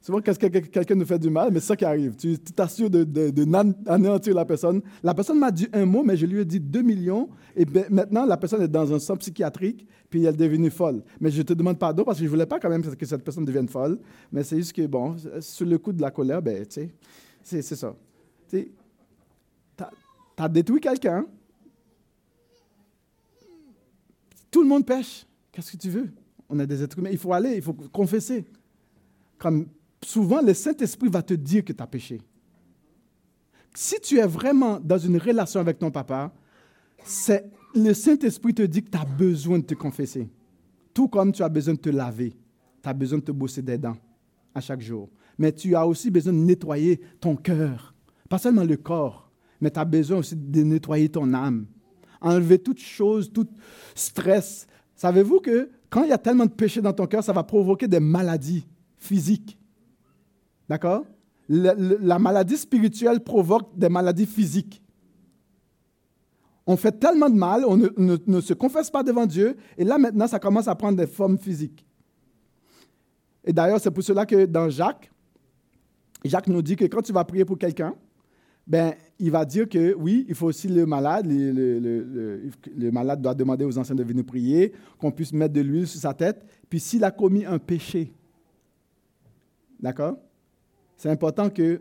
souvent 0.01 0.21
quand 0.21 0.37
quelqu'un 0.39 0.95
nous 0.95 1.05
fait 1.05 1.19
du 1.19 1.31
mal, 1.31 1.51
mais 1.53 1.61
c'est 1.61 1.69
ça 1.69 1.77
qui 1.77 1.85
arrive. 1.85 2.17
Tu 2.17 2.39
t'assures 2.39 2.91
de, 2.91 4.33
la 4.33 4.45
personne. 4.45 4.83
La 5.03 5.15
personne 5.15 5.39
m'a 5.39 5.51
dit 5.51 5.69
un 5.73 5.87
mot, 5.87 6.03
mais 6.03 6.17
je 6.17 6.27
lui 6.27 6.41
ai 6.41 6.45
dit 6.45 6.61
deux 6.61 6.83
millions. 6.83 7.29
Et 7.57 7.65
ben, 7.65 7.85
maintenant, 7.91 8.25
la 8.25 8.37
personne 8.37 8.63
est 8.63 8.69
dans 8.69 8.93
un 8.93 8.99
centre 8.99 9.21
psychiatrique, 9.21 9.87
puis 10.11 10.25
elle 10.25 10.35
est 10.35 10.37
devenue 10.37 10.71
folle. 10.71 11.03
Mais 11.21 11.31
je 11.31 11.43
te 11.43 11.53
demande 11.53 11.79
pardon 11.79 12.05
parce 12.05 12.19
que 12.19 12.25
je 12.25 12.29
ne 12.29 12.31
voulais 12.31 12.47
pas 12.47 12.59
quand 12.59 12.69
même 12.69 12.83
que 12.83 13.07
cette 13.07 13.23
personne 13.23 13.45
devienne 13.45 13.69
folle. 13.69 13.99
Mais 14.33 14.43
c'est 14.45 14.57
juste 14.57 14.73
que, 14.73 14.87
bon, 14.87 15.17
sur 15.41 15.67
le 15.67 15.79
coup 15.79 15.93
de 15.93 16.03
la 16.03 16.11
colère, 16.11 16.43
ben, 16.43 16.67
tu 16.67 16.91
c'est 17.43 17.63
ça. 17.63 17.95
Tu 18.49 18.73
as 20.37 20.49
détruit 20.49 20.81
quelqu'un. 20.81 21.27
Tout 24.51 24.63
le 24.63 24.69
monde 24.69 24.87
pêche. 24.87 25.27
Qu'est-ce 25.53 25.73
que 25.73 25.77
tu 25.77 25.91
veux? 25.91 26.11
On 26.49 26.59
a 26.59 26.67
des 26.67 26.83
êtres 26.83 26.99
humains. 26.99 27.11
Il 27.11 27.19
faut 27.19 27.33
aller, 27.33 27.57
il 27.57 27.63
faut 27.63 27.73
confesser. 27.73 28.45
Comme 29.39 29.67
souvent, 30.03 30.43
le 30.43 30.55
Saint-Esprit 30.55 31.09
va 31.09 31.23
te 31.23 31.35
dire 31.35 31.65
que 31.65 31.73
tu 31.73 31.83
as 31.83 31.87
péché. 31.87 32.21
Si 33.75 33.99
tu 34.01 34.19
es 34.19 34.27
vraiment 34.27 34.79
dans 34.79 34.99
une 34.99 35.19
relation 35.19 35.61
avec 35.61 35.79
ton 35.79 35.91
papa, 35.91 36.33
c'est 37.05 37.51
le 37.75 37.93
Saint-Esprit 37.93 38.55
te 38.55 38.63
dit 38.63 38.83
que 38.85 38.91
tu 38.91 38.99
as 38.99 39.05
besoin 39.05 39.59
de 39.59 39.65
te 39.65 39.75
confesser. 39.75 40.29
Tout 40.93 41.09
comme 41.09 41.33
tu 41.33 41.43
as 41.43 41.49
besoin 41.49 41.75
de 41.75 41.81
te 41.81 41.91
laver, 41.91 42.37
tu 42.83 42.89
as 42.89 42.93
besoin 42.93 43.19
de 43.19 43.25
te 43.25 43.33
bosser 43.33 43.63
des 43.63 43.79
dents 43.79 43.97
à 44.55 44.61
chaque 44.61 44.81
jour. 44.81 45.11
Mais 45.37 45.53
tu 45.53 45.75
as 45.75 45.85
aussi 45.85 46.11
besoin 46.11 46.33
de 46.33 46.39
nettoyer 46.39 47.01
ton 47.21 47.35
cœur. 47.35 47.95
Pas 48.29 48.39
seulement 48.39 48.63
le 48.63 48.77
corps, 48.77 49.31
mais 49.61 49.71
tu 49.71 49.81
as 49.81 49.85
besoin 49.85 50.19
aussi 50.19 50.37
de 50.37 50.63
nettoyer 50.63 51.09
ton 51.09 51.35
âme. 51.35 51.67
Enlever 52.21 52.59
toute 52.59 52.79
chose, 52.79 53.33
tout 53.33 53.49
stress. 53.95 54.67
Savez-vous 54.95 55.41
que 55.41 55.69
quand 55.95 56.03
il 56.03 56.09
y 56.09 56.13
a 56.13 56.19
tellement 56.19 56.47
de 56.47 56.51
péché 56.51 56.83
dans 56.83 56.93
ton 56.93 57.07
cœur, 57.07 57.23
ça 57.23 57.33
va 57.33 57.45
provoquer 57.45 57.87
des 57.87 58.01
maladies 58.01 58.67
physiques. 58.97 59.57
D'accord? 60.69 61.05
La, 61.49 62.19
maladie 62.19 62.57
spirituelle 62.57 63.21
provoque 63.21 63.79
des 63.79 63.89
maladies 63.89 64.27
physiques. 64.27 64.83
On 66.67 66.77
fait 66.77 66.99
tellement 66.99 67.31
de 67.31 67.37
mal, 67.37 67.65
on 67.65 67.77
ne, 67.77 68.41
se 68.41 68.55
confesse 68.55 68.91
pas 68.91 69.05
devant 69.05 69.25
Dieu, 69.25 69.57
et 69.79 69.85
là 69.85 69.97
maintenant, 69.97 70.27
ça 70.27 70.41
commence 70.41 70.67
à 70.67 70.75
prendre 70.75 70.99
des 70.99 71.07
formes 71.07 71.39
physiques. 71.39 71.87
Et 73.45 73.53
d'ailleurs, 73.53 73.79
c'est 73.79 73.93
pour 73.93 74.03
cela 74.03 74.27
que 74.27 74.47
dans 74.47 74.69
Jacques, 74.71 75.13
Jacques 76.25 76.49
nous 76.49 76.63
dit 76.63 76.75
que 76.75 76.87
quand 76.87 77.03
tu 77.03 77.13
vas 77.13 77.23
prier 77.23 77.45
pour 77.45 77.57
quelqu'un, 77.57 77.95
ben, 78.67 78.95
il 79.19 79.31
va 79.31 79.45
dire 79.45 79.69
que 79.69 79.95
oui, 79.95 80.25
il 80.29 80.35
faut 80.35 80.47
aussi 80.47 80.69
le 80.69 80.87
malade, 80.87 81.27
le, 81.29 82.91
malade 82.91 83.21
doit 83.21 83.35
demander 83.35 83.65
aux 83.65 83.77
anciens 83.79 83.95
de 83.95 84.03
venir 84.03 84.25
prier, 84.25 84.73
qu'on 84.99 85.11
puisse 85.11 85.33
mettre 85.33 85.55
de 85.55 85.61
l'huile 85.61 85.87
sur 85.87 86.01
sa 86.01 86.15
tête. 86.15 86.45
Puis 86.69 86.81
s'il 86.81 87.05
a 87.05 87.11
commis 87.11 87.45
un 87.45 87.59
péché, 87.59 88.13
d'accord? 89.79 90.17
C'est 90.97 91.11
important 91.11 91.51
qu'on 91.51 91.63
euh, 91.63 91.79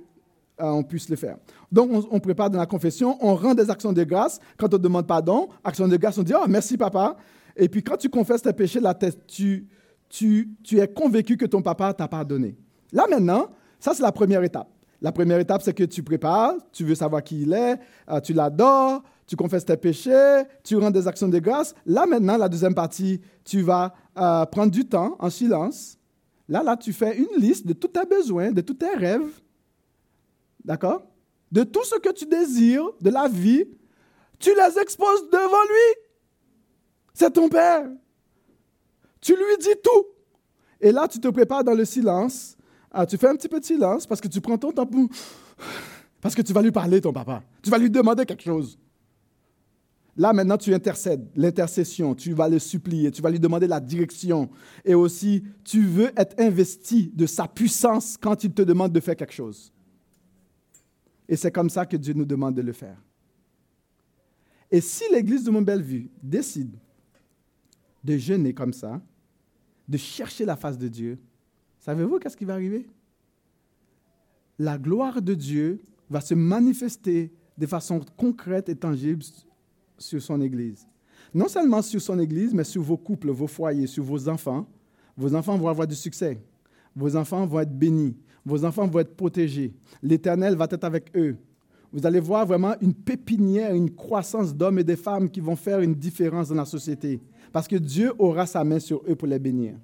on 0.60 0.84
puisse 0.84 1.08
le 1.10 1.16
faire. 1.16 1.38
Donc, 1.72 2.06
on, 2.12 2.20
prépare 2.20 2.50
dans 2.50 2.60
la 2.60 2.66
confession, 2.66 3.18
on 3.22 3.36
rend 3.36 3.54
des 3.54 3.70
actions 3.70 3.94
de 3.94 4.04
grâce. 4.04 4.40
Quand 4.58 4.74
on 4.74 4.78
demande 4.78 5.08
pardon, 5.08 5.50
action 5.64 5.88
de 5.88 5.98
grâce, 5.98 6.18
on 6.18 6.24
dit 6.24 6.34
Oh, 6.36 6.46
merci 6.48 6.78
papa. 6.78 7.16
Et 7.56 7.70
puis 7.70 7.84
quand 7.84 7.98
tu 7.98 8.10
confesses 8.10 8.42
tes 8.42 8.54
péchés, 8.54 8.80
la 8.80 8.94
tête, 8.94 9.26
tu, 9.28 9.68
tu, 10.10 10.50
tu 10.64 10.80
es 10.80 10.88
convaincu 10.88 11.38
que 11.38 11.46
ton 11.46 11.62
papa 11.62 11.94
t'a 11.94 12.08
pardonné. 12.08 12.58
Là 12.92 13.06
maintenant, 13.10 13.50
ça 13.80 13.94
c'est 13.94 14.04
la 14.04 14.12
première 14.12 14.44
étape. 14.44 14.70
La 15.04 15.12
première 15.12 15.38
étape, 15.38 15.62
c'est 15.62 15.74
que 15.74 15.84
tu 15.84 16.01
prépares, 16.01 16.56
tu 16.72 16.86
veux 16.86 16.95
savoir 16.95 17.22
qui 17.22 17.41
il 17.41 17.51
est, 17.51 17.78
euh, 18.10 18.22
tu 18.22 18.32
l'adores, 18.32 19.04
tu 19.28 19.36
confesses 19.36 19.66
tes 19.66 19.76
péchés, 19.76 20.43
tu 20.64 20.78
rends 20.78 20.91
des 20.91 21.06
actions 21.10 21.28
de 21.28 21.39
grâce. 21.39 21.76
Là, 21.86 22.06
maintenant, 22.06 22.38
la 22.38 22.47
deuxième 22.47 22.74
partie, 22.74 23.20
tu 23.43 23.62
vas 23.62 23.93
euh, 24.18 24.45
prendre 24.45 24.72
du 24.72 24.86
temps 24.86 25.18
en 25.20 25.30
silence. 25.30 25.97
Là, 26.47 26.64
là, 26.64 26.78
tu 26.78 26.93
fais 26.93 27.18
une 27.18 27.36
liste 27.38 27.68
de 27.68 27.74
tous 27.74 27.89
tes 27.89 28.06
besoins, 28.06 28.54
de 28.54 28.62
tous 28.62 28.76
tes 28.76 28.95
rêves. 28.95 29.41
D'accord? 30.64 31.06
De 31.51 31.64
tout 31.64 31.84
ce 31.84 31.99
que 31.99 32.14
tu 32.14 32.26
désires 32.26 32.89
de 33.01 33.10
la 33.10 33.28
vie, 33.28 33.66
tu 34.39 34.51
les 34.56 34.80
exposes 34.80 35.30
devant 35.30 35.64
lui. 35.68 36.01
C'est 37.14 37.32
ton 37.32 37.49
Père. 37.49 37.89
Tu 39.20 39.36
lui 39.36 39.58
dis 39.60 39.76
tout. 39.84 40.06
Et 40.80 40.93
là, 40.93 41.10
tu 41.10 41.20
te 41.20 41.28
prépares 41.28 41.66
dans 41.66 41.74
le 41.74 41.84
silence 41.84 42.56
ah, 42.94 43.08
tu 43.08 43.18
fais 43.18 43.28
un 43.28 43.36
petit 43.36 43.50
peu 43.50 43.60
de 43.60 43.66
silence 43.66 44.06
parce 44.06 44.22
que 44.22 44.28
tu 44.28 44.39
prends 44.39 44.58
ton 44.58 44.72
temps 44.72 44.86
pour... 44.86 45.10
Parce 46.22 46.36
que 46.36 46.41
tu 46.44 46.54
vas 46.54 46.62
lui 46.62 46.72
parler, 46.72 47.02
ton 47.02 47.12
papa. 47.12 47.44
Tu 47.62 47.70
vas 47.70 47.78
lui 47.78 47.89
demander 47.89 48.26
quelque 48.26 48.44
chose. 48.44 48.78
Là, 50.16 50.32
maintenant, 50.32 50.58
tu 50.58 50.74
intercèdes, 50.74 51.28
l'intercession, 51.36 52.14
tu 52.14 52.34
vas 52.34 52.48
le 52.48 52.60
supplier, 52.60 53.10
tu 53.12 53.22
vas 53.22 53.32
lui 53.32 53.39
demander 53.39 53.66
la 53.66 53.80
direction. 53.80 54.50
Et 54.86 54.94
aussi, 54.94 55.44
tu 55.64 55.84
veux 55.84 56.12
être 56.16 56.39
investi 56.39 57.12
de 57.14 57.26
sa 57.26 57.48
puissance 57.48 58.16
quand 58.16 58.44
il 58.44 58.54
te 58.54 58.62
demande 58.62 58.94
de 58.94 59.00
faire 59.00 59.16
quelque 59.16 59.34
chose. 59.34 59.74
Et 61.28 61.36
c'est 61.36 61.52
comme 61.52 61.70
ça 61.70 61.86
que 61.86 61.98
Dieu 61.98 62.14
nous 62.14 62.26
demande 62.26 62.54
de 62.54 62.62
le 62.62 62.74
faire. 62.74 63.02
Et 64.70 64.82
si 64.82 65.04
l'Église 65.12 65.44
de 65.44 65.52
Mont-Bellevue 65.52 66.10
décide 66.22 66.78
de 68.04 68.18
jeûner 68.18 68.54
comme 68.54 68.74
ça, 68.74 69.02
de 69.88 69.98
chercher 69.98 70.46
la 70.46 70.56
face 70.56 70.78
de 70.78 70.88
Dieu, 70.88 71.20
savez-vous 71.84 72.18
qu'est-ce 72.18 72.38
qui 72.38 72.46
va 72.46 72.54
arriver? 72.54 72.88
La 74.58 74.78
gloire 74.78 75.22
de 75.22 75.34
Dieu 75.34 75.82
va 76.10 76.22
se 76.22 76.34
manifester 76.34 77.34
de 77.58 77.66
façon 77.66 78.02
concrète 78.18 78.70
et 78.70 78.76
tangible 78.76 79.24
sur 79.98 80.22
son 80.22 80.40
Église. 80.42 80.88
Non 81.34 81.48
seulement 81.48 81.82
sur 81.82 82.02
son 82.02 82.20
Église, 82.20 82.54
mais 82.54 82.64
sur 82.64 82.82
vos 82.82 82.98
couples, 82.98 83.32
vos 83.32 83.48
foyers, 83.48 83.88
sur 83.88 84.04
vos 84.04 84.30
enfants. 84.30 84.66
Vos 85.18 85.36
enfants 85.36 85.58
vont 85.58 85.68
avoir 85.68 85.88
du 85.88 85.96
succès. 85.96 86.42
Vos 86.96 87.16
enfants 87.16 87.46
vont 87.46 87.60
être 87.60 87.78
bénis. 87.78 88.16
Vos 88.46 88.64
enfants 88.64 88.88
vont 88.88 89.00
être 89.00 89.16
protégés. 89.16 89.74
L'Éternel 90.02 90.56
va 90.56 90.68
être 90.70 90.84
avec 90.84 91.12
eux. 91.16 91.36
Vous 91.92 92.06
allez 92.06 92.20
voir 92.20 92.46
vraiment 92.46 92.76
une 92.82 92.94
pépinière, 92.94 93.74
une 93.74 93.92
croissance 93.92 94.56
d'hommes 94.56 94.80
et 94.80 94.84
de 94.84 94.96
femmes 94.96 95.30
qui 95.30 95.42
vont 95.42 95.56
faire 95.56 95.80
une 95.82 95.96
différence 95.96 96.50
dans 96.50 96.56
la 96.56 96.66
société. 96.66 97.20
Parce 97.52 97.68
que 97.68 97.76
Dieu 97.76 98.14
aura 98.18 98.46
sa 98.46 98.64
main 98.64 98.80
sur 98.80 99.04
eux 99.08 99.16
pour 99.16 99.28
les 99.28 99.40
bénir. 99.40 99.76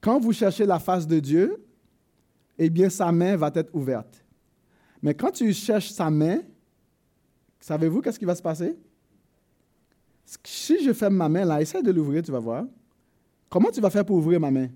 Quand 0.00 0.18
vous 0.18 0.32
cherchez 0.32 0.66
la 0.66 0.78
face 0.78 1.06
de 1.06 1.18
Dieu, 1.20 1.64
eh 2.58 2.70
bien, 2.70 2.88
sa 2.88 3.12
main 3.12 3.36
va 3.36 3.50
être 3.54 3.74
ouverte. 3.74 4.24
Mais 5.02 5.14
quand 5.14 5.30
tu 5.30 5.52
cherches 5.52 5.90
sa 5.90 6.10
main, 6.10 6.40
savez-vous 7.58 8.00
qu'est-ce 8.00 8.18
qui 8.18 8.24
va 8.24 8.34
se 8.34 8.42
passer? 8.42 8.76
Si 10.44 10.84
je 10.84 10.92
ferme 10.92 11.16
ma 11.16 11.28
main 11.28 11.44
là, 11.44 11.60
essaie 11.60 11.82
de 11.82 11.90
l'ouvrir, 11.90 12.22
tu 12.22 12.30
vas 12.30 12.38
voir. 12.38 12.64
Comment 13.48 13.70
tu 13.70 13.80
vas 13.80 13.90
faire 13.90 14.04
pour 14.04 14.16
ouvrir 14.16 14.38
ma 14.38 14.50
main? 14.50 14.68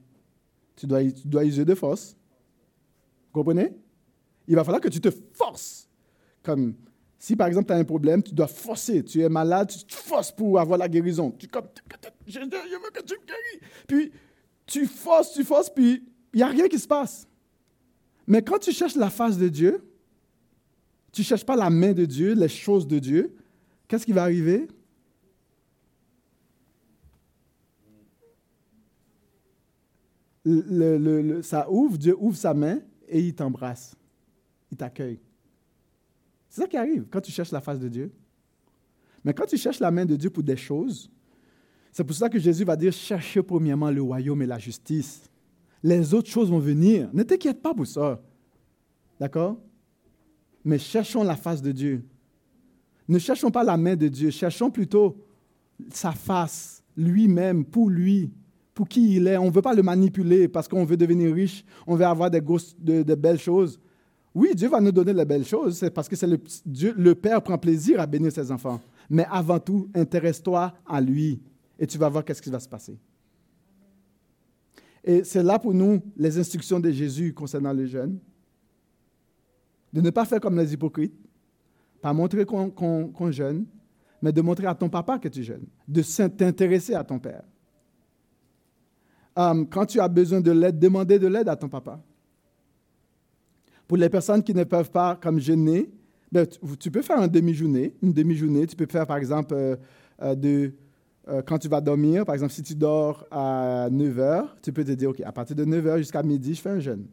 Tu 0.76 0.86
dois, 0.86 1.04
tu 1.04 1.28
dois 1.28 1.44
user 1.44 1.64
de 1.64 1.74
force. 1.74 2.16
Vous 3.26 3.40
comprenez? 3.40 3.72
Il 4.48 4.56
va 4.56 4.64
falloir 4.64 4.80
que 4.80 4.88
tu 4.88 5.00
te 5.00 5.10
forces. 5.32 5.88
Comme 6.42 6.74
si 7.18 7.36
par 7.36 7.46
exemple 7.46 7.68
tu 7.68 7.72
as 7.72 7.76
un 7.76 7.84
problème, 7.84 8.22
tu 8.22 8.34
dois 8.34 8.48
forcer. 8.48 9.04
Tu 9.04 9.22
es 9.22 9.28
malade, 9.28 9.68
tu 9.68 9.84
te 9.84 9.94
forces 9.94 10.32
pour 10.32 10.58
avoir 10.58 10.78
la 10.78 10.88
guérison. 10.88 11.30
Tu 11.30 11.48
comme, 11.48 11.68
je, 12.26 12.38
veux 12.40 12.90
que 12.92 13.02
tu 13.02 13.14
me 13.14 13.24
guéris. 13.24 13.72
Puis 13.86 14.12
tu 14.66 14.86
forces, 14.86 15.32
tu 15.32 15.44
forces, 15.44 15.70
puis 15.70 16.04
il 16.32 16.36
n'y 16.36 16.42
a 16.42 16.48
rien 16.48 16.68
qui 16.68 16.78
se 16.78 16.86
passe. 16.86 17.28
Mais 18.26 18.42
quand 18.42 18.58
tu 18.58 18.72
cherches 18.72 18.96
la 18.96 19.10
face 19.10 19.36
de 19.36 19.48
Dieu, 19.48 19.84
tu 21.12 21.20
ne 21.20 21.24
cherches 21.24 21.44
pas 21.44 21.56
la 21.56 21.70
main 21.70 21.92
de 21.92 22.04
Dieu, 22.04 22.34
les 22.34 22.48
choses 22.48 22.86
de 22.86 22.98
Dieu, 22.98 23.36
qu'est-ce 23.86 24.04
qui 24.04 24.12
va 24.12 24.22
arriver? 24.22 24.66
Ça 31.42 31.70
ouvre, 31.70 31.96
Dieu 31.96 32.16
ouvre 32.18 32.36
sa 32.36 32.52
main 32.52 32.80
et 33.08 33.20
il 33.20 33.34
t'embrasse. 33.34 33.94
Il 34.70 34.76
t'accueille. 34.76 35.20
C'est 36.48 36.62
ça 36.62 36.68
qui 36.68 36.76
arrive 36.76 37.06
quand 37.10 37.20
tu 37.20 37.32
cherches 37.32 37.52
la 37.52 37.60
face 37.60 37.78
de 37.78 37.88
Dieu. 37.88 38.12
Mais 39.24 39.32
quand 39.32 39.46
tu 39.46 39.56
cherches 39.56 39.80
la 39.80 39.90
main 39.90 40.04
de 40.04 40.16
Dieu 40.16 40.30
pour 40.30 40.42
des 40.42 40.56
choses, 40.56 41.10
c'est 41.94 42.02
pour 42.02 42.16
ça 42.16 42.28
que 42.28 42.40
Jésus 42.40 42.64
va 42.64 42.74
dire 42.74 42.92
cherchez 42.92 43.40
premièrement 43.40 43.88
le 43.88 44.02
royaume 44.02 44.42
et 44.42 44.46
la 44.46 44.58
justice. 44.58 45.30
Les 45.80 46.12
autres 46.12 46.28
choses 46.28 46.50
vont 46.50 46.58
venir. 46.58 47.08
Ne 47.12 47.22
t'inquiète 47.22 47.62
pas 47.62 47.72
pour 47.72 47.86
ça. 47.86 48.20
D'accord? 49.20 49.56
Mais 50.64 50.76
cherchons 50.76 51.22
la 51.22 51.36
face 51.36 51.62
de 51.62 51.70
Dieu. 51.70 52.04
Ne 53.06 53.20
cherchons 53.20 53.52
pas 53.52 53.62
la 53.62 53.76
main 53.76 53.94
de 53.94 54.08
Dieu, 54.08 54.30
cherchons 54.30 54.72
plutôt 54.72 55.16
sa 55.90 56.10
face, 56.10 56.82
lui-même, 56.96 57.64
pour 57.64 57.88
lui, 57.88 58.32
pour 58.74 58.88
qui 58.88 59.14
il 59.14 59.28
est. 59.28 59.36
On 59.36 59.44
ne 59.46 59.52
veut 59.52 59.62
pas 59.62 59.74
le 59.74 59.84
manipuler 59.84 60.48
parce 60.48 60.66
qu'on 60.66 60.84
veut 60.84 60.96
devenir 60.96 61.32
riche, 61.32 61.64
on 61.86 61.94
veut 61.94 62.06
avoir 62.06 62.28
des, 62.28 62.40
de, 62.40 63.14
belles 63.14 63.38
choses. 63.38 63.78
Oui, 64.34 64.50
Dieu 64.56 64.68
va 64.68 64.80
nous 64.80 64.90
donner 64.90 65.12
les 65.12 65.24
belles 65.24 65.46
choses, 65.46 65.78
c'est 65.78 65.90
parce 65.90 66.08
que 66.08 66.16
c'est 66.16 66.26
le, 66.26 66.40
le 66.96 67.14
Père 67.14 67.40
prend 67.40 67.56
plaisir 67.56 68.00
à 68.00 68.06
bénir 68.06 68.32
ses 68.32 68.50
enfants. 68.50 68.80
Mais 69.08 69.26
avant 69.30 69.60
tout, 69.60 69.88
intéresse-toi 69.94 70.74
à 70.84 71.00
lui 71.00 71.40
et 71.78 71.86
tu 71.86 71.98
vas 71.98 72.08
voir 72.08 72.24
qu'est-ce 72.24 72.42
qui 72.42 72.50
va 72.50 72.60
se 72.60 72.68
passer. 72.68 72.98
Et 75.02 75.22
c'est 75.24 75.42
là 75.42 75.58
pour 75.58 75.74
nous 75.74 76.02
les 76.16 76.38
instructions 76.38 76.80
de 76.80 76.90
Jésus 76.90 77.34
concernant 77.34 77.72
les 77.72 77.86
jeunes 77.86 78.18
de 79.94 80.00
ne 80.00 80.10
pas 80.10 80.24
faire 80.24 80.40
comme 80.40 80.58
les 80.58 80.72
hypocrites, 80.74 81.14
pas 82.02 82.12
montrer 82.12 82.44
qu'on 82.44 83.30
jeûne, 83.30 83.64
mais 84.20 84.32
de 84.32 84.40
montrer 84.40 84.66
à 84.66 84.74
ton 84.74 84.88
papa 84.88 85.20
que 85.20 85.28
tu 85.28 85.44
jeûnes, 85.44 85.66
de 85.86 86.02
t'intéresser 86.28 86.94
à 86.94 87.04
ton 87.04 87.20
père. 87.20 87.44
Um, 89.36 89.68
quand 89.68 89.86
tu 89.86 90.00
as 90.00 90.08
besoin 90.08 90.40
de 90.40 90.50
l'aide, 90.50 90.80
demander 90.80 91.18
de 91.18 91.28
l'aide 91.28 91.48
à 91.48 91.54
ton 91.54 91.68
papa. 91.68 92.02
Pour 93.86 93.96
les 93.96 94.08
personnes 94.08 94.42
qui 94.42 94.52
ne 94.52 94.64
peuvent 94.64 94.90
pas 94.90 95.14
comme 95.14 95.38
jeûner, 95.38 95.90
ben, 96.32 96.44
tu, 96.80 96.90
peux 96.90 97.02
faire 97.02 97.20
une 97.20 97.28
demi-journée. 97.28 97.94
Une 98.02 98.12
demi-journée, 98.12 98.66
tu 98.66 98.74
peux 98.74 98.86
faire 98.86 99.06
par 99.06 99.18
exemple 99.18 99.54
euh, 99.54 99.76
euh, 100.22 100.34
de, 100.34 100.72
euh, 101.28 101.42
quand 101.42 101.58
tu 101.58 101.68
vas 101.68 101.80
dormir, 101.80 102.24
par 102.24 102.34
exemple 102.34 102.52
si 102.52 102.62
tu 102.62 102.74
dors 102.74 103.26
à 103.30 103.88
9 103.90 104.16
h, 104.16 104.46
tu 104.62 104.72
peux 104.72 104.84
te 104.84 104.92
dire, 104.92 105.10
OK, 105.10 105.20
à 105.20 105.32
partir 105.32 105.56
de 105.56 105.64
9 105.64 105.84
h 105.84 105.98
jusqu'à 105.98 106.22
midi, 106.22 106.54
je 106.54 106.60
fais 106.60 106.70
un 106.70 106.80
jeûne. 106.80 107.06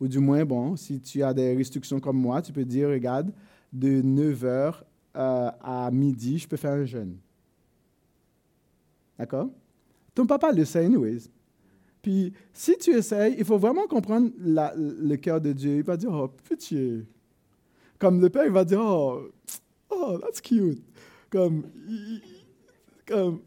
Ou 0.00 0.06
du 0.06 0.20
moins, 0.20 0.44
bon, 0.44 0.76
si 0.76 1.00
tu 1.00 1.22
as 1.22 1.34
des 1.34 1.56
restrictions 1.56 1.98
comme 1.98 2.18
moi, 2.18 2.40
tu 2.40 2.52
peux 2.52 2.64
dire, 2.64 2.88
regarde, 2.88 3.32
de 3.72 4.00
9 4.02 4.42
h 4.44 4.74
euh, 5.16 5.50
à 5.60 5.90
midi, 5.90 6.38
je 6.38 6.46
peux 6.46 6.56
faire 6.56 6.72
un 6.72 6.84
jeûne. 6.84 7.16
D'accord? 9.18 9.50
Ton 10.14 10.26
papa 10.26 10.52
le 10.52 10.64
sait, 10.64 10.84
anyways. 10.84 11.28
Puis, 12.00 12.32
si 12.52 12.76
tu 12.78 12.90
essayes, 12.90 13.34
il 13.36 13.44
faut 13.44 13.58
vraiment 13.58 13.88
comprendre 13.88 14.30
le 14.38 15.16
cœur 15.16 15.40
de 15.40 15.52
Dieu. 15.52 15.78
Il 15.78 15.82
va 15.82 15.96
dire, 15.96 16.12
oh, 16.12 16.28
pitié. 16.48 17.04
Comme 17.98 18.20
le 18.20 18.30
père, 18.30 18.44
il 18.46 18.52
va 18.52 18.64
dire, 18.64 18.80
oh, 18.80 19.22
oh 19.90 20.18
that's 20.18 20.40
cute. 20.40 20.80
Comme, 21.30 21.64
comme 23.08 23.40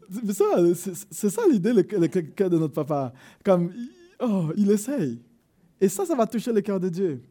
c'est 1.14 1.30
ça 1.30 1.42
l'idée, 1.50 1.72
le, 1.72 1.82
cœur 1.82 2.50
de 2.50 2.58
notre 2.58 2.74
papa. 2.74 3.12
Comme, 3.44 3.72
oh, 4.20 4.48
il 4.56 4.70
essaye. 4.70 5.20
Et 5.80 5.88
ça, 5.88 6.04
ça 6.04 6.14
va 6.14 6.26
toucher 6.26 6.52
le 6.52 6.60
cœur 6.60 6.80
de 6.80 6.88
Dieu. 6.88 7.22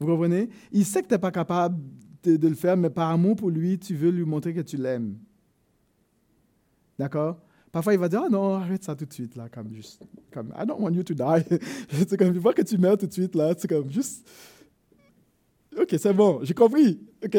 Vous 0.00 0.06
comprenez? 0.06 0.48
Il 0.72 0.84
sait 0.84 1.02
que 1.02 1.08
tu 1.08 1.14
n'es 1.14 1.18
pas 1.18 1.30
capable 1.30 1.78
de, 2.22 2.48
le 2.48 2.54
faire, 2.54 2.76
mais 2.76 2.90
par 2.90 3.10
amour 3.10 3.36
pour 3.36 3.50
lui, 3.50 3.78
tu 3.78 3.94
veux 3.94 4.10
lui 4.10 4.24
montrer 4.24 4.54
que 4.54 4.62
tu 4.62 4.76
l'aimes. 4.76 5.16
D'accord? 6.98 7.38
Parfois, 7.70 7.92
il 7.92 7.98
va 7.98 8.08
dire, 8.08 8.22
ah 8.24 8.28
non, 8.30 8.54
arrête 8.54 8.84
ça 8.84 8.94
tout 8.94 9.04
de 9.04 9.12
suite, 9.12 9.34
là, 9.36 9.48
comme 9.48 9.72
juste, 9.72 10.02
comme, 10.32 10.54
I 10.56 10.64
don't 10.64 10.80
want 10.80 10.92
you 10.92 11.02
to 11.02 11.12
die. 11.12 11.44
c'est 11.90 12.16
comme, 12.16 12.34
il 12.34 12.40
que 12.40 12.62
tu 12.62 12.78
meurs 12.78 12.96
tout 12.96 13.06
de 13.06 13.12
suite, 13.12 13.34
là, 13.34 13.52
c'est 13.58 13.68
comme, 13.68 13.90
juste, 13.90 14.26
ok, 15.76 15.94
c'est 15.98 16.14
bon, 16.14 16.40
j'ai 16.42 16.54
compris, 16.54 17.00
ok? 17.24 17.36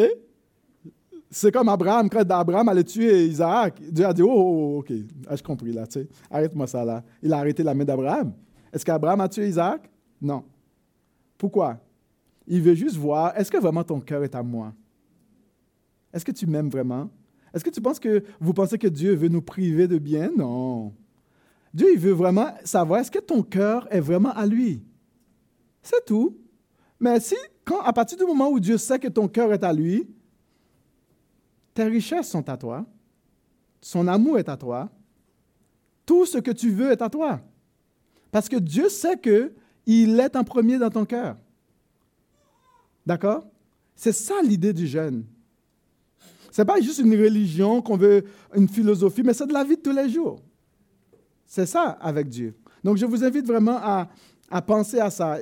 C'est 1.37 1.51
comme 1.51 1.67
Abraham, 1.67 2.09
quand 2.09 2.31
Abraham 2.31 2.69
allait 2.69 2.85
tuer 2.85 3.25
Isaac, 3.25 3.81
Dieu 3.91 4.05
a 4.05 4.13
dit, 4.13 4.21
oh, 4.21 4.31
oh, 4.31 4.75
oh 4.75 4.79
ok, 4.79 4.87
j'ai 4.89 5.43
compris, 5.43 5.73
là, 5.73 5.85
tu 5.85 5.99
sais, 5.99 6.07
arrête-moi 6.31 6.65
ça, 6.65 6.85
là. 6.85 7.03
Il 7.21 7.33
a 7.33 7.39
arrêté 7.39 7.61
la 7.61 7.73
main 7.73 7.83
d'Abraham. 7.83 8.31
Est-ce 8.71 8.85
qu'Abraham 8.85 9.19
a 9.19 9.27
tué 9.27 9.49
Isaac? 9.49 9.91
Non. 10.21 10.45
Pourquoi? 11.37 11.77
Il 12.47 12.61
veut 12.61 12.73
juste 12.73 12.95
voir, 12.95 13.37
est-ce 13.37 13.51
que 13.51 13.57
vraiment 13.57 13.83
ton 13.83 13.99
cœur 13.99 14.23
est 14.23 14.33
à 14.33 14.41
moi? 14.41 14.73
Est-ce 16.13 16.23
que 16.23 16.31
tu 16.31 16.47
m'aimes 16.47 16.69
vraiment? 16.69 17.09
Est-ce 17.53 17.65
que 17.65 17.69
tu 17.69 17.81
penses 17.81 17.99
que 17.99 18.23
vous 18.39 18.53
pensez 18.53 18.77
que 18.77 18.87
Dieu 18.87 19.13
veut 19.13 19.27
nous 19.27 19.41
priver 19.41 19.89
de 19.89 19.97
bien? 19.97 20.31
Non. 20.37 20.93
Dieu, 21.73 21.87
il 21.91 21.99
veut 21.99 22.13
vraiment 22.13 22.47
savoir, 22.63 23.01
est-ce 23.01 23.11
que 23.11 23.19
ton 23.19 23.43
cœur 23.43 23.89
est 23.91 23.99
vraiment 23.99 24.31
à 24.31 24.45
lui? 24.45 24.85
C'est 25.81 26.05
tout. 26.05 26.37
Mais 26.97 27.19
si, 27.19 27.35
quand, 27.65 27.81
à 27.81 27.91
partir 27.91 28.17
du 28.17 28.23
moment 28.23 28.49
où 28.49 28.57
Dieu 28.57 28.77
sait 28.77 28.99
que 28.99 29.09
ton 29.09 29.27
cœur 29.27 29.51
est 29.51 29.65
à 29.65 29.73
lui, 29.73 30.07
tes 31.75 31.83
richesses 31.83 32.29
sont 32.29 32.49
à 32.49 32.57
toi, 32.57 32.85
son 33.81 34.07
amour 34.07 34.39
est 34.39 34.49
à 34.49 34.57
toi, 34.57 34.89
tout 36.05 36.25
ce 36.25 36.39
que 36.39 36.51
tu 36.51 36.71
veux 36.71 36.91
est 36.91 37.01
à 37.01 37.09
toi. 37.09 37.41
Parce 38.31 38.49
que 38.49 38.55
Dieu 38.55 38.89
sait 38.89 39.17
que 39.17 39.53
il 39.85 40.19
est 40.19 40.35
en 40.35 40.43
premier 40.43 40.79
dans 40.79 40.89
ton 40.89 41.05
cœur. 41.05 41.37
D'accord? 43.05 43.45
C'est 43.95 44.13
ça 44.13 44.35
l'idée 44.43 44.73
du 44.73 44.87
jeûne. 44.87 45.25
Ce 46.51 46.61
n'est 46.61 46.65
pas 46.65 46.81
juste 46.81 46.99
une 46.99 47.13
religion 47.13 47.81
qu'on 47.81 47.97
veut, 47.97 48.23
une 48.55 48.67
philosophie, 48.67 49.21
mais 49.23 49.33
c'est 49.33 49.45
de 49.45 49.53
la 49.53 49.63
vie 49.63 49.75
de 49.75 49.81
tous 49.81 49.91
les 49.91 50.09
jours. 50.09 50.41
C'est 51.45 51.65
ça 51.65 51.89
avec 52.01 52.29
Dieu. 52.29 52.55
Donc 52.83 52.97
je 52.97 53.05
vous 53.05 53.23
invite 53.23 53.45
vraiment 53.45 53.77
à 53.77 54.61
penser 54.61 54.99
à 54.99 55.09
ça. 55.09 55.33